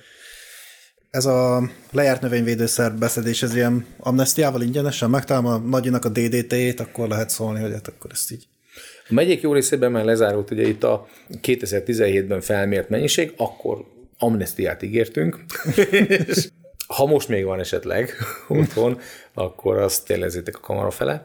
Ez 1.10 1.24
a 1.24 1.70
lejárt 1.90 2.20
növényvédőszer 2.20 2.94
beszedés, 2.94 3.42
ez 3.42 3.54
ilyen 3.54 3.86
amnestiával 3.98 4.62
ingyenesen 4.62 5.10
megtalálom 5.10 5.46
a 5.46 5.56
nagyinak 5.56 6.04
a 6.04 6.08
DDT-jét, 6.08 6.80
akkor 6.80 7.08
lehet 7.08 7.30
szólni, 7.30 7.60
hogy 7.60 7.72
hát 7.72 7.88
akkor 7.88 8.10
ezt 8.10 8.32
így. 8.32 8.46
A 9.08 9.14
megyék 9.14 9.40
jó 9.40 9.52
részében 9.52 9.92
már 9.92 10.04
lezárult 10.04 10.50
ugye 10.50 10.66
itt 10.66 10.84
a 10.84 11.08
2017-ben 11.42 12.40
felmért 12.40 12.88
mennyiség, 12.88 13.32
akkor 13.36 13.84
amnestiát 14.18 14.82
ígértünk, 14.82 15.44
és 16.26 16.48
ha 16.94 17.06
most 17.06 17.28
még 17.28 17.44
van 17.44 17.60
esetleg 17.60 18.10
otthon, 18.48 19.00
akkor 19.34 19.76
azt 19.78 20.06
ténylezzétek 20.06 20.56
a 20.56 20.60
kamera 20.60 20.90
fele, 20.90 21.22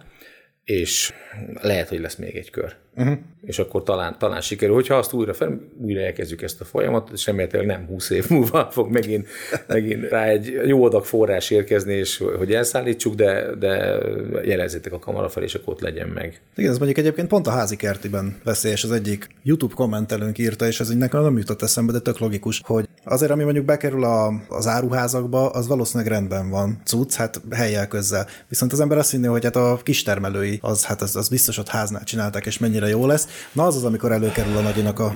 és 0.63 1.13
lehet, 1.61 1.89
hogy 1.89 1.99
lesz 1.99 2.15
még 2.15 2.35
egy 2.35 2.49
kör. 2.49 2.75
Uh-huh. 2.95 3.17
És 3.41 3.59
akkor 3.59 3.83
talán, 3.83 4.15
talán 4.19 4.41
sikerül. 4.41 4.75
Hogyha 4.75 4.95
azt 4.95 5.13
újra 5.13 5.33
fel, 5.33 5.61
újra 5.81 6.01
elkezdjük 6.01 6.41
ezt 6.41 6.61
a 6.61 6.65
folyamatot, 6.65 7.13
és 7.13 7.25
remélhetőleg 7.25 7.67
nem 7.67 7.85
20 7.85 8.09
év 8.09 8.29
múlva 8.29 8.67
fog 8.71 8.91
megint, 8.91 9.27
megint 9.67 10.09
rá 10.09 10.25
egy 10.25 10.59
jó 10.65 10.85
adag 10.85 11.05
forrás 11.05 11.49
érkezni, 11.49 11.93
és 11.93 12.23
hogy 12.37 12.53
elszállítsuk, 12.53 13.15
de, 13.15 13.55
de 13.55 13.99
jelezzétek 14.43 14.93
a 14.93 14.99
kamera 14.99 15.29
fel, 15.29 15.43
és 15.43 15.55
akkor 15.55 15.73
ott 15.73 15.81
legyen 15.81 16.07
meg. 16.07 16.41
Igen, 16.55 16.71
ez 16.71 16.77
mondjuk 16.77 16.97
egyébként 16.99 17.27
pont 17.27 17.47
a 17.47 17.51
házi 17.51 17.75
kertiben 17.75 18.35
veszélyes. 18.43 18.83
Az 18.83 18.91
egyik 18.91 19.27
YouTube 19.43 19.73
kommentelőnk 19.73 20.37
írta, 20.37 20.67
és 20.67 20.79
ez 20.79 20.91
így 20.91 20.97
nekem 20.97 21.21
nem 21.21 21.37
jutott 21.37 21.61
eszembe, 21.61 21.91
de 21.91 21.99
tök 21.99 22.19
logikus, 22.19 22.61
hogy 22.65 22.87
azért, 23.03 23.31
ami 23.31 23.43
mondjuk 23.43 23.65
bekerül 23.65 24.03
a, 24.03 24.33
az 24.47 24.67
áruházakba, 24.67 25.49
az 25.49 25.67
valószínűleg 25.67 26.11
rendben 26.11 26.49
van. 26.49 26.81
Cucc, 26.85 27.13
hát 27.13 27.41
helyjel 27.51 27.87
közzel. 27.87 28.27
Viszont 28.47 28.71
az 28.73 28.79
ember 28.79 28.97
azt 28.97 29.11
hinné, 29.11 29.27
hogy 29.27 29.43
hát 29.43 29.55
a 29.55 29.79
kistermelői, 29.83 30.59
az, 30.61 30.85
hát 30.85 31.01
az, 31.01 31.15
az 31.15 31.29
biztos 31.29 31.57
ott 31.57 31.67
háznál 31.67 32.03
csinálták, 32.03 32.45
és 32.45 32.57
mennyire 32.57 32.88
jó 32.89 33.05
lesz. 33.05 33.47
Na 33.51 33.65
az 33.65 33.75
az, 33.75 33.83
amikor 33.83 34.11
előkerül 34.11 34.57
a 34.57 34.61
nagyinak 34.61 34.99
a... 34.99 35.15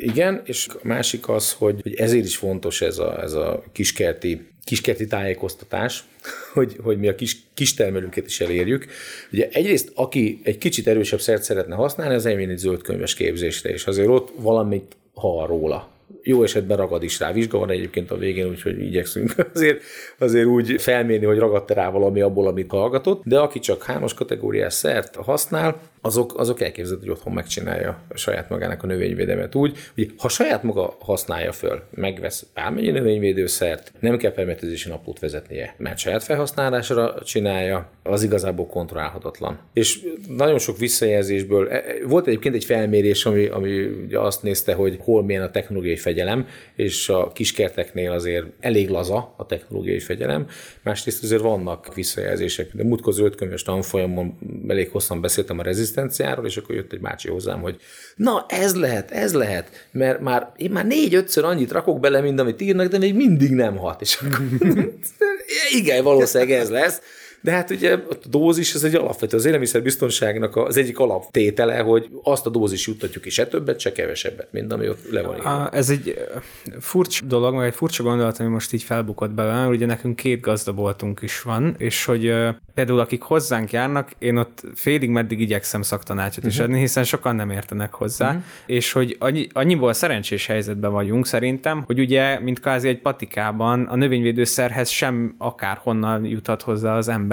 Igen, 0.00 0.42
és 0.44 0.66
a 0.68 0.78
másik 0.82 1.28
az, 1.28 1.52
hogy, 1.52 1.80
hogy 1.82 1.94
ezért 1.94 2.24
is 2.24 2.36
fontos 2.36 2.80
ez 2.80 2.98
a, 2.98 3.22
ez 3.22 3.32
a 3.32 3.62
kiskerti, 3.72 4.46
kiskerti 4.64 5.06
tájékoztatás, 5.06 6.04
hogy, 6.54 6.76
hogy 6.82 6.98
mi 6.98 7.08
a 7.08 7.14
kis, 7.14 7.36
kis 7.54 7.74
termelőket 7.74 8.26
is 8.26 8.40
elérjük. 8.40 8.86
Ugye 9.32 9.48
egyrészt, 9.52 9.92
aki 9.94 10.40
egy 10.44 10.58
kicsit 10.58 10.86
erősebb 10.86 11.20
szert 11.20 11.42
szeretne 11.42 11.74
használni, 11.74 12.14
az 12.14 12.26
elmény 12.26 12.50
egy 12.50 12.58
zöldkönyves 12.58 13.14
képzésre, 13.14 13.70
és 13.70 13.86
azért 13.86 14.08
ott 14.08 14.32
valamit 14.36 14.96
hall 15.14 15.46
róla 15.46 15.96
jó 16.22 16.42
esetben 16.42 16.76
ragad 16.76 17.02
is 17.02 17.18
rá. 17.18 17.32
Vizsga 17.32 17.58
van 17.58 17.70
egyébként 17.70 18.10
a 18.10 18.16
végén, 18.16 18.48
úgyhogy 18.48 18.82
igyekszünk 18.82 19.34
azért, 19.54 19.82
azért 20.18 20.46
úgy 20.46 20.80
felmérni, 20.80 21.26
hogy 21.26 21.38
ragadt 21.38 21.70
rá 21.70 21.90
valami 21.90 22.20
abból, 22.20 22.46
amit 22.46 22.70
hallgatott, 22.70 23.22
de 23.24 23.38
aki 23.38 23.58
csak 23.58 23.82
hármas 23.82 24.14
kategóriás 24.14 24.74
szert 24.74 25.16
használ, 25.16 25.80
azok, 26.00 26.38
azok 26.38 26.60
elképzelhető, 26.60 27.06
hogy 27.06 27.16
otthon 27.16 27.32
megcsinálja 27.32 28.02
a 28.08 28.16
saját 28.16 28.48
magának 28.48 28.82
a 28.82 28.86
növényvédelmet 28.86 29.54
úgy, 29.54 29.76
hogy 29.94 30.12
ha 30.16 30.28
saját 30.28 30.62
maga 30.62 30.96
használja 31.00 31.52
föl, 31.52 31.82
megvesz 31.90 32.46
bármennyi 32.54 32.90
növényvédőszert, 32.90 33.92
nem 34.00 34.16
kell 34.16 34.32
permetezési 34.32 34.88
naplót 34.88 35.18
vezetnie, 35.18 35.74
mert 35.78 35.98
saját 35.98 36.22
felhasználásra 36.22 37.14
csinálja, 37.24 37.90
az 38.02 38.22
igazából 38.22 38.66
kontrollálhatatlan. 38.66 39.58
És 39.72 40.00
nagyon 40.28 40.58
sok 40.58 40.78
visszajelzésből, 40.78 41.68
e, 41.68 41.74
e, 41.74 41.82
volt 42.06 42.26
egyébként 42.26 42.54
egy 42.54 42.64
felmérés, 42.64 43.26
ami, 43.26 43.46
ami 43.46 43.80
ugye 43.82 44.18
azt 44.18 44.42
nézte, 44.42 44.74
hogy 44.74 44.98
hol 45.00 45.22
milyen 45.22 45.42
a 45.42 45.50
technológiai 45.50 45.96
fegyelem, 45.96 46.46
és 46.74 47.08
a 47.08 47.32
kiskerteknél 47.32 48.10
azért 48.10 48.46
elég 48.60 48.88
laza 48.88 49.34
a 49.36 49.46
technológiai 49.46 49.98
fegyelem, 49.98 50.46
másrészt 50.82 51.22
azért 51.22 51.42
vannak 51.42 51.94
visszajelzések. 51.94 52.70
De 52.74 52.84
múltkor 52.84 53.12
zöldkönyves 53.12 53.62
tanfolyamon 53.62 54.38
elég 54.68 54.90
hosszan 54.90 55.20
beszéltem 55.20 55.58
a 55.58 55.62
rezisztenciáról, 55.62 55.87
és 56.44 56.56
akkor 56.56 56.74
jött 56.74 56.92
egy 56.92 57.00
bácsi 57.00 57.28
hozzám, 57.28 57.60
hogy 57.60 57.80
na 58.16 58.46
ez 58.48 58.74
lehet, 58.74 59.10
ez 59.10 59.34
lehet, 59.34 59.86
mert 59.90 60.20
már 60.20 60.52
én 60.56 60.70
már 60.70 60.86
négy-ötször 60.86 61.44
annyit 61.44 61.72
rakok 61.72 62.00
bele, 62.00 62.20
mint 62.20 62.40
amit 62.40 62.60
írnak, 62.60 62.88
de 62.88 62.98
még 62.98 63.14
mindig 63.14 63.50
nem 63.50 63.76
hat. 63.76 64.00
És 64.00 64.18
akkor, 64.20 64.46
igen, 65.78 66.04
valószínűleg 66.04 66.52
ez 66.52 66.70
lesz. 66.70 67.00
De 67.40 67.50
hát 67.50 67.70
ugye 67.70 67.94
a 67.94 68.16
dózis 68.30 68.74
az 68.74 68.84
egy 68.84 68.94
alapvető, 68.94 69.36
az 69.36 69.44
élelmiszerbiztonságnak 69.44 70.56
az 70.56 70.76
egyik 70.76 70.98
alaptétele, 70.98 71.78
hogy 71.78 72.08
azt 72.22 72.46
a 72.46 72.50
dózis 72.50 72.86
juttatjuk 72.86 73.26
is, 73.26 73.34
se 73.34 73.46
többet, 73.46 73.80
se 73.80 73.92
kevesebbet, 73.92 74.48
mint 74.52 74.72
ami 74.72 74.88
ott 74.88 75.10
le 75.10 75.22
van 75.22 75.38
a, 75.38 75.74
Ez 75.74 75.90
egy 75.90 76.26
furcsa 76.80 77.24
dolog, 77.24 77.54
meg 77.54 77.66
egy 77.66 77.74
furcsa 77.74 78.02
gondolat, 78.02 78.40
ami 78.40 78.48
most 78.48 78.72
így 78.72 78.82
felbukott 78.82 79.30
belőle, 79.30 79.66
ugye 79.66 79.86
nekünk 79.86 80.16
két 80.16 80.40
gazdaboltunk 80.40 81.20
is 81.22 81.42
van, 81.42 81.74
és 81.78 82.04
hogy 82.04 82.34
például 82.74 82.98
akik 82.98 83.22
hozzánk 83.22 83.70
járnak, 83.70 84.10
én 84.18 84.36
ott 84.36 84.62
félig 84.74 85.10
meddig 85.10 85.40
igyekszem 85.40 85.82
szaktanácsot 85.82 86.36
uh-huh. 86.36 86.52
is 86.52 86.56
mhm. 86.56 86.64
adni, 86.64 86.78
hiszen 86.80 87.04
sokan 87.04 87.36
nem 87.36 87.50
értenek 87.50 87.92
hozzá, 87.92 88.28
uh-huh. 88.28 88.42
és 88.66 88.92
hogy 88.92 89.16
annyi, 89.18 89.46
annyiból 89.52 89.92
szerencsés 89.92 90.46
helyzetben 90.46 90.92
vagyunk 90.92 91.26
szerintem, 91.26 91.82
hogy 91.86 91.98
ugye, 91.98 92.40
mint 92.40 92.60
kázi 92.60 92.88
egy 92.88 93.00
patikában 93.00 93.84
a 93.84 93.96
növényvédőszerhez 93.96 94.88
sem 94.88 95.34
akárhonnan 95.38 96.24
juthat 96.24 96.62
hozzá 96.62 96.96
az 96.96 97.08
ember, 97.08 97.26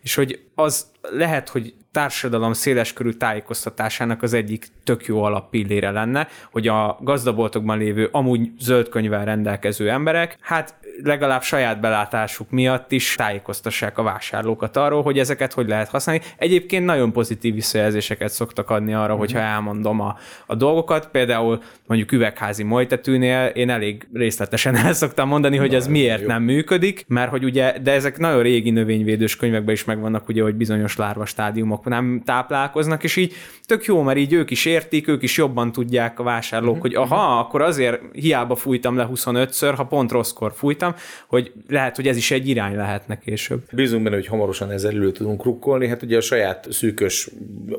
és 0.00 0.14
hogy 0.14 0.44
az 0.54 0.90
lehet, 1.00 1.48
hogy 1.48 1.74
társadalom 1.92 2.52
széleskörű 2.52 3.10
tájékoztatásának 3.10 4.22
az 4.22 4.32
egyik 4.32 4.66
tök 4.84 5.04
jó 5.06 5.22
alappillére 5.22 5.90
lenne, 5.90 6.28
hogy 6.50 6.68
a 6.68 6.98
gazdaboltokban 7.00 7.78
lévő 7.78 8.08
amúgy 8.12 8.50
zöld 8.58 8.88
könyvvel 8.88 9.24
rendelkező 9.24 9.90
emberek, 9.90 10.36
hát 10.40 10.74
legalább 11.02 11.42
saját 11.42 11.80
belátásuk 11.80 12.50
miatt 12.50 12.92
is 12.92 13.14
tájékoztassák 13.14 13.98
a 13.98 14.02
vásárlókat 14.02 14.76
arról, 14.76 15.02
hogy 15.02 15.18
ezeket 15.18 15.52
hogy 15.52 15.68
lehet 15.68 15.88
használni. 15.88 16.22
Egyébként 16.36 16.84
nagyon 16.84 17.12
pozitív 17.12 17.54
visszajelzéseket 17.54 18.32
szoktak 18.32 18.70
adni 18.70 18.94
arra, 18.94 19.08
mm-hmm. 19.08 19.18
hogyha 19.18 19.38
elmondom 19.38 20.00
a, 20.00 20.16
a 20.46 20.54
dolgokat. 20.54 21.08
Például 21.10 21.62
mondjuk 21.86 22.12
üvegházi 22.12 22.62
mojtetűnél 22.62 23.46
én 23.46 23.70
elég 23.70 24.08
részletesen 24.12 24.76
el 24.86 24.92
szoktam 24.92 25.28
mondani, 25.28 25.56
hogy 25.56 25.74
ez 25.74 25.86
miért 25.86 26.20
jó. 26.20 26.26
nem 26.26 26.42
működik, 26.42 27.04
mert 27.08 27.30
hogy 27.30 27.44
ugye, 27.44 27.78
de 27.82 27.92
ezek 27.92 28.18
nagyon 28.18 28.42
régi 28.42 28.70
növényvédős 28.70 29.36
könyvekben 29.36 29.74
is 29.74 29.84
megvannak, 29.84 30.28
ugye, 30.28 30.42
hogy 30.42 30.54
bizonyos 30.54 30.96
lárva 30.96 31.24
stádiumok 31.24 31.79
nem 31.88 32.22
táplálkoznak, 32.24 33.04
és 33.04 33.16
így 33.16 33.32
tök 33.66 33.84
jó, 33.84 34.02
mert 34.02 34.18
így 34.18 34.32
ők 34.32 34.50
is 34.50 34.64
értik, 34.64 35.08
ők 35.08 35.22
is 35.22 35.36
jobban 35.36 35.72
tudják 35.72 36.18
a 36.18 36.22
vásárlók, 36.22 36.72
mm-hmm. 36.72 36.80
hogy 36.80 36.94
aha, 36.94 37.38
akkor 37.38 37.62
azért 37.62 38.00
hiába 38.12 38.54
fújtam 38.56 38.96
le 38.96 39.08
25-ször, 39.14 39.72
ha 39.76 39.84
pont 39.84 40.10
rosszkor 40.10 40.52
fújtam, 40.56 40.94
hogy 41.26 41.52
lehet, 41.68 41.96
hogy 41.96 42.08
ez 42.08 42.16
is 42.16 42.30
egy 42.30 42.48
irány 42.48 42.76
lehetne 42.76 43.18
később. 43.18 43.62
Bízunk 43.72 44.02
benne, 44.02 44.14
hogy 44.14 44.26
hamarosan 44.26 44.70
ezzel 44.70 44.90
elő 44.90 45.12
tudunk 45.12 45.44
rukkolni, 45.44 45.88
hát 45.88 46.02
ugye 46.02 46.16
a 46.16 46.20
saját 46.20 46.66
szűkös 46.70 47.28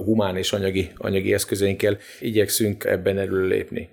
humán 0.06 0.38
és 0.38 0.54
anyagi, 0.54 0.92
anyagi 0.98 1.34
eszközeinkkel 1.34 1.98
igyekszünk 2.20 2.84
ebben 2.84 3.18
előlépni. 3.18 3.90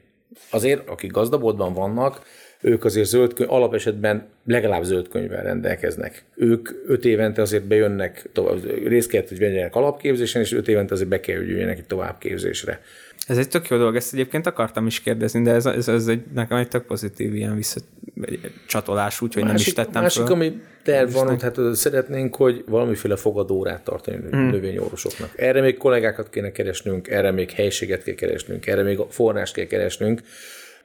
Azért, 0.50 0.88
akik 0.88 1.10
gazdaboltban 1.10 1.72
vannak, 1.74 2.22
ők 2.60 2.84
azért 2.84 3.06
zöld 3.06 3.44
alapesetben 3.46 4.26
legalább 4.46 4.82
zöld 4.82 5.08
könyvvel 5.08 5.42
rendelkeznek. 5.42 6.24
Ők 6.34 6.68
öt 6.86 7.04
évente 7.04 7.42
azért 7.42 7.64
bejönnek, 7.64 8.28
tovább, 8.32 8.86
részt 8.86 9.10
kellett, 9.10 9.28
hogy 9.28 9.38
vegyenek 9.38 9.74
alapképzésen, 9.74 10.42
és 10.42 10.52
öt 10.52 10.68
évente 10.68 10.94
azért 10.94 11.08
be 11.08 11.20
kell, 11.20 11.36
hogy 11.36 11.48
jöjjenek 11.48 11.78
egy 11.78 11.86
továbbképzésre. 11.86 12.80
Ez 13.26 13.38
egy 13.38 13.48
tök 13.48 13.68
jó 13.68 13.76
dolog, 13.76 13.96
ezt 13.96 14.12
egyébként 14.12 14.46
akartam 14.46 14.86
is 14.86 15.00
kérdezni, 15.00 15.42
de 15.42 15.52
ez, 15.52 15.66
ez, 15.66 15.88
ez 15.88 16.06
egy, 16.06 16.22
nekem 16.34 16.56
egy 16.56 16.68
tök 16.68 16.84
pozitív 16.84 17.34
ilyen 17.34 17.56
visszacsatolás, 17.56 19.20
úgyhogy 19.20 19.44
nem 19.44 19.54
is 19.54 19.72
tettem 19.72 20.02
Másik, 20.02 20.22
föl. 20.22 20.34
ami 20.34 20.60
terv 20.82 21.12
van, 21.12 21.28
hogy 21.28 21.42
hát 21.42 21.58
szeretnénk, 21.72 22.36
hogy 22.36 22.64
valamiféle 22.66 23.16
fogadórát 23.16 23.84
tartani 23.84 24.16
mm. 24.36 24.50
növényorvosoknak. 24.50 25.30
Erre 25.36 25.60
még 25.60 25.76
kollégákat 25.76 26.30
kéne 26.30 26.52
keresnünk, 26.52 27.08
erre 27.08 27.30
még 27.30 27.50
helységet 27.50 28.02
kell 28.02 28.14
keresnünk, 28.14 28.66
erre 28.66 28.82
még 28.82 28.98
forrást 29.08 29.54
kell 29.54 29.66
keresnünk, 29.66 30.20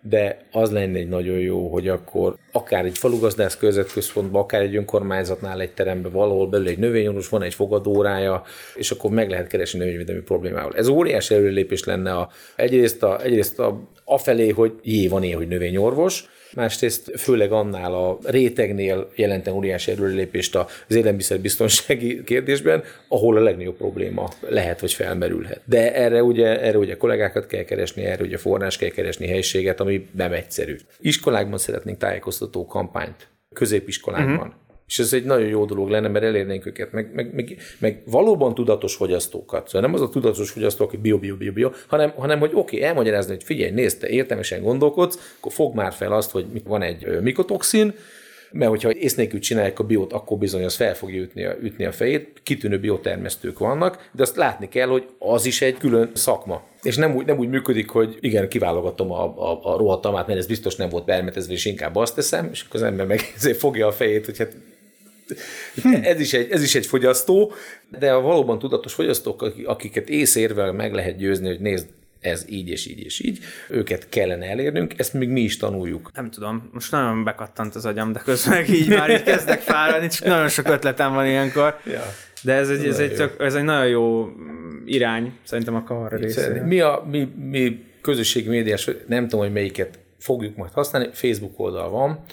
de 0.10 0.46
az 0.52 0.72
lenne 0.72 0.98
egy 0.98 1.08
nagyon 1.08 1.38
jó, 1.38 1.68
hogy 1.68 1.88
akkor 1.88 2.36
akár 2.52 2.86
egy 2.86 2.98
falugazdász 2.98 3.58
körzetközpontban, 3.58 4.42
akár 4.42 4.62
egy 4.62 4.76
önkormányzatnál 4.76 5.62
egy 5.62 5.74
teremben 5.74 6.12
valahol 6.12 6.48
belül 6.48 6.68
egy 6.68 6.78
növényorvos, 6.78 7.30
van 7.30 7.42
egy 7.42 7.54
fogadórája, 7.54 8.44
és 8.76 8.92
akkor 8.92 9.12
meg 9.12 9.30
lehet 9.30 9.48
keresni 9.48 9.80
növényvédelmi 9.80 10.22
problémával. 10.22 10.76
Ez 10.76 10.88
óriási 10.88 11.36
előlépés 11.36 11.84
lenne 11.84 12.14
a, 12.14 12.30
egyrészt, 12.56 13.04
a, 13.04 13.24
egyrészt 13.24 13.60
a, 13.60 13.90
afelé, 14.06 14.50
hogy 14.50 14.74
jé, 14.82 15.08
van 15.08 15.24
ilyen, 15.24 15.38
hogy 15.38 15.48
növényorvos, 15.48 16.26
másrészt 16.56 17.12
főleg 17.20 17.52
annál 17.52 17.94
a 17.94 18.18
rétegnél 18.24 19.12
jelenten 19.16 19.54
óriási 19.54 19.92
erőlépést 19.92 20.56
az 20.56 20.96
élelmiszerbiztonsági 20.96 22.24
kérdésben, 22.24 22.84
ahol 23.08 23.38
a 23.38 23.42
legnagyobb 23.42 23.78
probléma 23.78 24.30
lehet, 24.50 24.80
vagy 24.80 24.94
felmerülhet. 24.94 25.62
De 25.66 25.94
erre 25.94 26.24
ugye, 26.24 26.62
erre 26.62 26.78
ugye 26.78 26.98
kollégákat 26.98 27.46
kell 27.46 27.64
keresni, 27.64 28.04
erre 28.04 28.24
ugye 28.24 28.38
forrás 28.38 28.78
kell 28.78 28.90
keresni, 28.90 29.28
helységet, 29.28 29.80
ami 29.80 30.08
nem 30.16 30.32
egyszerű. 30.32 30.76
Iskolákban 31.00 31.58
szeretnénk 31.58 31.98
tájékoztató 31.98 32.66
kampányt, 32.66 33.28
középiskolákban. 33.54 34.36
Uh-huh 34.36 34.62
és 34.88 35.00
ez 35.00 35.14
egy 35.14 35.24
nagyon 35.24 35.48
jó 35.48 35.66
dolog 35.66 35.90
lenne, 35.90 36.08
mert 36.08 36.26
elérnénk 36.26 36.66
őket, 36.66 36.92
meg, 36.92 37.14
meg, 37.14 37.34
meg, 37.34 37.58
meg 37.80 38.02
valóban 38.06 38.56
tudatos 38.56 38.96
fogyasztókat. 38.96 39.68
Szóval 39.68 39.82
nem 39.82 39.94
az 39.94 40.02
a 40.02 40.10
tudatos 40.10 40.52
fogyasztó, 40.52 40.86
aki 40.86 40.98
bio, 40.98 41.18
bio, 41.18 41.36
bio, 41.36 41.52
bio, 41.52 41.72
hanem, 41.88 42.10
hanem 42.10 42.40
hogy 42.40 42.52
oké, 42.54 42.76
okay, 42.76 42.88
elmagyarázni, 42.88 43.34
hogy 43.34 43.44
figyelj, 43.44 43.72
nézd, 43.72 44.00
te 44.00 44.08
értelmesen 44.08 44.62
gondolkodsz, 44.62 45.36
akkor 45.38 45.52
fog 45.52 45.76
már 45.76 45.94
fel 45.94 46.14
azt, 46.14 46.32
hogy 46.32 46.46
van 46.64 46.82
egy 46.82 47.22
mikotoxin, 47.22 47.94
mert 48.54 48.70
hogyha 48.70 48.92
ész 48.92 49.16
nélkül 49.16 49.40
csinálják 49.40 49.80
a 49.80 49.84
biót, 49.84 50.14
akkor 50.14 50.38
bizony 50.38 50.64
az 50.64 50.76
fel 50.76 50.96
fogja 50.96 51.22
ütni 51.22 51.46
a, 51.46 51.56
ütni 51.62 51.86
a 51.86 51.92
fejét. 51.92 52.42
Kitűnő 52.44 52.80
biotermesztők 52.80 53.60
vannak, 53.60 54.10
de 54.12 54.22
azt 54.22 54.36
látni 54.36 54.68
kell, 54.68 54.88
hogy 54.88 55.08
az 55.20 55.46
is 55.46 55.62
egy 55.62 55.78
külön 55.78 56.12
szakma. 56.14 56.64
És 56.82 56.96
nem 56.96 57.16
úgy, 57.16 57.26
nem 57.26 57.38
úgy 57.38 57.50
működik, 57.50 57.90
hogy 57.90 58.18
igen, 58.20 58.50
kiválogatom 58.50 59.12
a, 59.12 59.24
a, 59.24 59.74
a 59.74 59.78
rohadtamát, 59.78 60.28
mert 60.28 60.40
ez 60.40 60.48
biztos 60.48 60.76
nem 60.76 60.90
volt 60.90 61.06
beermetezve, 61.06 61.54
és 61.54 61.66
inkább 61.66 61.96
azt 61.96 62.16
teszem, 62.16 62.50
és 62.52 62.62
akkor 62.62 62.76
az 62.76 62.86
ember 62.86 63.06
meg 63.06 63.20
fogja 63.58 63.88
a 63.88 63.92
fejét, 63.92 64.26
hogy 64.26 64.38
hát 64.38 64.56
ez, 66.02 66.20
is 66.20 66.34
egy, 66.34 66.52
ez 66.52 66.64
is 66.64 66.76
egy 66.76 66.86
fogyasztó, 66.86 67.54
de 68.00 68.12
a 68.12 68.22
valóban 68.22 68.60
tudatos 68.60 68.94
fogyasztók, 68.94 69.54
akiket 69.66 70.10
észérvel 70.10 70.72
meg 70.72 70.94
lehet 70.94 71.18
győzni, 71.18 71.48
hogy 71.48 71.60
nézd, 71.60 71.88
ez 72.24 72.46
így 72.50 72.70
és 72.70 72.88
így 72.88 73.00
és 73.00 73.20
így, 73.20 73.40
őket 73.70 74.10
kellene 74.10 74.46
elérnünk, 74.46 74.94
ezt 74.98 75.14
még 75.14 75.30
mi 75.30 75.42
is 75.42 75.58
tanuljuk. 75.58 76.12
Nem 76.14 76.32
tudom, 76.32 76.70
most 76.74 76.92
nagyon 76.92 77.24
bekattant 77.24 77.76
az 77.76 77.86
agyam, 77.86 78.12
de 78.12 78.20
közben 78.20 78.66
így 78.66 78.88
már 78.88 79.10
így 79.10 79.24
kezdek 79.24 79.62
fáradni, 79.62 80.08
csak 80.08 80.28
nagyon 80.28 80.50
sok 80.50 80.68
ötletem 80.68 81.14
van 81.14 81.26
ilyenkor. 81.26 81.80
Ja. 81.86 82.02
De 82.42 82.54
ez 82.54 82.70
egy, 82.70 82.86
ez, 82.86 83.00
egy, 83.00 83.16
tök, 83.16 83.36
ez 83.40 83.56
egy 83.56 83.64
nagyon 83.64 83.88
jó 83.88 84.30
irány, 84.86 85.34
szerintem 85.44 85.76
a 85.76 85.84
kavarra 85.84 86.18
részéről. 86.18 86.64
Mi 86.64 86.80
a 86.80 87.04
mi, 87.12 87.28
mi 87.50 87.84
közösségi 88.02 88.50
médiás, 88.50 88.90
nem 89.08 89.24
tudom, 89.24 89.40
hogy 89.40 89.54
melyiket 89.54 90.00
fogjuk 90.20 90.56
majd 90.56 90.72
használni, 90.72 91.10
Facebook 91.14 91.60
oldal 91.60 91.90
van, 91.90 92.24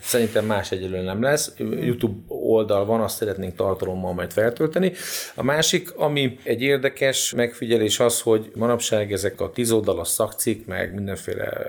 Szerintem 0.00 0.46
más 0.46 0.72
egyelőre 0.72 1.02
nem 1.02 1.22
lesz. 1.22 1.52
YouTube 1.58 2.16
oldal 2.28 2.84
van, 2.84 3.00
azt 3.00 3.16
szeretnénk 3.16 3.54
tartalommal 3.54 4.12
majd 4.12 4.32
feltölteni. 4.32 4.92
A 5.34 5.42
másik, 5.42 5.94
ami 5.94 6.38
egy 6.42 6.62
érdekes 6.62 7.32
megfigyelés 7.36 8.00
az, 8.00 8.20
hogy 8.20 8.50
manapság 8.54 9.12
ezek 9.12 9.40
a 9.40 9.50
tízoldalas 9.50 10.08
szakcik, 10.08 10.66
meg 10.66 10.94
mindenféle 10.94 11.66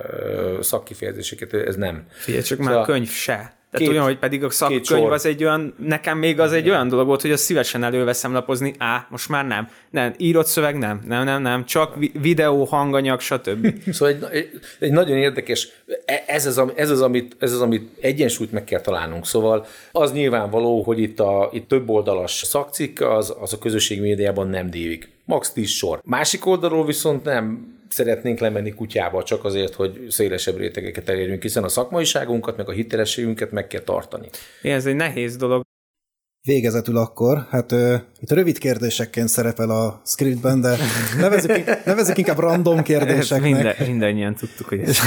szakkifejezéseket, 0.62 1.54
ez 1.54 1.76
nem. 1.76 2.06
Figyelj, 2.10 2.44
csak 2.44 2.58
szóval 2.58 2.76
már 2.76 2.86
könyv 2.86 3.10
se. 3.10 3.57
Tehát 3.72 3.88
két, 3.88 3.96
olyan, 3.96 4.08
hogy 4.08 4.18
pedig 4.18 4.44
a 4.44 4.50
szakkönyv 4.50 5.12
az 5.12 5.26
egy 5.26 5.44
olyan, 5.44 5.74
nekem 5.78 6.18
még 6.18 6.40
az 6.40 6.52
egy 6.52 6.70
olyan 6.70 6.88
dolog 6.88 7.08
volt, 7.08 7.22
hogy 7.22 7.32
azt 7.32 7.44
szívesen 7.44 7.84
előveszem 7.84 8.34
lapozni, 8.34 8.74
á, 8.78 9.08
most 9.10 9.30
már 9.30 9.48
nem. 9.48 9.70
Nem, 9.90 10.14
írott 10.18 10.46
szöveg 10.46 10.78
nem, 10.78 11.02
nem, 11.08 11.24
nem, 11.24 11.42
nem, 11.42 11.66
csak 11.66 11.96
videó, 12.22 12.64
hanganyag, 12.64 13.20
stb. 13.20 13.74
szóval 13.92 14.30
egy, 14.32 14.50
egy 14.80 14.92
nagyon 14.92 15.18
érdekes, 15.18 15.68
e, 16.06 16.24
ez 16.28 16.46
az, 16.46 16.62
ez, 16.76 16.90
az, 16.90 17.02
amit, 17.02 17.36
ez 17.40 17.52
az, 17.52 17.62
amit 17.62 17.90
egyensúlyt 18.00 18.52
meg 18.52 18.64
kell 18.64 18.82
találnunk. 18.82 19.26
Szóval 19.26 19.66
az 19.92 20.12
nyilvánvaló, 20.12 20.82
hogy 20.82 21.00
itt, 21.00 21.20
a, 21.20 21.50
itt 21.54 21.68
több 21.68 21.90
oldalas 21.90 22.32
szakcikk, 22.32 23.02
az, 23.02 23.36
az 23.40 23.54
a 23.54 23.58
közösségi 23.58 24.02
médiában 24.02 24.50
nem 24.50 24.70
dívik. 24.70 25.10
Max 25.26 25.52
10 25.52 25.70
sor. 25.70 26.02
Másik 26.04 26.46
oldalról 26.46 26.86
viszont 26.86 27.24
nem 27.24 27.76
szeretnénk 27.90 28.40
lemenni 28.40 28.74
kutyába 28.74 29.24
csak 29.24 29.44
azért, 29.44 29.74
hogy 29.74 30.06
szélesebb 30.10 30.58
rétegeket 30.58 31.10
elérjünk, 31.10 31.42
hiszen 31.42 31.64
a 31.64 31.68
szakmaiságunkat, 31.68 32.58
meg 32.58 32.70
a 32.70 32.72
hitelességünket 32.72 33.52
meg 33.52 33.68
kell 33.68 33.82
tartani. 33.82 34.30
Igen, 34.62 34.76
ez 34.76 34.86
egy 34.86 34.96
nehéz 34.96 35.38
dolog. 35.38 35.67
Végezetül 36.44 36.98
akkor, 36.98 37.48
hát 37.50 37.72
uh, 37.72 37.94
itt 38.20 38.32
rövid 38.32 38.58
kérdésekként 38.58 39.28
szerepel 39.28 39.70
a 39.70 40.02
scriptben, 40.06 40.62
de 40.62 40.76
nevezzük, 41.20 41.86
nevezzük 41.86 42.18
inkább 42.18 42.38
random 42.38 42.82
kérdéseknek. 42.92 43.52
Minden, 43.52 43.76
mindannyian 43.88 44.36
tudtuk, 44.36 44.68
hogy 44.68 44.80
ez. 44.80 44.98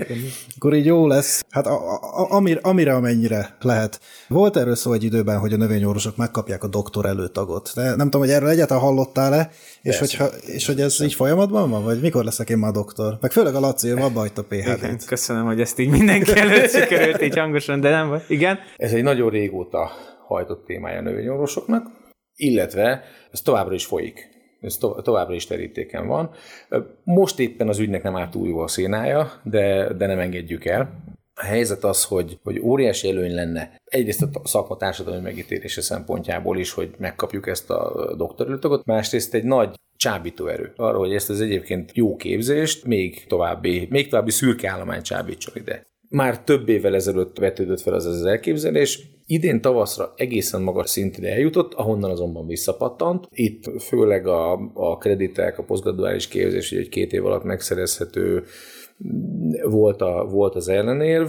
akkor 0.56 0.74
így 0.74 0.86
jó 0.86 1.06
lesz. 1.06 1.44
Hát 1.50 1.66
a, 1.66 1.92
a, 1.92 2.26
amire, 2.30 2.60
amire, 2.62 2.94
amennyire 2.94 3.56
lehet. 3.60 4.00
Volt 4.28 4.56
erről 4.56 4.74
szó 4.74 4.92
egy 4.92 5.04
időben, 5.04 5.38
hogy 5.38 5.52
a 5.52 5.56
növényorvosok 5.56 6.16
megkapják 6.16 6.64
a 6.64 6.68
doktor 6.68 7.06
előtagot. 7.06 7.72
De 7.74 7.82
nem 7.82 7.96
tudom, 7.96 8.20
hogy 8.20 8.30
erről 8.30 8.48
egyáltalán 8.48 8.82
hallottál-e, 8.82 9.50
és, 9.82 9.98
hogyha, 9.98 10.26
és 10.26 10.66
hogy 10.66 10.80
ez 10.80 11.00
így 11.02 11.14
folyamatban 11.14 11.70
van, 11.70 11.84
vagy 11.84 12.00
mikor 12.00 12.24
leszek 12.24 12.50
én 12.50 12.58
már 12.58 12.72
doktor? 12.72 13.18
Meg 13.20 13.32
főleg 13.32 13.54
a 13.54 13.60
Laci, 13.60 13.88
ő 13.88 13.96
abba 13.96 14.18
hagyta 14.18 14.42
PHD-t. 14.42 15.04
Köszönöm, 15.04 15.44
hogy 15.44 15.60
ezt 15.60 15.78
így 15.78 15.88
mindenki 15.88 16.38
előtt 16.38 16.70
sikerült 16.70 17.22
így 17.22 17.38
hangosan, 17.38 17.80
de 17.80 17.90
nem 17.90 18.08
vagy. 18.08 18.22
Igen? 18.28 18.58
Ez 18.76 18.92
egy 18.92 19.02
nagyon 19.02 19.30
régóta 19.30 19.90
hajtott 20.32 20.64
témája 20.64 20.98
a 20.98 21.02
növényorvosoknak, 21.02 21.86
illetve 22.34 23.04
ez 23.30 23.40
továbbra 23.40 23.74
is 23.74 23.86
folyik. 23.86 24.30
Ez 24.60 24.76
to- 24.76 25.02
továbbra 25.02 25.34
is 25.34 25.46
terítéken 25.46 26.06
van. 26.06 26.30
Most 27.04 27.38
éppen 27.38 27.68
az 27.68 27.78
ügynek 27.78 28.02
nem 28.02 28.16
áll 28.16 28.28
túl 28.28 28.48
jó 28.48 28.58
a 28.58 28.68
szénája, 28.68 29.32
de, 29.44 29.92
de 29.92 30.06
nem 30.06 30.18
engedjük 30.18 30.64
el. 30.64 31.02
A 31.34 31.44
helyzet 31.44 31.84
az, 31.84 32.04
hogy, 32.04 32.38
hogy 32.42 32.60
óriási 32.60 33.08
előny 33.08 33.34
lenne 33.34 33.80
egyrészt 33.84 34.22
a 34.22 34.48
szakma 34.48 34.76
társadalmi 34.76 35.22
megítélése 35.22 35.80
szempontjából 35.80 36.58
is, 36.58 36.72
hogy 36.72 36.94
megkapjuk 36.98 37.46
ezt 37.46 37.70
a 37.70 38.14
doktorültagot, 38.16 38.84
másrészt 38.84 39.34
egy 39.34 39.44
nagy 39.44 39.80
csábító 39.96 40.46
erő 40.46 40.72
arra, 40.76 40.98
hogy 40.98 41.14
ezt 41.14 41.30
az 41.30 41.40
egyébként 41.40 41.90
jó 41.94 42.16
képzést 42.16 42.84
még 42.84 43.26
további, 43.26 43.86
még 43.90 44.08
további 44.08 44.30
szürke 44.30 44.70
állomány 44.70 45.02
csábítson 45.02 45.54
ide. 45.56 45.86
Már 46.12 46.44
több 46.44 46.68
évvel 46.68 46.94
ezelőtt 46.94 47.38
vetődött 47.38 47.80
fel 47.80 47.94
az 47.94 48.06
az 48.06 48.24
elképzelés, 48.24 49.00
Idén 49.26 49.60
tavaszra 49.60 50.12
egészen 50.16 50.62
magas 50.62 50.90
szintre 50.90 51.28
eljutott, 51.28 51.74
ahonnan 51.74 52.10
azonban 52.10 52.46
visszapattant. 52.46 53.28
Itt 53.30 53.82
főleg 53.82 54.26
a, 54.26 54.70
a 54.74 54.98
kreditek, 54.98 55.58
a 55.58 55.62
posztgraduális 55.62 56.28
képzés, 56.28 56.68
hogy 56.68 56.78
egy 56.78 56.88
két 56.88 57.12
év 57.12 57.26
alatt 57.26 57.44
megszerezhető 57.44 58.44
volt, 59.62 60.00
a, 60.00 60.26
volt 60.30 60.54
az 60.54 60.68
ellenérv. 60.68 61.28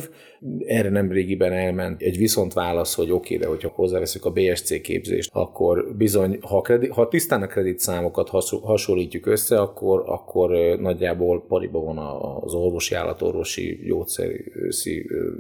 Erre 0.66 0.90
nem 0.90 1.12
régiben 1.12 1.52
elment 1.52 2.02
egy 2.02 2.18
viszont 2.18 2.54
válasz, 2.54 2.96
hogy 2.96 3.12
oké, 3.12 3.16
okay, 3.16 3.38
de 3.38 3.48
hogyha 3.48 3.72
hozzáveszünk 3.76 4.26
a 4.26 4.32
BSC 4.32 4.82
képzést, 4.82 5.30
akkor 5.34 5.96
bizony, 5.98 6.38
ha, 6.42 6.62
kredi, 6.62 6.88
ha 6.88 7.08
tisztán 7.08 7.42
a 7.42 7.48
kreditszámokat 7.48 8.30
hasonlítjuk 8.64 9.26
össze, 9.26 9.60
akkor, 9.60 10.04
akkor 10.06 10.50
nagyjából 10.80 11.46
pariba 11.48 11.80
van 11.80 11.98
az 12.42 12.54
orvosi, 12.54 12.96
állatorvosi, 12.96 13.80
gyógyszeri 13.86 14.52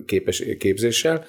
képes, 0.05 0.43
képzéssel. 0.57 1.23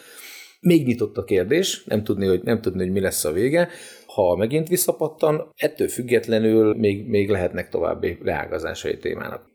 Még 0.60 0.86
nyitott 0.86 1.16
a 1.16 1.24
kérdés, 1.24 1.84
nem 1.84 2.04
tudni, 2.04 2.26
hogy, 2.26 2.42
nem 2.42 2.60
tudni, 2.60 2.82
hogy 2.82 2.92
mi 2.92 3.00
lesz 3.00 3.24
a 3.24 3.32
vége. 3.32 3.68
Ha 4.06 4.36
megint 4.36 4.68
visszapattan, 4.68 5.52
ettől 5.56 5.88
függetlenül 5.88 6.74
még, 6.74 7.08
még 7.08 7.30
lehetnek 7.30 7.68
további 7.68 8.18
leágazásai 8.22 8.96
témának. 8.96 9.53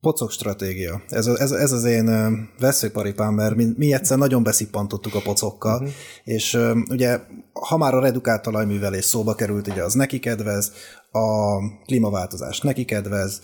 Pocok 0.00 0.30
stratégia. 0.30 1.02
Ez, 1.08 1.26
ez, 1.26 1.50
ez 1.50 1.72
az 1.72 1.84
én 1.84 2.10
veszőparipám, 2.58 3.34
mert 3.34 3.54
mi, 3.54 3.66
mi 3.76 3.92
egyszer 3.92 4.18
nagyon 4.18 4.42
beszippantottuk 4.42 5.14
a 5.14 5.20
pocokkal, 5.20 5.74
uh-huh. 5.74 5.94
és 6.24 6.58
ugye, 6.90 7.20
ha 7.52 7.76
már 7.76 7.94
a 7.94 8.00
redukált 8.00 8.42
talajművelés 8.42 9.04
szóba 9.04 9.34
került, 9.34 9.68
ugye 9.68 9.82
az 9.82 9.94
neki 9.94 10.18
kedvez, 10.18 10.72
a 11.10 11.58
klímaváltozás 11.86 12.60
neki 12.60 12.84
kedvez, 12.84 13.40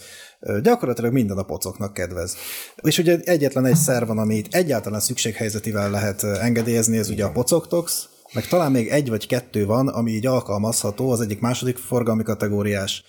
gyakorlatilag 0.63 1.13
minden 1.13 1.39
a 1.39 1.43
pocoknak 1.43 1.93
kedvez. 1.93 2.37
És 2.83 2.99
ugye 2.99 3.19
egyetlen 3.19 3.67
egy 3.67 3.77
szer 3.77 4.07
van, 4.07 4.19
amit 4.19 4.55
egyáltalán 4.55 5.01
szükséghelyzetivel 5.01 5.91
lehet 5.91 6.23
engedélyezni, 6.23 6.99
ez 6.99 7.09
ugye 7.09 7.25
a 7.25 7.33
pocoktox, 7.33 8.09
meg 8.33 8.47
talán 8.47 8.73
még 8.73 8.89
egy 8.89 9.09
vagy 9.09 9.27
kettő 9.27 9.67
van, 9.67 9.89
ami 9.89 10.11
így 10.11 10.27
alkalmazható, 10.27 11.11
az 11.11 11.21
egyik 11.21 11.41
második 11.41 11.77
forgalmi 11.77 12.23
kategóriás 12.23 13.05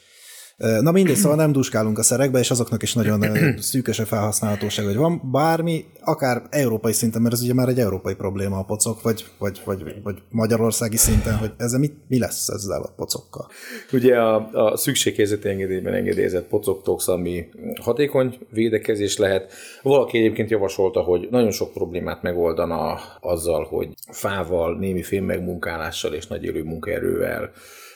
Na 0.58 0.92
mindegy, 0.92 1.16
szóval 1.16 1.38
nem 1.38 1.52
duskálunk 1.52 1.98
a 1.98 2.04
szerekbe, 2.04 2.40
és 2.40 2.52
azoknak 2.52 2.84
is 2.84 2.94
nagyon 2.94 3.24
szűkös 3.58 4.00
a 4.00 4.06
felhasználhatóság, 4.06 4.86
hogy 4.86 4.96
van 4.96 5.22
bármi, 5.32 5.86
akár 6.02 6.42
európai 6.50 6.92
szinten, 6.92 7.22
mert 7.22 7.34
ez 7.34 7.42
ugye 7.42 7.54
már 7.54 7.68
egy 7.68 7.80
európai 7.80 8.14
probléma 8.14 8.58
a 8.58 8.64
pocok, 8.64 9.02
vagy, 9.02 9.26
vagy, 9.38 9.62
vagy, 9.66 9.96
vagy 10.04 10.18
magyarországi 10.30 10.98
szinten, 10.98 11.38
hogy 11.38 11.52
ez 11.58 11.72
mi, 11.72 11.92
mi 12.08 12.20
lesz 12.20 12.48
ezzel 12.48 12.82
a 12.82 12.94
pocokkal. 12.96 13.48
Ugye 13.92 14.18
a, 14.18 14.50
a 14.52 14.78
szükséghelyzeti 14.78 15.50
engedélyben 15.50 15.94
engedélyezett 15.94 16.48
pocoktox, 16.48 17.08
ami 17.08 17.46
hatékony 17.82 18.38
védekezés 18.50 19.18
lehet. 19.18 19.54
Valaki 19.82 20.18
egyébként 20.18 20.50
javasolta, 20.50 21.02
hogy 21.02 21.28
nagyon 21.32 21.52
sok 21.52 21.74
problémát 21.74 22.22
megoldana 22.22 23.00
azzal, 23.20 23.64
hogy 23.64 23.90
fával, 24.12 24.78
némi 24.78 25.04
fémmegmunkálással 25.04 26.14
és 26.14 26.28
nagy 26.28 26.44
élő 26.44 26.64
munkaerővel 26.64 27.52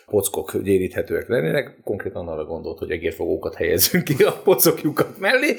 pockok 0.10 0.58
gyéríthetőek 0.64 1.28
lennének, 1.28 1.80
konkrétan 1.84 2.28
arra 2.28 2.46
gondolt, 2.46 2.78
hogy 2.78 2.92
egérfogókat 2.92 3.56
helyezünk 3.56 4.04
ki 4.04 4.24
a 4.24 4.32
pocokjukat 4.44 5.20
mellé. 5.20 5.56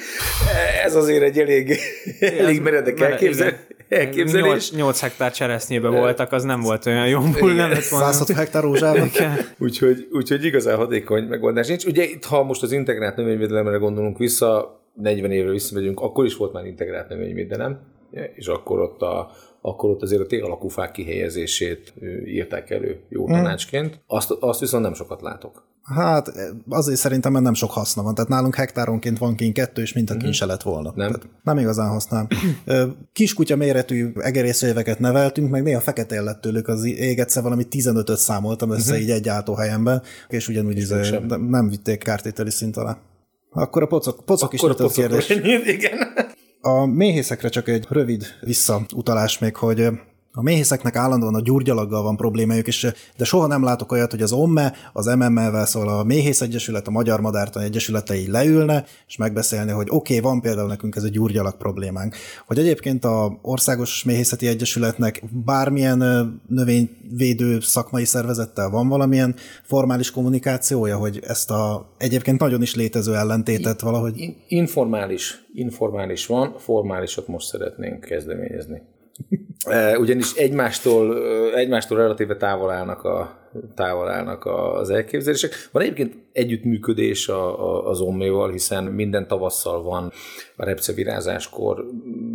Ez 0.85 0.95
azért 0.95 1.23
egy 1.23 1.39
elég, 1.39 1.79
elég 2.21 2.61
meredek 2.63 3.01
elképzel, 3.01 3.59
elképzelés. 3.89 4.71
8, 4.71 4.71
8 4.71 5.01
hektár 5.01 5.33
cseresznyébe 5.33 5.89
voltak, 5.89 6.33
az 6.33 6.43
nem 6.43 6.61
volt 6.61 6.87
olyan 6.87 7.09
jó, 7.09 7.21
nem 7.21 7.71
lett 7.71 7.89
volna. 7.89 8.13
106 8.13 8.31
hektár 8.31 8.63
rózsában. 8.63 9.11
úgyhogy, 9.59 10.09
úgyhogy 10.13 10.45
igazán 10.45 10.77
hatékony 10.77 11.25
megoldás 11.25 11.67
nincs. 11.67 11.85
Ugye 11.85 12.05
itt, 12.05 12.25
ha 12.25 12.43
most 12.43 12.63
az 12.63 12.73
integrált 12.73 13.17
növényvédelemre 13.17 13.77
gondolunk 13.77 14.19
vissza, 14.19 14.81
40 14.95 15.31
évre 15.31 15.51
visszamegyünk, 15.51 16.01
akkor 16.01 16.25
is 16.25 16.37
volt 16.37 16.53
már 16.53 16.67
integrált 16.67 17.09
növényvédelem, 17.09 17.81
és 18.35 18.47
akkor 18.47 18.81
ott 18.81 19.01
a 19.03 19.31
akkor 19.63 19.91
ott 19.91 20.03
azért 20.03 20.21
a 20.21 20.27
T-alakú 20.27 20.69
fák 20.69 20.91
kihelyezését 20.91 21.95
írták 22.27 22.71
elő 22.71 23.01
jó 23.09 23.27
hmm. 23.27 23.35
tanácsként. 23.35 24.01
Azt, 24.07 24.31
azt 24.31 24.61
viszont 24.61 24.83
nem 24.83 24.95
sokat 24.95 25.23
látok. 25.23 25.69
Hát 25.83 26.33
azért 26.69 26.99
szerintem 26.99 27.33
nem 27.33 27.55
sok 27.55 27.71
haszna 27.71 28.03
van. 28.03 28.15
Tehát 28.15 28.31
nálunk 28.31 28.55
hektáronként 28.55 29.19
van 29.19 29.35
kint 29.35 29.55
kettő, 29.55 29.83
és 29.83 29.93
mint 29.93 30.11
a 30.11 30.17
kint 30.17 30.35
se 30.35 30.47
lett 30.47 30.63
volna. 30.63 30.93
Nem? 30.95 31.13
Tehát 31.13 31.29
nem 31.43 31.59
igazán 31.59 31.89
használom. 31.89 32.27
Kiskutya 33.13 33.57
méretű 33.57 34.13
egerészőjeveket 34.15 34.99
neveltünk, 34.99 35.51
meg 35.51 35.63
néha 35.63 35.81
fekete 35.81 36.21
lett 36.21 36.41
tőlük 36.41 36.69
az 36.69 36.85
ég, 36.85 37.19
egyszer 37.19 37.43
valami 37.43 37.67
15-öt 37.71 38.19
számoltam 38.19 38.71
össze 38.71 38.91
uh-huh. 38.91 39.03
így 39.03 39.11
egy 39.11 39.29
álltóhelyemben, 39.29 40.03
és 40.29 40.49
ugyanúgy 40.49 40.77
izé, 40.77 41.19
nem 41.49 41.69
vitték 41.69 41.99
kártételi 41.99 42.51
szint 42.51 42.77
alá. 42.77 42.99
Akkor 43.51 43.83
a 43.83 43.87
pocok, 43.87 44.25
pocok 44.25 44.53
Akkor 44.53 44.71
is 44.71 44.77
pocok 44.77 44.93
kérdés. 44.93 45.29
igen. 45.77 45.99
A 46.61 46.87
méhészekre 46.87 47.49
csak 47.49 47.69
egy 47.69 47.87
rövid 47.89 48.25
visszautalás 48.41 49.39
még, 49.39 49.57
hogy 49.57 49.89
a 50.33 50.43
méhészeknek 50.43 50.97
állandóan 50.97 51.35
a 51.35 51.41
gyurgyalaggal 51.41 52.03
van 52.03 52.17
problémájuk, 52.17 52.67
és, 52.67 52.93
de 53.17 53.25
soha 53.25 53.47
nem 53.47 53.65
látok 53.65 53.93
olyat, 53.93 54.11
hogy 54.11 54.23
az 54.23 54.33
OMME, 54.33 54.75
az 54.93 55.07
MML-vel, 55.07 55.67
szóval 55.67 55.99
a 55.99 56.05
Méhész 56.05 56.41
Egyesület, 56.41 56.87
a 56.87 56.91
Magyar 56.91 57.21
Madártan 57.21 57.63
Egyesületei 57.63 58.31
leülne, 58.31 58.85
és 59.07 59.17
megbeszélni, 59.17 59.71
hogy 59.71 59.87
oké, 59.91 60.17
okay, 60.19 60.31
van 60.31 60.41
például 60.41 60.69
nekünk 60.69 60.97
ez 60.97 61.03
a 61.03 61.09
gyurgyalag 61.09 61.57
problémánk. 61.57 62.17
Hogy 62.47 62.59
egyébként 62.59 63.05
a 63.05 63.39
Országos 63.43 64.05
Méhészeti 64.05 64.47
Egyesületnek 64.47 65.23
bármilyen 65.45 65.99
növényvédő 66.49 67.61
szakmai 67.61 68.05
szervezettel 68.05 68.71
van 68.71 68.89
valamilyen 68.89 69.35
formális 69.63 70.11
kommunikációja, 70.11 70.97
hogy 70.97 71.21
ezt 71.27 71.51
a 71.51 71.91
egyébként 71.99 72.41
nagyon 72.41 72.63
is 72.63 72.75
létező 72.75 73.15
ellentétet 73.15 73.81
valahogy... 73.81 74.35
Informális, 74.49 75.45
informális 75.55 76.27
van, 76.27 76.55
formálisat 76.59 77.29
most 77.29 77.47
szeretnénk 77.47 78.01
kezdeményezni. 78.01 78.83
Ugyanis 79.99 80.33
egymástól, 80.33 81.29
egymástól 81.55 81.99
relatíve 81.99 82.37
távol 82.37 82.71
állnak, 82.71 83.05
a, 83.05 83.40
távol 83.75 84.09
állnak 84.09 84.45
az 84.47 84.91
elképzelések. 84.91 85.69
Van 85.73 85.83
egyébként 85.83 86.15
együttműködés 86.33 87.29
a, 87.29 87.69
a, 87.69 87.89
az 87.89 88.01
omméval, 88.01 88.51
hiszen 88.51 88.85
minden 88.85 89.27
tavasszal 89.27 89.83
van 89.83 90.13
a 90.57 90.65
repcevirázáskor 90.65 91.87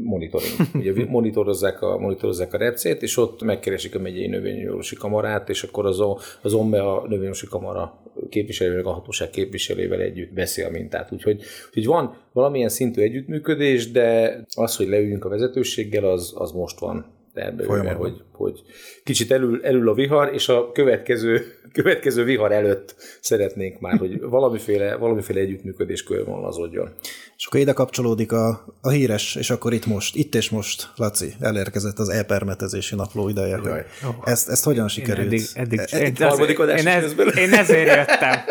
monitoring. 0.03 0.53
Ugye 0.81 1.05
monitorozzák 1.05 1.81
a, 1.81 1.97
monitorozzák 1.97 2.53
a 2.53 2.57
repcét, 2.57 3.01
és 3.01 3.17
ott 3.17 3.43
megkeresik 3.43 3.95
a 3.95 3.99
megyei 3.99 4.27
növényorvosi 4.27 4.95
kamarát, 4.95 5.49
és 5.49 5.63
akkor 5.63 5.85
az, 5.85 6.03
az 6.41 6.53
OMME 6.53 6.81
a 6.81 7.01
növényorvosi 7.01 7.47
kamara 7.47 7.99
képviselővel, 8.29 8.85
a 8.85 8.91
hatóság 8.91 9.29
képviselővel 9.29 9.99
együtt 9.99 10.33
beszél 10.33 10.65
a 10.65 10.69
mintát. 10.69 11.11
Úgyhogy, 11.11 11.41
úgyhogy 11.67 11.85
van 11.85 12.17
valamilyen 12.33 12.69
szintű 12.69 13.01
együttműködés, 13.01 13.91
de 13.91 14.39
az, 14.55 14.75
hogy 14.75 14.87
leüljünk 14.87 15.25
a 15.25 15.29
vezetőséggel, 15.29 16.03
az, 16.03 16.33
az 16.35 16.51
most 16.51 16.79
van 16.79 17.14
ebből, 17.43 17.93
hogy, 17.93 18.21
hogy 18.31 18.61
kicsit 19.03 19.31
elül, 19.31 19.59
elül 19.63 19.89
a 19.89 19.93
vihar, 19.93 20.33
és 20.33 20.49
a 20.49 20.71
következő, 20.71 21.45
következő 21.73 22.23
vihar 22.23 22.51
előtt 22.51 22.95
szeretnénk 23.21 23.79
már, 23.79 23.97
hogy 23.97 24.21
valamiféle, 24.21 24.95
valamiféle 24.95 25.39
együttműködés 25.39 26.03
körvonalazódjon. 26.03 26.89
És 27.37 27.45
akkor 27.45 27.59
ide 27.59 27.73
kapcsolódik 27.73 28.31
a, 28.31 28.65
a 28.81 28.89
híres, 28.89 29.35
és 29.35 29.49
akkor 29.49 29.73
itt 29.73 29.85
most, 29.85 30.15
itt 30.15 30.35
és 30.35 30.49
most, 30.49 30.91
Laci, 30.95 31.33
elérkezett 31.39 31.99
az 31.99 32.09
e-permetezési 32.09 32.95
napló 32.95 33.29
ideje. 33.29 33.57
Hogy 33.57 33.71
ezt, 34.23 34.49
ezt 34.49 34.63
hogyan 34.63 34.87
sikerült? 34.87 35.31
Én 35.31 35.39
eddig, 35.53 35.79
eddig, 35.79 35.79
e, 35.79 36.27
eddig 36.27 36.59
én, 36.59 36.77
én, 36.77 36.87
ez, 36.87 37.13
én 37.37 37.53
ezért 37.53 37.95
jöttem. 37.95 38.39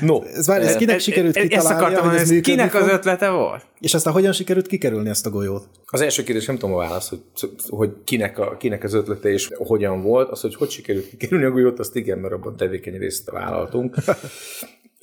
No. 0.00 0.22
Ez, 0.22 0.46
várj, 0.46 0.64
ez 0.64 0.76
kinek 0.76 1.00
sikerült 1.00 1.36
kitalálni? 1.36 1.54
Ezt 1.54 1.80
akartam, 1.80 2.08
hogy 2.08 2.18
ez 2.18 2.40
kinek 2.40 2.74
az 2.74 2.88
ötlete 2.88 3.30
volt? 3.30 3.66
És 3.80 3.94
aztán 3.94 4.12
hogyan 4.12 4.32
sikerült 4.32 4.66
kikerülni 4.66 5.08
ezt 5.08 5.26
a 5.26 5.30
golyót? 5.30 5.68
Az 5.86 6.00
első 6.00 6.22
kérdés 6.22 6.46
nem 6.46 6.58
tudom 6.58 6.74
a 6.74 6.78
válasz, 6.78 7.08
hogy, 7.08 7.20
hogy 7.68 7.90
kinek, 8.04 8.38
a, 8.38 8.56
kinek 8.56 8.84
az 8.84 8.94
ötlete 8.94 9.28
és 9.28 9.50
hogyan 9.56 10.02
volt. 10.02 10.30
Az, 10.30 10.40
hogy 10.40 10.54
hogy 10.54 10.70
sikerült 10.70 11.08
kikerülni 11.08 11.44
a 11.44 11.50
golyót, 11.50 11.78
azt 11.78 11.96
igen, 11.96 12.18
mert 12.18 12.34
abban 12.34 12.56
tevékeny 12.56 12.98
részt 12.98 13.30
vállaltunk. 13.30 13.96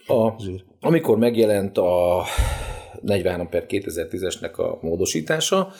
A, 0.07 0.33
amikor 0.79 1.17
megjelent 1.17 1.77
a 1.77 2.23
43 3.01 3.49
per 3.49 3.65
2010-esnek 3.67 4.55
a 4.55 4.77
módosítása, 4.81 5.71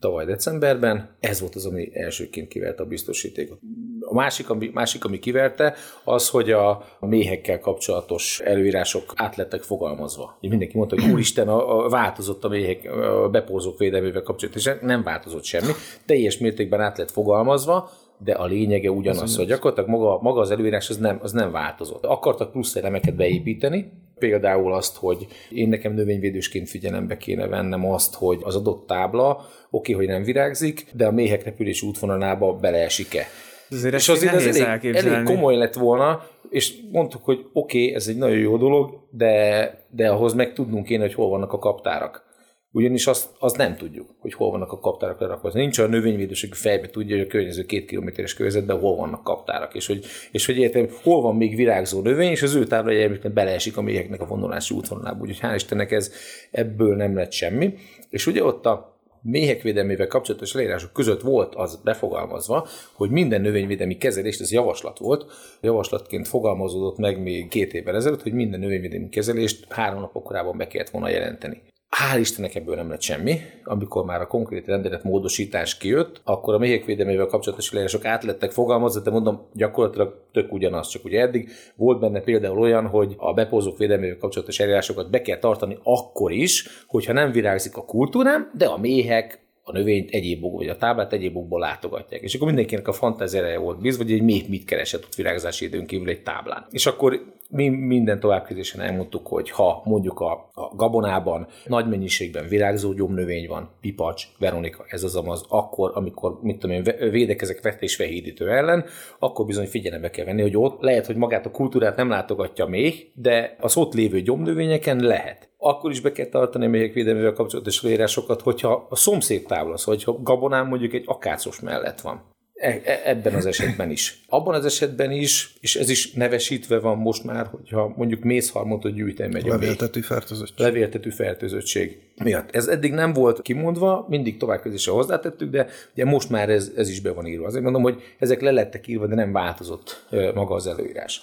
tavaly 0.00 0.24
decemberben. 0.24 1.16
Ez 1.20 1.40
volt 1.40 1.54
az, 1.54 1.66
ami 1.66 1.90
elsőként 1.92 2.48
kiverte 2.48 2.82
a 2.82 2.86
biztosítékot. 2.86 3.58
A 4.00 4.14
másik, 4.14 4.50
ami, 4.50 4.70
másik, 4.72 5.04
ami 5.04 5.18
kiverte, 5.18 5.74
az, 6.04 6.28
hogy 6.28 6.50
a 6.50 6.84
méhekkel 7.00 7.60
kapcsolatos 7.60 8.40
előírások 8.40 9.12
át 9.14 9.36
lettek 9.36 9.62
fogalmazva. 9.62 10.38
Mindenki 10.40 10.76
mondta, 10.76 11.00
hogy 11.00 11.10
úristen, 11.12 11.48
a, 11.48 11.84
a 11.84 11.88
változott 11.88 12.44
a 12.44 12.48
méhek 12.48 12.92
a 12.92 13.28
bepózók 13.28 13.78
védelmével 13.78 14.22
kapcsolatos, 14.22 14.66
és 14.66 14.72
nem 14.80 15.02
változott 15.02 15.44
semmi. 15.44 15.72
Teljes 16.06 16.38
mértékben 16.38 16.80
át 16.80 16.98
lett 16.98 17.10
fogalmazva, 17.10 17.90
de 18.24 18.32
a 18.32 18.46
lényege 18.46 18.90
ugyanaz, 18.90 19.36
hogy 19.36 19.46
gyakorlatilag 19.46 19.90
maga, 19.90 20.18
maga 20.22 20.40
az 20.40 20.50
előírás 20.50 20.90
az 20.90 20.96
nem, 20.96 21.18
az 21.22 21.32
nem 21.32 21.50
változott. 21.50 22.04
Akartak 22.04 22.50
plusz 22.50 22.76
elemeket 22.76 23.14
beépíteni, 23.14 23.92
például 24.18 24.72
azt, 24.72 24.96
hogy 24.96 25.26
én 25.50 25.68
nekem 25.68 25.94
növényvédősként 25.94 26.68
figyelembe 26.68 27.16
kéne 27.16 27.46
vennem 27.46 27.90
azt, 27.90 28.14
hogy 28.14 28.38
az 28.42 28.56
adott 28.56 28.86
tábla 28.86 29.30
oké, 29.30 29.46
okay, 29.70 29.94
hogy 29.94 30.14
nem 30.14 30.22
virágzik, 30.22 30.86
de 30.92 31.06
a 31.06 31.12
méhek 31.12 31.44
repülési 31.44 31.86
útvonalába 31.86 32.52
beleesik-e. 32.54 33.26
Azért 33.70 33.94
és 33.94 34.08
azért 34.08 34.34
ez 34.34 34.60
elég, 34.60 34.94
elég 34.96 35.22
komoly 35.24 35.56
lett 35.56 35.74
volna, 35.74 36.26
és 36.50 36.74
mondtuk, 36.92 37.24
hogy 37.24 37.46
oké, 37.52 37.82
okay, 37.82 37.94
ez 37.94 38.06
egy 38.08 38.16
nagyon 38.16 38.38
jó 38.38 38.56
dolog, 38.56 39.00
de, 39.10 39.84
de 39.90 40.08
ahhoz 40.08 40.34
meg 40.34 40.52
tudnunk 40.52 40.84
kéne, 40.84 41.02
hogy 41.02 41.14
hol 41.14 41.28
vannak 41.28 41.52
a 41.52 41.58
kaptárak. 41.58 42.29
Ugyanis 42.72 43.06
azt, 43.06 43.28
azt 43.38 43.56
nem 43.56 43.76
tudjuk, 43.76 44.14
hogy 44.18 44.34
hol 44.34 44.50
vannak 44.50 44.72
a 44.72 44.78
kaptárak 44.78 45.20
lerakva. 45.20 45.50
Nincs 45.52 45.78
a 45.78 45.86
növényvédőségű 45.86 46.54
fejbe 46.54 46.88
tudja, 46.88 47.16
hogy 47.16 47.24
a 47.24 47.28
környező 47.28 47.64
két 47.64 47.86
kilométeres 47.86 48.34
körzetben 48.34 48.78
hol 48.78 48.96
vannak 48.96 49.24
kaptárak, 49.24 49.74
és 49.74 49.86
hogy, 49.86 50.04
és 50.32 50.46
hogy 50.46 50.56
értem, 50.56 50.88
hol 51.02 51.22
van 51.22 51.36
még 51.36 51.56
virágzó 51.56 52.00
növény, 52.02 52.30
és 52.30 52.42
az 52.42 52.54
ő 52.54 52.64
táblája 52.64 53.18
beleesik 53.34 53.76
a 53.76 53.82
méheknek 53.82 54.20
a 54.20 54.26
vonulási 54.26 54.74
útvonalába. 54.74 55.20
Úgyhogy 55.20 55.50
hál' 55.50 55.54
Istennek 55.54 55.92
ez 55.92 56.12
ebből 56.50 56.96
nem 56.96 57.14
lett 57.14 57.32
semmi. 57.32 57.74
És 58.10 58.26
ugye 58.26 58.44
ott 58.44 58.66
a 58.66 58.98
méhek 59.22 59.62
védelmével 59.62 60.06
kapcsolatos 60.06 60.52
leírások 60.52 60.92
között 60.92 61.20
volt 61.20 61.54
az 61.54 61.80
befogalmazva, 61.84 62.66
hogy 62.92 63.10
minden 63.10 63.40
növényvédelmi 63.40 63.96
kezelést, 63.96 64.40
ez 64.40 64.52
javaslat 64.52 64.98
volt, 64.98 65.32
javaslatként 65.60 66.28
fogalmazódott 66.28 66.98
meg 66.98 67.22
még 67.22 67.48
két 67.48 67.74
évvel 67.74 67.94
ezelőtt, 67.94 68.22
hogy 68.22 68.32
minden 68.32 68.60
növényvédelmi 68.60 69.08
kezelést 69.08 69.72
három 69.72 70.00
napok 70.00 70.24
korábban 70.24 70.56
be 70.56 70.66
kellett 70.66 70.90
volna 70.90 71.08
jelenteni. 71.08 71.62
Hál' 71.90 72.18
Istennek 72.18 72.54
ebből 72.54 72.74
nem 72.74 72.88
lett 72.88 73.00
semmi. 73.00 73.40
Amikor 73.64 74.04
már 74.04 74.20
a 74.20 74.26
konkrét 74.26 74.66
rendelet 74.66 75.04
módosítás 75.04 75.76
kijött, 75.76 76.20
akkor 76.24 76.54
a 76.54 76.58
méhek 76.58 76.84
védelmével 76.84 77.26
kapcsolatos 77.26 77.72
leírások 77.72 78.04
át 78.04 78.24
lettek 78.24 78.50
fogalmazva, 78.50 79.00
de 79.00 79.10
mondom, 79.10 79.46
gyakorlatilag 79.52 80.14
tök 80.32 80.52
ugyanaz, 80.52 80.88
csak 80.88 81.04
ugye 81.04 81.20
eddig 81.20 81.50
volt 81.76 82.00
benne 82.00 82.20
például 82.20 82.58
olyan, 82.58 82.86
hogy 82.86 83.14
a 83.16 83.32
bepózók 83.32 83.78
védelmével 83.78 84.16
kapcsolatos 84.16 84.60
eljárásokat 84.60 85.10
be 85.10 85.22
kell 85.22 85.38
tartani 85.38 85.78
akkor 85.82 86.32
is, 86.32 86.84
hogyha 86.86 87.12
nem 87.12 87.32
virágzik 87.32 87.76
a 87.76 87.84
kultúrám, 87.84 88.50
de 88.54 88.66
a 88.66 88.78
méhek 88.78 89.40
a 89.70 89.78
növényt 89.78 90.10
egyéb 90.10 90.40
vagy 90.40 90.68
a 90.68 90.76
táblát 90.76 91.12
egyéb 91.12 91.36
okból 91.36 91.60
látogatják. 91.60 92.22
És 92.22 92.34
akkor 92.34 92.46
mindenkinek 92.46 92.88
a 92.88 92.92
fantáziája 92.92 93.60
volt 93.60 93.80
bízva, 93.80 94.02
hogy 94.02 94.12
egy 94.12 94.22
még 94.22 94.48
mit 94.48 94.64
keresett 94.64 95.04
ott 95.04 95.14
virágzási 95.14 95.64
időn 95.64 95.86
kívül 95.86 96.08
egy 96.08 96.22
táblán. 96.22 96.66
És 96.70 96.86
akkor 96.86 97.38
mi 97.50 97.68
minden 97.68 98.20
továbbképzésen 98.20 98.80
elmondtuk, 98.80 99.26
hogy 99.26 99.50
ha 99.50 99.82
mondjuk 99.84 100.20
a, 100.20 100.50
a 100.54 100.74
gabonában 100.76 101.46
nagy 101.66 101.88
mennyiségben 101.88 102.48
virágzó 102.48 102.92
gyomnövény 102.92 103.48
van, 103.48 103.70
pipacs, 103.80 104.26
veronika, 104.38 104.84
ez 104.88 105.02
az 105.02 105.20
az, 105.24 105.44
akkor, 105.48 105.90
amikor, 105.94 106.38
mit 106.42 106.58
tudom 106.58 106.76
én, 106.76 107.10
védekezek 107.10 107.62
vetésvehídítő 107.62 108.50
ellen, 108.50 108.84
akkor 109.18 109.46
bizony 109.46 109.66
figyelembe 109.66 110.10
kell 110.10 110.24
venni, 110.24 110.42
hogy 110.42 110.56
ott 110.56 110.80
lehet, 110.80 111.06
hogy 111.06 111.16
magát 111.16 111.46
a 111.46 111.50
kultúrát 111.50 111.96
nem 111.96 112.08
látogatja 112.08 112.66
még, 112.66 113.10
de 113.14 113.56
az 113.60 113.76
ott 113.76 113.94
lévő 113.94 114.20
gyomnövényeken 114.20 115.00
lehet 115.00 115.49
akkor 115.62 115.90
is 115.90 116.00
be 116.00 116.12
kell 116.12 116.26
tartani 116.26 116.64
a 116.64 116.68
méhek 116.68 116.92
védelmével 116.92 117.32
kapcsolatos 117.32 117.82
leírásokat, 117.82 118.40
hogyha 118.40 118.86
a 118.90 118.96
szomszéd 118.96 119.46
távlasz, 119.46 119.84
vagy 119.84 120.04
ha 120.04 120.12
gabonán 120.12 120.66
mondjuk 120.66 120.92
egy 120.92 121.04
akácos 121.06 121.60
mellett 121.60 122.00
van. 122.00 122.28
E, 122.54 122.80
e, 122.84 123.00
ebben 123.04 123.34
az 123.34 123.46
esetben 123.46 123.90
is. 123.90 124.20
Abban 124.28 124.54
az 124.54 124.64
esetben 124.64 125.10
is, 125.10 125.54
és 125.60 125.76
ez 125.76 125.88
is 125.88 126.12
nevesítve 126.12 126.78
van 126.78 126.98
most 126.98 127.24
már, 127.24 127.46
hogyha 127.46 127.94
mondjuk 127.96 128.22
mészharmotot 128.22 128.94
gyűjteni 128.94 129.32
megy 129.32 129.46
Levéltetű 129.46 130.00
fertőzöttség. 130.00 130.58
Levéltetű 130.58 131.10
fertőzöttség 131.10 131.98
miatt. 132.24 132.50
Ez 132.50 132.66
eddig 132.66 132.92
nem 132.92 133.12
volt 133.12 133.42
kimondva, 133.42 134.06
mindig 134.08 134.36
tovább 134.36 134.60
közésen 134.60 134.94
hozzátettük, 134.94 135.50
de 135.50 135.66
ugye 135.92 136.04
most 136.04 136.30
már 136.30 136.48
ez, 136.48 136.72
ez 136.76 136.88
is 136.88 137.00
be 137.00 137.12
van 137.12 137.26
írva. 137.26 137.46
Azért 137.46 137.62
mondom, 137.62 137.82
hogy 137.82 138.02
ezek 138.18 138.40
le 138.40 138.50
lettek 138.50 138.86
írva, 138.86 139.06
de 139.06 139.14
nem 139.14 139.32
változott 139.32 140.06
maga 140.34 140.54
az 140.54 140.66
előírás. 140.66 141.22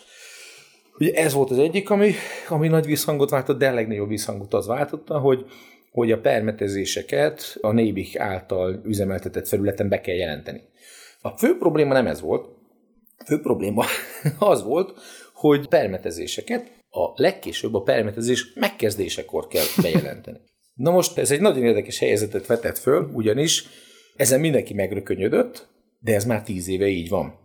Ugye 1.00 1.14
ez 1.14 1.34
volt 1.34 1.52
az 1.52 1.58
egyik, 1.58 1.90
ami, 1.90 2.12
ami 2.50 2.68
nagy 2.68 2.86
visszhangot 2.86 3.30
váltott, 3.30 3.58
de 3.58 3.70
a 3.70 3.74
legnagyobb 3.74 4.08
visszhangot 4.08 4.54
az 4.54 4.68
váltotta, 4.68 5.20
hogy, 5.20 5.46
hogy 5.92 6.12
a 6.12 6.20
permetezéseket 6.20 7.58
a 7.62 7.72
Nébik 7.72 8.20
által 8.20 8.82
üzemeltetett 8.84 9.48
felületen 9.48 9.90
be 9.90 10.02
kell 10.02 10.16
jelenteni. 10.16 10.62
A 11.22 11.30
fő 11.30 11.58
probléma 11.58 11.94
nem 11.94 12.08
ez 12.08 12.22
volt, 12.22 12.46
a 13.18 13.24
fő 13.26 13.40
probléma 13.40 13.86
az 14.40 14.64
volt, 14.64 15.00
hogy 15.34 15.68
permetezéseket 15.68 16.72
a 16.90 17.22
legkésőbb 17.22 17.74
a 17.74 17.82
permetezés 17.82 18.54
megkezdésekor 18.56 19.48
kell 19.48 19.66
bejelenteni. 19.82 20.38
Na 20.74 20.92
most 20.92 21.18
ez 21.18 21.32
egy 21.32 21.42
nagyon 21.42 21.64
érdekes 21.64 22.00
helyzetet 22.00 22.46
vetett 22.46 22.78
föl, 22.78 23.10
ugyanis 23.14 23.66
ezen 24.16 24.40
mindenki 24.40 24.74
megrökönyödött, 24.74 25.68
de 26.00 26.14
ez 26.14 26.26
már 26.26 26.44
tíz 26.44 26.68
éve 26.68 26.88
így 26.88 27.10
van. 27.10 27.40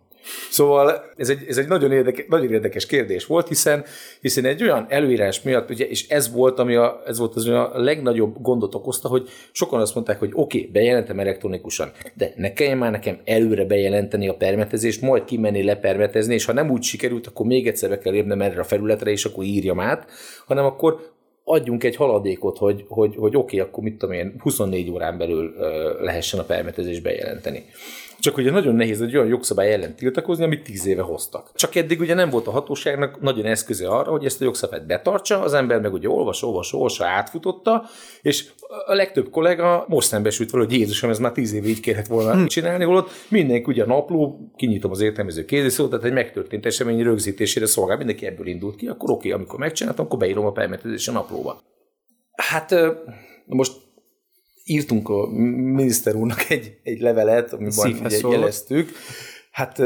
Szóval 0.49 1.03
ez 1.15 1.29
egy, 1.29 1.45
ez 1.47 1.57
egy 1.57 1.67
nagyon, 1.67 1.91
érdekes, 1.91 2.25
nagyon 2.29 2.51
érdekes 2.51 2.85
kérdés 2.85 3.25
volt, 3.25 3.47
hiszen, 3.47 3.85
hiszen 4.21 4.45
egy 4.45 4.63
olyan 4.63 4.85
előírás 4.89 5.41
miatt, 5.41 5.69
ugye, 5.69 5.87
és 5.87 6.07
ez 6.07 6.31
volt, 6.31 6.59
ami 6.59 6.75
a, 6.75 7.01
ez 7.05 7.17
volt 7.17 7.35
az 7.35 7.47
a 7.47 7.71
legnagyobb 7.73 8.41
gondot 8.41 8.75
okozta, 8.75 9.07
hogy 9.07 9.29
sokan 9.51 9.79
azt 9.79 9.95
mondták, 9.95 10.19
hogy 10.19 10.31
oké, 10.33 10.57
okay, 10.57 10.71
bejelentem 10.71 11.19
elektronikusan, 11.19 11.91
de 12.13 12.33
ne 12.35 12.53
kelljen 12.53 12.77
már 12.77 12.91
nekem 12.91 13.19
előre 13.25 13.65
bejelenteni 13.65 14.27
a 14.27 14.33
permetezést, 14.33 15.01
majd 15.01 15.23
kimenni 15.23 15.63
lepermetezni, 15.63 16.33
és 16.33 16.45
ha 16.45 16.53
nem 16.53 16.69
úgy 16.69 16.83
sikerült, 16.83 17.27
akkor 17.27 17.45
még 17.45 17.67
egyszer 17.67 17.89
be 17.89 17.97
kell 17.97 18.13
lépnem 18.13 18.41
erre 18.41 18.59
a 18.59 18.63
felületre, 18.63 19.11
és 19.11 19.25
akkor 19.25 19.43
írjam 19.43 19.79
át, 19.79 20.11
hanem 20.45 20.65
akkor 20.65 21.11
adjunk 21.43 21.83
egy 21.83 21.95
haladékot, 21.95 22.57
hogy, 22.57 22.85
hogy, 22.87 23.15
hogy 23.15 23.35
oké, 23.35 23.57
okay, 23.57 23.69
akkor 23.69 23.83
mit 23.83 23.97
tudom 23.97 24.15
én, 24.15 24.35
24 24.39 24.89
órán 24.89 25.17
belül 25.17 25.53
lehessen 26.01 26.39
a 26.39 26.43
permetezés 26.43 26.99
bejelenteni. 26.99 27.65
Csak 28.23 28.37
ugye 28.37 28.51
nagyon 28.51 28.75
nehéz 28.75 29.01
egy 29.01 29.15
olyan 29.15 29.27
jogszabály 29.27 29.73
ellen 29.73 29.95
tiltakozni, 29.95 30.43
amit 30.43 30.63
tíz 30.63 30.85
éve 30.85 31.01
hoztak. 31.01 31.51
Csak 31.55 31.75
eddig 31.75 31.99
ugye 31.99 32.13
nem 32.13 32.29
volt 32.29 32.47
a 32.47 32.51
hatóságnak 32.51 33.21
nagyon 33.21 33.45
eszköze 33.45 33.87
arra, 33.87 34.11
hogy 34.11 34.25
ezt 34.25 34.41
a 34.41 34.43
jogszabályt 34.43 34.85
betartsa, 34.85 35.41
az 35.41 35.53
ember 35.53 35.81
meg 35.81 35.93
ugye 35.93 36.09
olvas, 36.09 36.43
olvas, 36.43 36.73
olvas, 36.73 37.01
átfutotta, 37.01 37.85
és 38.21 38.49
a 38.85 38.93
legtöbb 38.93 39.29
kollega 39.29 39.85
most 39.87 40.07
szembesült 40.07 40.51
vele, 40.51 40.63
hogy 40.63 40.73
Jézusom, 40.73 41.09
ez 41.09 41.19
már 41.19 41.31
tíz 41.31 41.53
éve 41.53 41.67
így 41.67 41.79
kellett 41.79 42.07
volna 42.07 42.33
hmm. 42.33 42.47
csinálni, 42.47 42.83
holott 42.83 43.09
mindenki 43.27 43.71
ugye 43.71 43.83
a 43.83 43.87
napló, 43.87 44.51
kinyitom 44.55 44.91
az 44.91 45.01
értelmező 45.01 45.45
kéziszót, 45.45 45.89
tehát 45.89 46.05
egy 46.05 46.13
megtörtént 46.13 46.65
esemény 46.65 47.03
rögzítésére 47.03 47.65
szolgál, 47.65 47.97
mindenki 47.97 48.25
ebből 48.25 48.47
indult 48.47 48.75
ki, 48.75 48.87
akkor 48.87 49.09
oké, 49.09 49.27
okay, 49.27 49.31
amikor 49.31 49.59
megcsináltam, 49.59 50.05
akkor 50.05 50.19
beírom 50.19 50.45
a 50.45 50.51
permetezés 50.51 51.07
a 51.07 51.11
naplóba. 51.11 51.61
Hát 52.35 52.75
most 53.45 53.71
írtunk 54.65 55.09
a 55.09 55.27
miniszter 55.73 56.15
úrnak 56.15 56.49
egy, 56.49 56.77
egy 56.83 56.99
levelet, 56.99 57.53
amiben 57.53 57.99
ugye 58.03 58.27
jeleztük, 58.27 58.89
Hát 59.53 59.79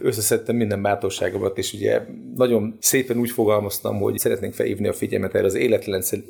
összeszedtem 0.00 0.56
minden 0.56 0.82
bátorságomat, 0.82 1.58
és 1.58 1.72
ugye 1.72 2.02
nagyon 2.34 2.76
szépen 2.80 3.18
úgy 3.18 3.30
fogalmaztam, 3.30 3.98
hogy 3.98 4.18
szeretnénk 4.18 4.54
felhívni 4.54 4.88
a 4.88 4.92
figyelmet 4.92 5.34
erre 5.34 5.46
az 5.46 5.58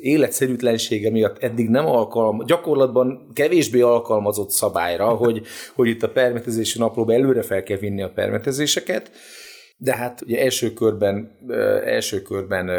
életszerűtlensége 0.01 1.11
miatt. 1.11 1.43
Eddig 1.43 1.69
nem 1.69 1.85
alkalm, 1.85 2.45
gyakorlatban 2.45 3.31
kevésbé 3.33 3.81
alkalmazott 3.81 4.49
szabályra, 4.49 5.07
hogy, 5.07 5.41
hogy 5.75 5.87
itt 5.87 6.03
a 6.03 6.09
permetezési 6.09 6.79
naplóba 6.79 7.13
előre 7.13 7.41
fel 7.41 7.63
kell 7.63 7.77
vinni 7.77 8.01
a 8.01 8.09
permetezéseket, 8.09 9.11
de 9.77 9.95
hát 9.95 10.21
ugye 10.21 10.41
első 10.41 10.73
körben, 10.73 11.31
első 11.85 12.21
körben 12.21 12.69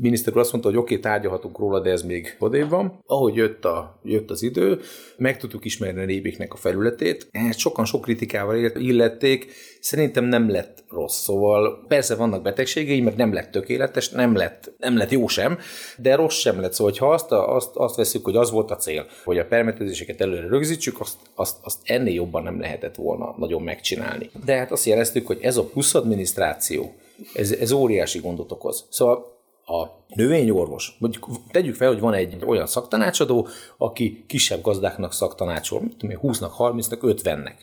miniszter 0.00 0.32
úr 0.32 0.40
azt 0.40 0.52
mondta, 0.52 0.70
hogy 0.70 0.78
oké, 0.78 0.96
okay, 0.96 1.10
tárgyalhatunk 1.10 1.58
róla, 1.58 1.80
de 1.80 1.90
ez 1.90 2.02
még 2.02 2.36
odébb 2.38 2.68
van. 2.68 2.98
Ahogy 3.06 3.34
jött, 3.34 3.64
a, 3.64 4.00
jött 4.02 4.30
az 4.30 4.42
idő, 4.42 4.80
meg 5.16 5.36
tudtuk 5.36 5.64
ismerni 5.64 6.00
a 6.00 6.04
nébéknek 6.04 6.52
a 6.52 6.56
felületét. 6.56 7.28
Ezt 7.30 7.58
sokan 7.58 7.84
sok 7.84 8.02
kritikával 8.02 8.56
illették, 8.76 9.52
szerintem 9.84 10.24
nem 10.24 10.50
lett 10.50 10.84
rossz. 10.90 11.22
Szóval 11.22 11.84
persze 11.88 12.14
vannak 12.14 12.42
betegségei, 12.42 13.00
mert 13.00 13.16
nem 13.16 13.32
lett 13.32 13.50
tökéletes, 13.50 14.08
nem 14.08 14.34
lett, 14.34 14.72
nem 14.78 14.96
lett 14.96 15.10
jó 15.10 15.26
sem, 15.26 15.58
de 15.96 16.14
rossz 16.14 16.38
sem 16.38 16.60
lett. 16.60 16.72
Szóval 16.72 16.92
ha 16.98 17.12
azt, 17.12 17.32
azt, 17.32 17.76
azt 17.76 17.96
veszük, 17.96 18.24
hogy 18.24 18.36
az 18.36 18.50
volt 18.50 18.70
a 18.70 18.76
cél, 18.76 19.06
hogy 19.24 19.38
a 19.38 19.46
permetezéseket 19.46 20.20
előre 20.20 20.46
rögzítsük, 20.46 21.00
azt, 21.00 21.16
azt, 21.34 21.56
azt 21.62 21.78
ennél 21.84 22.14
jobban 22.14 22.42
nem 22.42 22.60
lehetett 22.60 22.94
volna 22.94 23.34
nagyon 23.38 23.62
megcsinálni. 23.62 24.30
De 24.44 24.56
hát 24.56 24.72
azt 24.72 24.84
jeleztük, 24.84 25.26
hogy 25.26 25.38
ez 25.42 25.56
a 25.56 25.64
plusz 25.64 25.94
adminisztráció, 25.94 26.94
ez, 27.34 27.52
ez 27.52 27.72
óriási 27.72 28.18
gondot 28.18 28.52
okoz. 28.52 28.86
Szóval 28.90 29.32
a 29.66 29.86
növényorvos, 30.14 30.96
mondjuk 30.98 31.28
tegyük 31.50 31.74
fel, 31.74 31.88
hogy 31.88 32.00
van 32.00 32.14
egy 32.14 32.36
olyan 32.46 32.66
szaktanácsadó, 32.66 33.48
aki 33.76 34.24
kisebb 34.26 34.62
gazdáknak 34.62 35.12
szaktanácsol, 35.12 35.80
mit 35.80 35.96
tudom 35.96 36.18
20-nak, 36.22 36.50
30-nak, 36.58 36.98
50-nek 37.00 37.54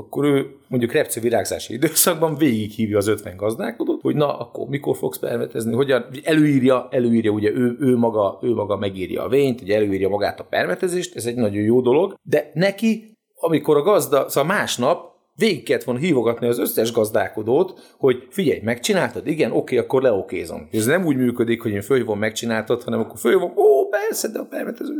akkor 0.00 0.24
ő 0.24 0.46
mondjuk 0.68 0.92
repce 0.92 1.20
virágzási 1.20 1.74
időszakban 1.74 2.36
végighívja 2.36 2.96
az 2.96 3.06
50 3.06 3.36
gazdálkodót, 3.36 4.00
hogy 4.00 4.14
na, 4.14 4.38
akkor 4.38 4.68
mikor 4.68 4.96
fogsz 4.96 5.18
permetezni, 5.18 5.74
hogyan 5.74 6.04
előírja, 6.22 6.88
előírja, 6.90 7.30
ugye 7.30 7.50
ő, 7.50 7.76
ő, 7.80 7.96
maga, 7.96 8.38
ő 8.42 8.54
maga 8.54 8.76
megírja 8.76 9.22
a 9.22 9.28
vényt, 9.28 9.60
ugye 9.60 9.74
előírja 9.74 10.08
magát 10.08 10.40
a 10.40 10.44
permetezést, 10.44 11.16
ez 11.16 11.26
egy 11.26 11.34
nagyon 11.34 11.62
jó 11.62 11.80
dolog, 11.80 12.14
de 12.22 12.50
neki, 12.54 13.16
amikor 13.34 13.76
a 13.76 13.82
gazda, 13.82 14.28
szóval 14.28 14.56
másnap 14.56 15.08
végig 15.36 15.62
kellett 15.62 15.84
volna 15.84 16.00
hívogatni 16.00 16.46
az 16.46 16.58
összes 16.58 16.92
gazdálkodót, 16.92 17.94
hogy 17.98 18.26
figyelj, 18.30 18.60
megcsináltad? 18.62 19.26
Igen, 19.26 19.52
oké, 19.52 19.78
akkor 19.78 20.02
leokézom. 20.02 20.68
Ez 20.72 20.86
nem 20.86 21.04
úgy 21.04 21.16
működik, 21.16 21.62
hogy 21.62 21.72
én 21.72 21.82
fölhívom, 21.82 22.18
megcsináltad, 22.18 22.82
hanem 22.82 23.00
akkor 23.00 23.18
fölhívom, 23.18 23.52
ó, 23.56 23.88
persze, 23.88 24.28
de 24.28 24.38
a 24.38 24.44
permetező 24.44 24.94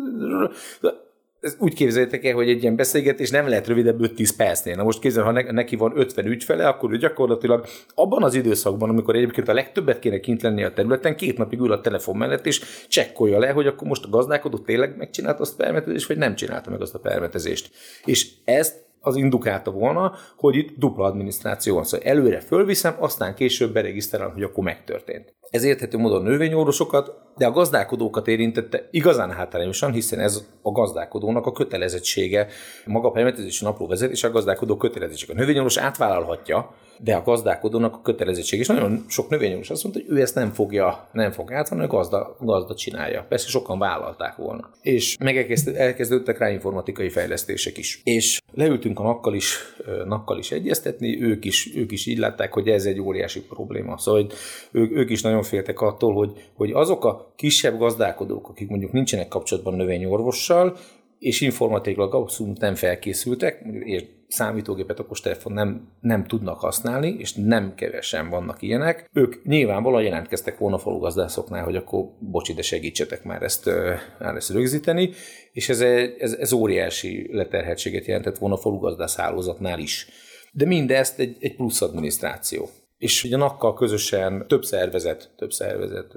ez 1.41 1.57
úgy 1.59 1.74
képzeljétek 1.74 2.24
el, 2.24 2.34
hogy 2.34 2.49
egy 2.49 2.62
ilyen 2.62 2.76
beszélgetés 2.76 3.30
nem 3.30 3.49
lehet 3.49 3.66
rövidebb 3.66 3.99
5-10 4.03 4.30
percnél. 4.36 4.76
Na 4.76 4.82
most 4.82 4.99
képzel, 4.99 5.24
ha 5.24 5.53
neki 5.53 5.76
van 5.76 5.93
50 5.99 6.26
ügyfele, 6.26 6.68
akkor 6.68 6.93
ő 6.93 6.97
gyakorlatilag 6.97 7.66
abban 7.95 8.22
az 8.22 8.34
időszakban, 8.34 8.88
amikor 8.88 9.14
egyébként 9.14 9.49
a 9.49 9.53
legtöbbet 9.53 9.99
kéne 9.99 10.20
kint 10.20 10.43
lenni 10.43 10.64
a 10.64 10.72
területen, 10.72 11.16
két 11.16 11.38
napig 11.38 11.59
ül 11.59 11.72
a 11.72 11.80
telefon 11.80 12.16
mellett, 12.16 12.47
és 12.47 12.62
csekkolja 12.88 13.38
le, 13.38 13.51
hogy 13.51 13.66
akkor 13.66 13.88
most 13.88 14.05
a 14.05 14.09
gazdálkodó 14.09 14.59
tényleg 14.59 14.97
megcsinálta 14.97 15.41
azt 15.41 15.53
a 15.53 15.62
permetezést, 15.62 16.09
vagy 16.09 16.18
nem 16.18 16.34
csinálta 16.34 16.70
meg 16.70 16.80
azt 16.80 16.95
a 16.95 16.99
permetezést. 16.99 17.70
És 18.05 18.28
ezt 18.45 18.88
az 19.01 19.16
indukálta 19.16 19.70
volna, 19.70 20.14
hogy 20.36 20.57
itt 20.57 20.78
dupla 20.78 21.05
adminisztráció 21.05 21.74
van. 21.74 21.84
Szóval 21.84 22.07
előre 22.07 22.41
fölviszem, 22.41 22.95
aztán 22.99 23.34
később 23.34 23.72
beregisztrálom, 23.72 24.32
hogy 24.32 24.43
akkor 24.43 24.64
megtörtént. 24.64 25.34
Ez 25.51 25.64
érthető 25.64 25.98
módon 25.98 26.22
növényorvosokat, 26.22 27.12
de 27.36 27.46
a 27.46 27.51
gazdálkodókat 27.51 28.28
érintette 28.28 28.88
igazán 28.90 29.30
hátrányosan, 29.30 29.92
hiszen 29.92 30.18
ez 30.18 30.44
a 30.62 30.70
gazdálkodónak 30.70 31.46
a 31.46 31.53
kötelezettsége, 31.53 32.46
maga 32.84 33.09
a 33.09 33.11
permetezési 33.11 33.64
napló 33.64 33.86
vezetés 33.86 34.24
a 34.24 34.30
gazdálkodó 34.30 34.76
kötelezettség. 34.76 35.30
A 35.30 35.34
növényorvos 35.34 35.76
átvállalhatja, 35.76 36.74
de 37.03 37.14
a 37.14 37.22
gazdálkodónak 37.22 37.94
a 37.94 38.01
kötelezettség. 38.03 38.59
És 38.59 38.66
nagyon 38.66 39.05
sok 39.09 39.28
növényorvos 39.28 39.70
azt 39.70 39.82
mondta, 39.82 40.03
hogy 40.07 40.16
ő 40.16 40.20
ezt 40.20 40.34
nem 40.34 40.53
fogja, 40.53 41.09
nem 41.12 41.30
fogja 41.30 41.57
átvenni, 41.57 41.82
a 41.82 41.86
gazda, 41.86 42.36
gazda 42.40 42.74
csinálja. 42.74 43.26
Persze 43.28 43.48
sokan 43.48 43.78
vállalták 43.78 44.36
volna. 44.36 44.70
És 44.82 45.16
meg 45.18 45.36
elkezdődtek 45.76 46.38
rá 46.38 46.51
informatikai 46.51 47.09
fejlesztések 47.09 47.78
is. 47.78 48.01
És 48.05 48.40
leültünk 48.55 48.98
a 48.98 49.03
nakkal 49.03 49.34
is, 49.34 49.57
nakkal 50.05 50.38
is 50.38 50.51
egyeztetni, 50.51 51.22
ők 51.22 51.44
is, 51.44 51.76
ők 51.76 51.92
is 51.92 52.07
így 52.07 52.18
látták, 52.18 52.53
hogy 52.53 52.68
ez 52.68 52.84
egy 52.84 53.01
óriási 53.01 53.40
probléma. 53.40 53.98
Szóval 53.98 54.26
ők, 54.72 54.90
ők 54.92 55.11
is 55.11 55.22
nagyon 55.22 55.39
féltek 55.43 55.80
attól, 55.80 56.14
hogy, 56.14 56.51
hogy 56.55 56.70
azok 56.70 57.05
a 57.05 57.32
kisebb 57.36 57.78
gazdálkodók, 57.78 58.49
akik 58.49 58.68
mondjuk 58.68 58.93
nincsenek 58.93 59.28
kapcsolatban 59.28 59.74
növényorvossal, 59.74 60.76
és 61.18 61.41
informatikailag 61.41 62.14
abszolút 62.14 62.61
nem 62.61 62.74
felkészültek, 62.74 63.64
és 63.84 64.05
számítógépet, 64.28 65.01
okostelefon 65.01 65.53
nem, 65.53 65.88
nem 66.01 66.26
tudnak 66.26 66.61
használni, 66.61 67.14
és 67.18 67.32
nem 67.32 67.74
kevesen 67.74 68.28
vannak 68.28 68.62
ilyenek. 68.62 69.11
Ők 69.12 69.45
nyilvánvalóan 69.45 70.03
jelentkeztek 70.03 70.59
volna 70.59 70.78
falugazdászoknál, 70.78 71.64
hogy 71.64 71.76
akkor 71.76 72.05
bocsi, 72.18 72.53
de 72.53 72.62
segítsetek 72.62 73.24
már 73.24 73.43
ezt, 73.43 73.70
már 74.18 74.34
ezt 74.34 74.51
rögzíteni, 74.51 75.11
és 75.53 75.68
ez, 75.68 75.80
ez, 76.18 76.32
ez 76.32 76.53
óriási 76.53 77.28
leterhetséget 77.32 78.07
jelentett 78.07 78.38
volna 78.38 78.55
a 78.55 78.59
falugazdász 78.59 79.16
hálózatnál 79.16 79.78
is. 79.78 80.09
De 80.53 80.66
mindezt 80.66 81.18
egy, 81.18 81.36
egy 81.41 81.57
plusz 81.57 81.82
adminisztráció 81.82 82.68
és 83.01 83.24
ugye 83.24 83.36
nakkal 83.36 83.74
közösen 83.74 84.44
több 84.48 84.64
szervezet, 84.64 85.30
több 85.36 85.53
szervezet, 85.53 86.16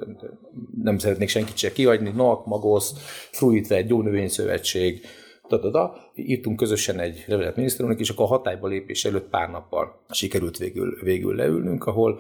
nem 0.83 0.97
szeretnék 0.97 1.29
senkit 1.29 1.57
se 1.57 1.71
kihagyni, 1.71 2.09
NAK, 2.09 2.45
Magosz, 2.45 2.93
Fruitvet, 3.31 3.87
Gyónövényszövetség, 3.87 5.05
da, 5.47 5.57
da, 5.57 5.69
da. 5.69 6.11
írtunk 6.15 6.57
közösen 6.57 6.99
egy 6.99 7.23
levelet 7.27 7.55
miniszterünknek, 7.55 8.01
és 8.01 8.09
akkor 8.09 8.25
a 8.25 8.27
hatályba 8.27 8.67
lépés 8.67 9.05
előtt 9.05 9.29
pár 9.29 9.49
nappal 9.49 9.99
sikerült 10.09 10.57
végül, 10.57 10.97
végül 11.03 11.35
leülnünk, 11.35 11.85
ahol 11.85 12.19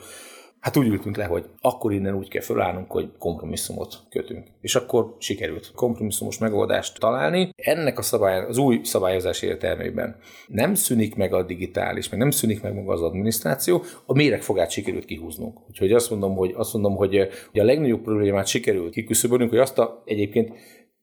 Hát 0.63 0.77
úgy 0.77 0.87
ültünk 0.87 1.17
le, 1.17 1.25
hogy 1.25 1.45
akkor 1.61 1.93
innen 1.93 2.15
úgy 2.15 2.27
kell 2.27 2.41
fölállnunk, 2.41 2.91
hogy 2.91 3.09
kompromisszumot 3.17 3.99
kötünk. 4.09 4.47
És 4.61 4.75
akkor 4.75 5.15
sikerült 5.19 5.71
kompromisszumos 5.75 6.37
megoldást 6.37 6.99
találni. 6.99 7.49
Ennek 7.55 7.97
a 7.97 8.01
szabály, 8.01 8.45
az 8.45 8.57
új 8.57 8.79
szabályozás 8.83 9.41
értelmében 9.41 10.15
nem 10.47 10.73
szűnik 10.73 11.15
meg 11.15 11.33
a 11.33 11.43
digitális, 11.43 12.09
meg 12.09 12.19
nem 12.19 12.31
szűnik 12.31 12.61
meg 12.61 12.73
maga 12.73 12.93
az 12.93 13.01
adminisztráció, 13.01 13.83
a 14.05 14.13
méregfogát 14.13 14.71
sikerült 14.71 15.05
kihúznunk. 15.05 15.59
Úgyhogy 15.67 15.91
azt 15.91 16.09
mondom, 16.09 16.35
hogy, 16.35 16.53
azt 16.55 16.73
mondom, 16.73 16.95
hogy, 16.95 17.27
hogy 17.51 17.59
a 17.59 17.63
legnagyobb 17.63 18.01
problémát 18.01 18.47
sikerült 18.47 18.93
kiküszöbölnünk, 18.93 19.49
hogy 19.49 19.59
azt 19.59 19.79
a 19.79 20.01
egyébként 20.05 20.51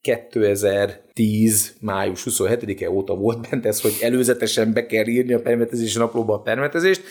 2010. 0.01 1.77
május 1.81 2.27
27-e 2.31 2.91
óta 2.91 3.15
volt 3.15 3.49
bent 3.51 3.67
ez, 3.67 3.81
hogy 3.81 3.93
előzetesen 4.01 4.73
be 4.73 4.87
kell 4.87 5.07
írni 5.07 5.33
a 5.33 5.41
permetezési 5.41 5.99
naplóba 5.99 6.35
a 6.35 6.41
permetezést, 6.41 7.03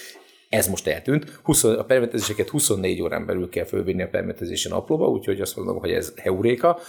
ez 0.49 0.67
most 0.67 0.87
eltűnt. 0.87 1.39
20, 1.43 1.63
a 1.63 1.85
permetezéseket 1.85 2.49
24 2.49 3.01
órán 3.01 3.25
belül 3.25 3.49
kell 3.49 3.65
fölvinni 3.65 4.01
a 4.01 4.07
permetezési 4.07 4.69
naplóba, 4.69 5.07
úgyhogy 5.07 5.41
azt 5.41 5.55
mondom, 5.55 5.79
hogy 5.79 5.91
ez 5.91 6.13
heuréka. 6.15 6.79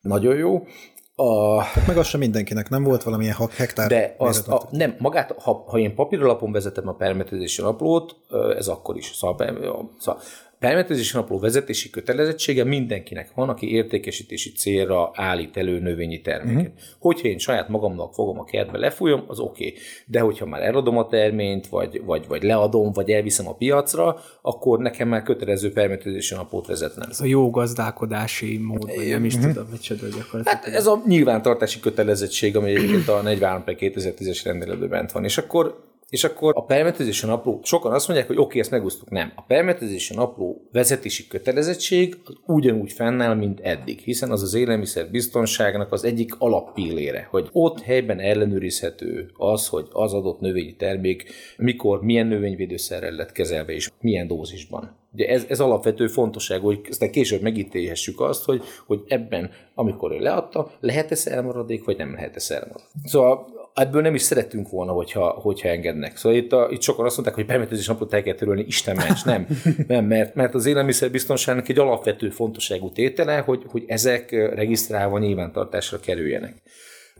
Nagyon 0.00 0.36
jó. 0.36 0.66
A... 1.14 1.60
Hát 1.60 1.86
meg 1.86 1.96
az 1.96 2.06
sem 2.06 2.20
mindenkinek, 2.20 2.68
nem 2.68 2.82
volt 2.82 3.02
valamilyen 3.02 3.36
hektár. 3.56 3.88
De 3.88 4.14
az, 4.18 4.48
a, 4.48 4.68
nem, 4.70 4.96
magát, 4.98 5.32
ha, 5.32 5.64
ha 5.66 5.78
én 5.78 5.94
papíralapon 5.94 6.52
vezetem 6.52 6.88
a 6.88 6.94
permetezési 6.94 7.62
naplót, 7.62 8.16
ez 8.56 8.68
akkor 8.68 8.96
is. 8.96 9.06
Szóval, 9.14 9.58
szóval 9.98 10.22
Permetezési 10.58 11.16
napló 11.16 11.38
vezetési 11.38 11.90
kötelezettsége 11.90 12.64
mindenkinek 12.64 13.30
van, 13.34 13.48
aki 13.48 13.72
értékesítési 13.72 14.52
célra 14.52 15.10
állít 15.14 15.56
elő 15.56 15.78
növényi 15.78 16.20
terméket. 16.20 16.66
Uh-huh. 16.66 16.78
Hogyha 16.98 17.28
én 17.28 17.38
saját 17.38 17.68
magamnak 17.68 18.14
fogom 18.14 18.38
a 18.38 18.44
kertbe, 18.44 18.78
lefújom, 18.78 19.24
az 19.26 19.38
oké. 19.38 19.66
Okay. 19.66 19.78
De 20.06 20.20
hogyha 20.20 20.46
már 20.46 20.62
eladom 20.62 20.98
a 20.98 21.06
terményt, 21.06 21.66
vagy, 21.66 22.02
vagy, 22.04 22.26
vagy 22.28 22.42
leadom, 22.42 22.92
vagy 22.92 23.10
elviszem 23.10 23.48
a 23.48 23.54
piacra, 23.54 24.20
akkor 24.42 24.78
nekem 24.78 25.08
már 25.08 25.22
kötelező 25.22 25.72
permetezési 25.72 26.34
naplót 26.34 26.66
vezetnem. 26.66 27.08
Ez 27.10 27.20
a 27.20 27.24
jó 27.24 27.50
gazdálkodási 27.50 28.58
mód, 28.58 28.94
vagy 28.96 29.08
nem 29.08 29.24
is 29.24 29.34
uh-huh. 29.34 29.52
tudom, 29.52 29.78
csinál 29.80 30.02
gyakorlatilag. 30.02 30.46
Hát 30.46 30.64
ez 30.66 30.86
a 30.86 31.02
nyilvántartási 31.06 31.80
kötelezettség, 31.80 32.56
ami 32.56 32.70
egyébként 32.70 33.08
a 33.08 33.22
43 33.22 33.62
2010-es 33.66 34.40
rendeletben 34.44 34.88
bent 34.88 35.12
van. 35.12 35.24
És 35.24 35.38
akkor 35.38 35.87
és 36.08 36.24
akkor 36.24 36.52
a 36.56 36.64
permetezésen 36.64 37.28
napló, 37.28 37.60
sokan 37.62 37.92
azt 37.92 38.06
mondják, 38.08 38.28
hogy 38.28 38.36
oké, 38.36 38.46
okay, 38.46 38.60
ezt 38.60 38.70
megúsztuk. 38.70 39.10
Nem. 39.10 39.32
A 39.34 39.42
permetezésen 39.42 40.16
napló 40.16 40.68
vezetési 40.72 41.26
kötelezettség 41.26 42.16
az 42.24 42.34
ugyanúgy 42.46 42.92
fennáll, 42.92 43.34
mint 43.34 43.60
eddig, 43.60 43.98
hiszen 43.98 44.30
az 44.30 44.42
az 44.42 44.54
élelmiszer 44.54 45.10
biztonságnak 45.10 45.92
az 45.92 46.04
egyik 46.04 46.34
alappillére, 46.38 47.28
hogy 47.30 47.48
ott 47.52 47.80
helyben 47.80 48.20
ellenőrizhető 48.20 49.30
az, 49.36 49.68
hogy 49.68 49.86
az 49.92 50.12
adott 50.12 50.40
növényi 50.40 50.76
termék 50.76 51.30
mikor, 51.56 52.02
milyen 52.02 52.26
növényvédőszerrel 52.26 53.12
lett 53.12 53.32
kezelve 53.32 53.72
és 53.72 53.90
milyen 54.00 54.26
dózisban. 54.26 54.97
Ugye 55.12 55.28
ez, 55.28 55.44
ez 55.48 55.60
alapvető 55.60 56.06
fontosság, 56.06 56.60
hogy 56.60 56.80
aztán 56.90 57.10
később 57.10 57.42
megítélhessük 57.42 58.20
azt, 58.20 58.44
hogy, 58.44 58.62
hogy 58.86 59.02
ebben, 59.08 59.50
amikor 59.74 60.12
ő 60.12 60.18
leadta, 60.18 60.70
lehet-e 60.80 61.14
szermaradék, 61.14 61.84
vagy 61.84 61.96
nem 61.96 62.12
lehet-e 62.12 62.40
szermaradék. 62.40 62.86
Szóval 63.04 63.46
ebből 63.74 64.02
nem 64.02 64.14
is 64.14 64.22
szerettünk 64.22 64.68
volna, 64.70 64.92
hogyha, 64.92 65.28
hogyha 65.28 65.68
engednek. 65.68 66.16
Szóval 66.16 66.38
itt, 66.38 66.52
a, 66.52 66.68
itt 66.70 66.82
sokan 66.82 67.04
azt 67.04 67.14
mondták, 67.14 67.36
hogy 67.36 67.46
permetezés 67.46 67.86
napot 67.86 68.12
el 68.12 68.22
kell 68.22 68.34
törölni, 68.34 68.64
Isten 68.66 68.96
ments. 68.96 69.24
Nem, 69.24 69.46
nem 69.86 70.04
mert, 70.04 70.34
mert 70.34 70.54
az 70.54 70.66
élelmiszerbiztonságnak 70.66 71.68
egy 71.68 71.78
alapvető 71.78 72.30
fontosságú 72.30 72.92
tétele, 72.92 73.38
hogy, 73.38 73.62
hogy 73.68 73.84
ezek 73.86 74.30
regisztrálva 74.30 75.18
nyilvántartásra 75.18 76.00
kerüljenek. 76.00 76.62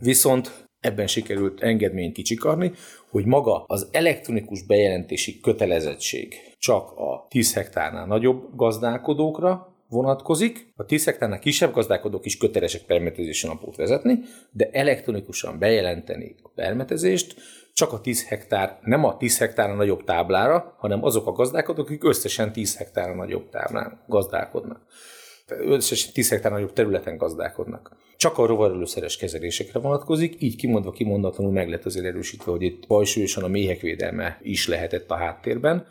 Viszont 0.00 0.67
ebben 0.80 1.06
sikerült 1.06 1.62
engedményt 1.62 2.14
kicsikarni, 2.14 2.72
hogy 3.10 3.24
maga 3.24 3.64
az 3.66 3.88
elektronikus 3.90 4.62
bejelentési 4.62 5.40
kötelezettség 5.40 6.34
csak 6.58 6.90
a 6.90 7.26
10 7.28 7.54
hektárnál 7.54 8.06
nagyobb 8.06 8.56
gazdálkodókra 8.56 9.76
vonatkozik. 9.88 10.72
A 10.76 10.84
10 10.84 11.04
hektárnál 11.04 11.38
kisebb 11.38 11.72
gazdálkodók 11.72 12.24
is 12.24 12.36
kötelesek 12.36 12.82
permetezési 12.82 13.46
napot 13.46 13.76
vezetni, 13.76 14.18
de 14.50 14.68
elektronikusan 14.72 15.58
bejelenteni 15.58 16.34
a 16.42 16.48
permetezést 16.54 17.36
csak 17.72 17.92
a 17.92 18.00
10 18.00 18.26
hektár, 18.26 18.78
nem 18.82 19.04
a 19.04 19.16
10 19.16 19.38
hektárnál 19.38 19.76
nagyobb 19.76 20.04
táblára, 20.04 20.74
hanem 20.78 21.04
azok 21.04 21.26
a 21.26 21.32
gazdálkodók, 21.32 21.86
akik 21.86 22.04
összesen 22.04 22.52
10 22.52 22.76
hektárnál 22.76 23.16
nagyobb 23.16 23.48
táblán 23.50 24.00
gazdálkodnak. 24.06 24.80
Összesen 25.48 26.12
10 26.12 26.28
hektár 26.28 26.52
nagyobb 26.52 26.72
területen 26.72 27.16
gazdálkodnak. 27.16 27.96
Csak 28.16 28.38
a 28.38 28.46
rovarölőszeres 28.46 29.16
kezelésekre 29.16 29.78
vonatkozik, 29.78 30.34
így 30.38 30.56
kimondva 30.56 30.90
kimondatlanul 30.90 31.52
meg 31.52 31.68
lett 31.68 31.84
azért 31.84 32.06
erősítve, 32.06 32.50
hogy 32.50 32.62
itt 32.62 32.86
bajsúlyosan 32.86 33.44
a 33.44 33.48
méhek 33.48 33.80
védelme 33.80 34.38
is 34.42 34.68
lehetett 34.68 35.10
a 35.10 35.16
háttérben. 35.16 35.86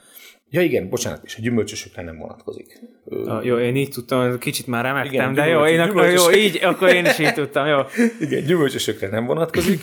Ja 0.49 0.61
igen, 0.61 0.89
bocsánat, 0.89 1.21
és 1.23 1.35
a 1.35 1.41
gyümölcsösökre 1.41 2.01
nem 2.01 2.17
vonatkozik. 2.17 2.79
A, 3.25 3.43
jó, 3.43 3.57
én 3.57 3.75
így 3.75 3.89
tudtam, 3.89 4.37
kicsit 4.37 4.67
már 4.67 4.83
remektem, 4.83 5.11
igen, 5.13 5.33
de 5.33 5.45
jó, 5.45 5.65
én 5.65 5.79
akkor, 5.79 6.09
jó, 6.09 6.31
így, 6.31 6.59
akkor 6.63 6.89
én 6.89 7.05
is 7.05 7.19
így 7.19 7.33
tudtam, 7.33 7.67
jó. 7.67 7.79
Igen, 8.27 8.43
gyümölcsösökre 8.45 9.07
nem 9.07 9.25
vonatkozik, 9.25 9.81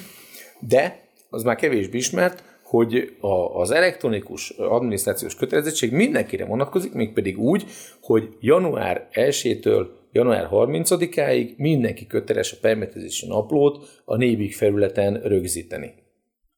de 0.58 1.08
az 1.30 1.42
már 1.42 1.56
kevésbé 1.56 1.98
ismert, 1.98 2.42
hogy 2.74 3.16
a, 3.20 3.60
az 3.60 3.70
elektronikus 3.70 4.50
adminisztrációs 4.50 5.34
kötelezettség 5.34 5.92
mindenkire 5.92 6.44
vonatkozik, 6.44 6.92
mégpedig 6.92 7.38
úgy, 7.38 7.64
hogy 8.00 8.28
január 8.40 9.08
1-től 9.12 9.86
január 10.12 10.48
30-áig 10.52 11.56
mindenki 11.56 12.06
köteles 12.06 12.52
a 12.52 12.56
permetezési 12.60 13.26
naplót 13.26 14.02
a 14.04 14.16
nébig 14.16 14.54
felületen 14.54 15.14
rögzíteni. 15.14 16.03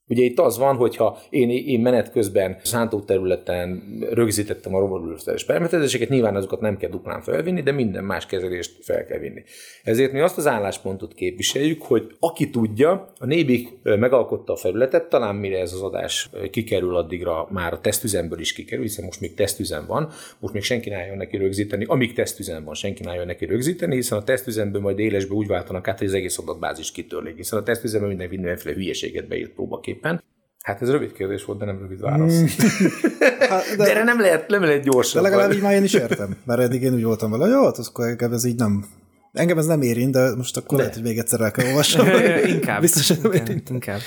Ugye 0.09 0.23
itt 0.23 0.39
az 0.39 0.59
van, 0.59 0.77
hogyha 0.77 1.19
én, 1.31 1.51
én 1.51 1.81
menet 1.81 2.11
közben 2.11 2.57
szántóterületen 2.63 3.83
rögzítettem 4.11 4.75
a 4.75 4.79
rovarülőszeres 4.79 5.45
permetezéseket, 5.45 6.09
nyilván 6.09 6.37
azokat 6.37 6.61
nem 6.61 6.77
kell 6.77 6.91
duplán 6.91 7.23
felvinni, 7.23 7.63
de 7.63 7.73
minden 7.73 8.05
más 8.05 8.27
kezelést 8.27 8.85
fel 8.85 9.05
kell 9.05 9.19
vinni. 9.19 9.43
Ezért 9.83 10.13
mi 10.13 10.21
azt 10.21 10.37
az 10.37 10.47
álláspontot 10.47 11.15
képviseljük, 11.15 11.83
hogy 11.83 12.17
aki 12.21 12.51
tudja, 12.51 13.13
a 13.19 13.27
Nébik 13.27 13.69
megalkotta 13.83 14.53
a 14.53 14.57
felületet, 14.57 15.09
talán 15.09 15.35
mire 15.35 15.59
ez 15.59 15.73
az 15.73 15.83
adás 15.83 16.31
kikerül, 16.51 16.97
addigra 16.97 17.49
már 17.51 17.73
a 17.73 17.81
tesztüzemből 17.81 18.39
is 18.39 18.53
kikerül, 18.53 18.85
hiszen 18.85 19.05
most 19.05 19.21
még 19.21 19.35
tesztüzem 19.35 19.87
van, 19.87 20.09
most 20.39 20.55
még 20.55 20.63
senki 20.63 20.89
ne 20.89 20.97
álljon 20.97 21.17
neki 21.17 21.37
rögzíteni, 21.37 21.85
amíg 21.89 22.13
tesztüzem 22.13 22.65
van, 22.65 22.75
senki 22.75 23.03
ne 23.03 23.11
álljon 23.11 23.27
neki 23.27 23.45
rögzíteni, 23.45 23.95
hiszen 23.95 24.19
a 24.19 24.25
tesztüzemből 24.25 24.81
majd 24.81 24.99
élesbe 24.99 25.35
úgy 25.35 25.47
váltanak 25.47 25.89
át, 25.89 25.99
hogy 25.99 26.07
az 26.07 26.15
egész 26.15 26.39
adatbázis 26.39 26.93
kitörlik, 26.93 27.37
hiszen 27.37 27.59
a 27.59 27.63
tesztüzemben 27.63 28.09
minden 28.09 28.29
mindenféle 28.29 28.75
hülyeséget 28.75 29.29
beírt 29.29 29.51
próbaképp 29.51 29.96
tulajdonképpen. 30.01 30.35
Hát 30.63 30.83
ez 30.83 30.91
rövid 30.91 31.13
kérdés 31.13 31.45
volt, 31.45 31.59
de 31.59 31.65
nem 31.65 31.79
rövid 31.79 32.01
válasz. 32.01 32.41
Mm. 32.41 32.45
hát, 33.49 33.65
de, 33.69 33.77
de 33.77 33.91
erre 33.91 34.05
nem 34.05 34.21
lehet, 34.21 34.49
nem 34.49 34.63
lehet 34.63 34.83
gyorsan. 34.83 35.23
De 35.23 35.29
legalább 35.29 35.53
így 35.53 35.63
már 35.63 35.73
én 35.73 35.85
is 35.85 35.95
értem, 35.95 36.37
mert 36.45 36.61
eddig 36.61 36.83
én 36.83 36.95
úgy 36.95 37.05
voltam 37.05 37.31
vele, 37.31 37.47
jó, 37.47 37.65
hát 37.65 37.79
akkor 37.79 38.07
engem 38.07 38.33
ez 38.33 38.45
így 38.45 38.57
nem, 38.57 38.85
engem 39.33 39.59
ez 39.59 39.67
nem 39.67 39.83
érint, 39.83 40.13
de 40.13 40.35
most 40.37 40.57
akkor 40.57 40.77
de. 40.77 40.77
lehet, 40.77 40.95
hogy 40.95 41.03
még 41.03 41.19
egyszer 41.19 41.41
el 41.41 41.51
kell 41.51 41.67
olvasnom. 41.67 42.07
inkább. 42.55 42.81
Biztos, 42.81 43.09
hogy 43.09 43.19
nem 43.23 43.33
érint. 43.33 43.71
Inkább. 43.71 44.01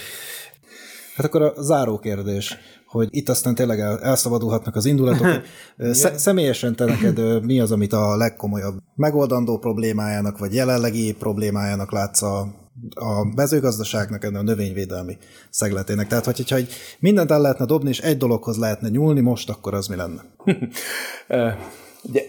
Hát 1.19 1.27
akkor 1.27 1.41
a 1.41 1.53
záró 1.61 1.97
kérdés, 1.97 2.57
hogy 2.87 3.07
itt 3.11 3.29
aztán 3.29 3.55
tényleg 3.55 3.79
el, 3.79 3.99
elszabadulhatnak 3.99 4.75
az 4.75 4.85
indulatok. 4.85 5.27
Sze, 5.91 6.17
személyesen 6.17 6.75
te 6.75 6.85
neked 6.85 7.45
mi 7.45 7.59
az, 7.59 7.71
amit 7.71 7.93
a 7.93 8.15
legkomolyabb 8.15 8.77
megoldandó 8.95 9.57
problémájának, 9.57 10.37
vagy 10.37 10.53
jelenlegi 10.53 11.13
problémájának 11.13 11.91
látsz 11.91 12.21
a 12.21 12.47
a 12.95 13.23
mezőgazdaságnak, 13.35 14.23
a 14.23 14.41
növényvédelmi 14.41 15.17
szegletének. 15.49 16.07
Tehát, 16.07 16.25
hogyha 16.25 16.55
egy 16.55 16.73
mindent 16.99 17.31
el 17.31 17.41
lehetne 17.41 17.65
dobni, 17.65 17.89
és 17.89 17.99
egy 17.99 18.17
dologhoz 18.17 18.57
lehetne 18.57 18.89
nyúlni 18.89 19.19
most, 19.19 19.49
akkor 19.49 19.73
az 19.73 19.87
mi 19.87 19.95
lenne? 19.95 20.21
Ugye, 22.09 22.21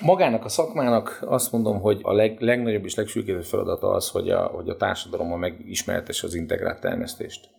magának 0.00 0.44
a 0.44 0.48
szakmának 0.48 1.24
azt 1.26 1.52
mondom, 1.52 1.80
hogy 1.80 2.00
a 2.02 2.12
leg, 2.12 2.40
legnagyobb 2.40 2.84
és 2.84 2.94
legsürgetőbb 2.94 3.44
feladata 3.44 3.90
az, 3.90 4.08
hogy 4.08 4.30
a, 4.30 4.42
hogy 4.42 4.68
a 4.68 4.76
társadalommal 4.76 5.38
megismertesse 5.38 6.26
az 6.26 6.34
integrált 6.34 6.80
termesztést. 6.80 7.50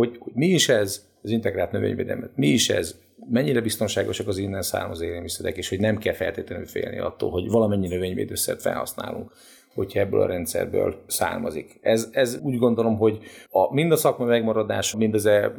Hogy, 0.00 0.16
hogy 0.18 0.32
mi 0.34 0.46
is 0.46 0.68
ez, 0.68 1.06
az 1.22 1.30
integrált 1.30 1.72
növényvédelmet, 1.72 2.30
mi 2.34 2.46
is 2.46 2.70
ez, 2.70 2.98
mennyire 3.30 3.60
biztonságosak 3.60 4.28
az 4.28 4.38
innen 4.38 4.62
származó 4.62 5.04
élelmiszerek, 5.04 5.56
és 5.56 5.68
hogy 5.68 5.80
nem 5.80 5.98
kell 5.98 6.14
feltétlenül 6.14 6.66
félni 6.66 6.98
attól, 6.98 7.30
hogy 7.30 7.48
valamennyi 7.48 7.88
növényvédőszert 7.88 8.60
felhasználunk 8.60 9.32
hogyha 9.74 10.00
ebből 10.00 10.20
a 10.20 10.26
rendszerből 10.26 10.94
származik. 11.06 11.78
Ez, 11.82 12.08
ez 12.12 12.38
úgy 12.42 12.58
gondolom, 12.58 12.98
hogy 12.98 13.18
a, 13.50 13.74
mind 13.74 13.92
a 13.92 13.96
szakma 13.96 14.24
megmaradása, 14.24 14.96
mind 14.96 15.14
az 15.14 15.26
e 15.26 15.54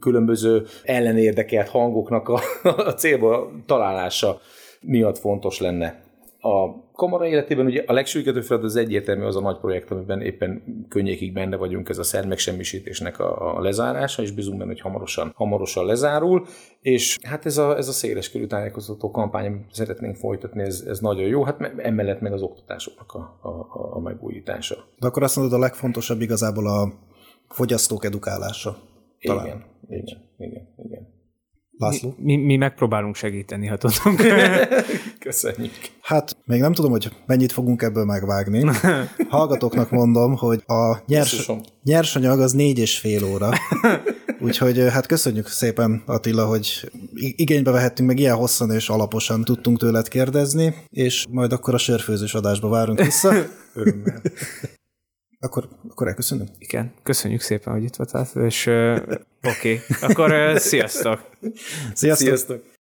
különböző 0.00 0.66
ellenérdekelt 0.84 1.68
hangoknak 1.68 2.28
a, 2.28 2.40
a 2.62 2.94
célba 2.94 3.50
találása 3.66 4.40
miatt 4.80 5.18
fontos 5.18 5.60
lenne 5.60 6.02
a 6.40 6.68
kamara 6.96 7.26
életében 7.26 7.66
ugye 7.66 7.82
a 7.86 7.92
legsürgető 7.92 8.40
feladat 8.40 8.68
az 8.68 8.76
egyértelmű 8.76 9.24
az 9.24 9.36
a 9.36 9.40
nagy 9.40 9.58
projekt, 9.58 9.90
amiben 9.90 10.20
éppen 10.20 10.62
könnyékig 10.88 11.32
benne 11.32 11.56
vagyunk, 11.56 11.88
ez 11.88 11.98
a 11.98 12.02
szer 12.02 12.26
megsemmisítésnek 12.26 13.18
a, 13.18 13.56
a 13.56 13.60
lezárása, 13.60 14.22
és 14.22 14.30
bízunk 14.30 14.58
benne, 14.58 14.70
hogy 14.70 14.80
hamarosan, 14.80 15.32
hamarosan 15.34 15.84
lezárul, 15.84 16.46
és 16.80 17.18
hát 17.22 17.46
ez 17.46 17.58
a, 17.58 17.76
ez 17.76 17.88
a 17.88 17.92
széles 17.92 18.30
körű 18.30 18.46
tájékoztató 18.46 19.10
kampány, 19.10 19.46
amit 19.46 19.64
szeretnénk 19.72 20.16
folytatni, 20.16 20.62
ez, 20.62 20.84
ez 20.86 20.98
nagyon 20.98 21.26
jó, 21.26 21.42
hát 21.42 21.72
emellett 21.76 22.20
meg 22.20 22.32
az 22.32 22.42
oktatásoknak 22.42 23.12
a, 23.12 23.38
a, 23.48 23.94
a 23.96 24.00
megújítása. 24.00 24.76
De 24.98 25.06
akkor 25.06 25.22
azt 25.22 25.36
mondod, 25.36 25.54
a 25.54 25.58
legfontosabb 25.58 26.20
igazából 26.20 26.68
a 26.68 26.92
fogyasztók 27.48 28.04
edukálása. 28.04 28.76
Talán. 29.20 29.46
Igen, 29.46 29.64
igen, 29.88 30.18
igen, 30.38 30.68
igen. 30.84 31.15
László? 31.78 32.14
Mi, 32.18 32.36
mi 32.36 32.56
megpróbálunk 32.56 33.16
segíteni, 33.16 33.66
ha 33.66 33.76
tudunk. 33.76 34.22
Köszönjük. 35.18 35.72
Hát 36.00 36.36
még 36.44 36.60
nem 36.60 36.72
tudom, 36.72 36.90
hogy 36.90 37.08
mennyit 37.26 37.52
fogunk 37.52 37.82
ebből 37.82 38.04
megvágni. 38.04 38.64
Hallgatóknak 39.28 39.90
mondom, 39.90 40.36
hogy 40.36 40.62
a 40.66 40.98
nyers, 41.06 41.50
nyersanyag 41.82 42.40
az 42.40 42.52
négy 42.52 42.78
és 42.78 42.98
fél 42.98 43.24
óra. 43.24 43.50
Úgyhogy 44.40 44.78
hát 44.90 45.06
köszönjük 45.06 45.48
szépen 45.48 46.02
Attila, 46.06 46.46
hogy 46.46 46.90
igénybe 47.14 47.70
vehettünk, 47.70 48.08
meg 48.08 48.18
ilyen 48.18 48.36
hosszan 48.36 48.70
és 48.70 48.88
alaposan 48.88 49.44
tudtunk 49.44 49.78
tőled 49.78 50.08
kérdezni, 50.08 50.74
és 50.90 51.26
majd 51.30 51.52
akkor 51.52 51.74
a 51.74 51.78
sörfőzős 51.78 52.34
adásba 52.34 52.68
várunk 52.68 53.00
vissza. 53.00 53.32
Örömmel. 53.74 54.22
Akkor, 55.40 55.68
akkor 55.88 56.08
elköszönöm. 56.08 56.46
Igen, 56.58 56.92
köszönjük 57.02 57.40
szépen, 57.40 57.72
hogy 57.72 57.82
itt 57.82 57.96
voltál, 57.96 58.26
és 58.34 58.66
uh, 58.66 58.98
oké, 59.42 59.80
okay. 59.80 59.80
akkor 60.00 60.32
uh, 60.32 60.56
sziasztok! 60.56 61.30
Sziasztok! 61.94 62.26
sziasztok. 62.26 62.74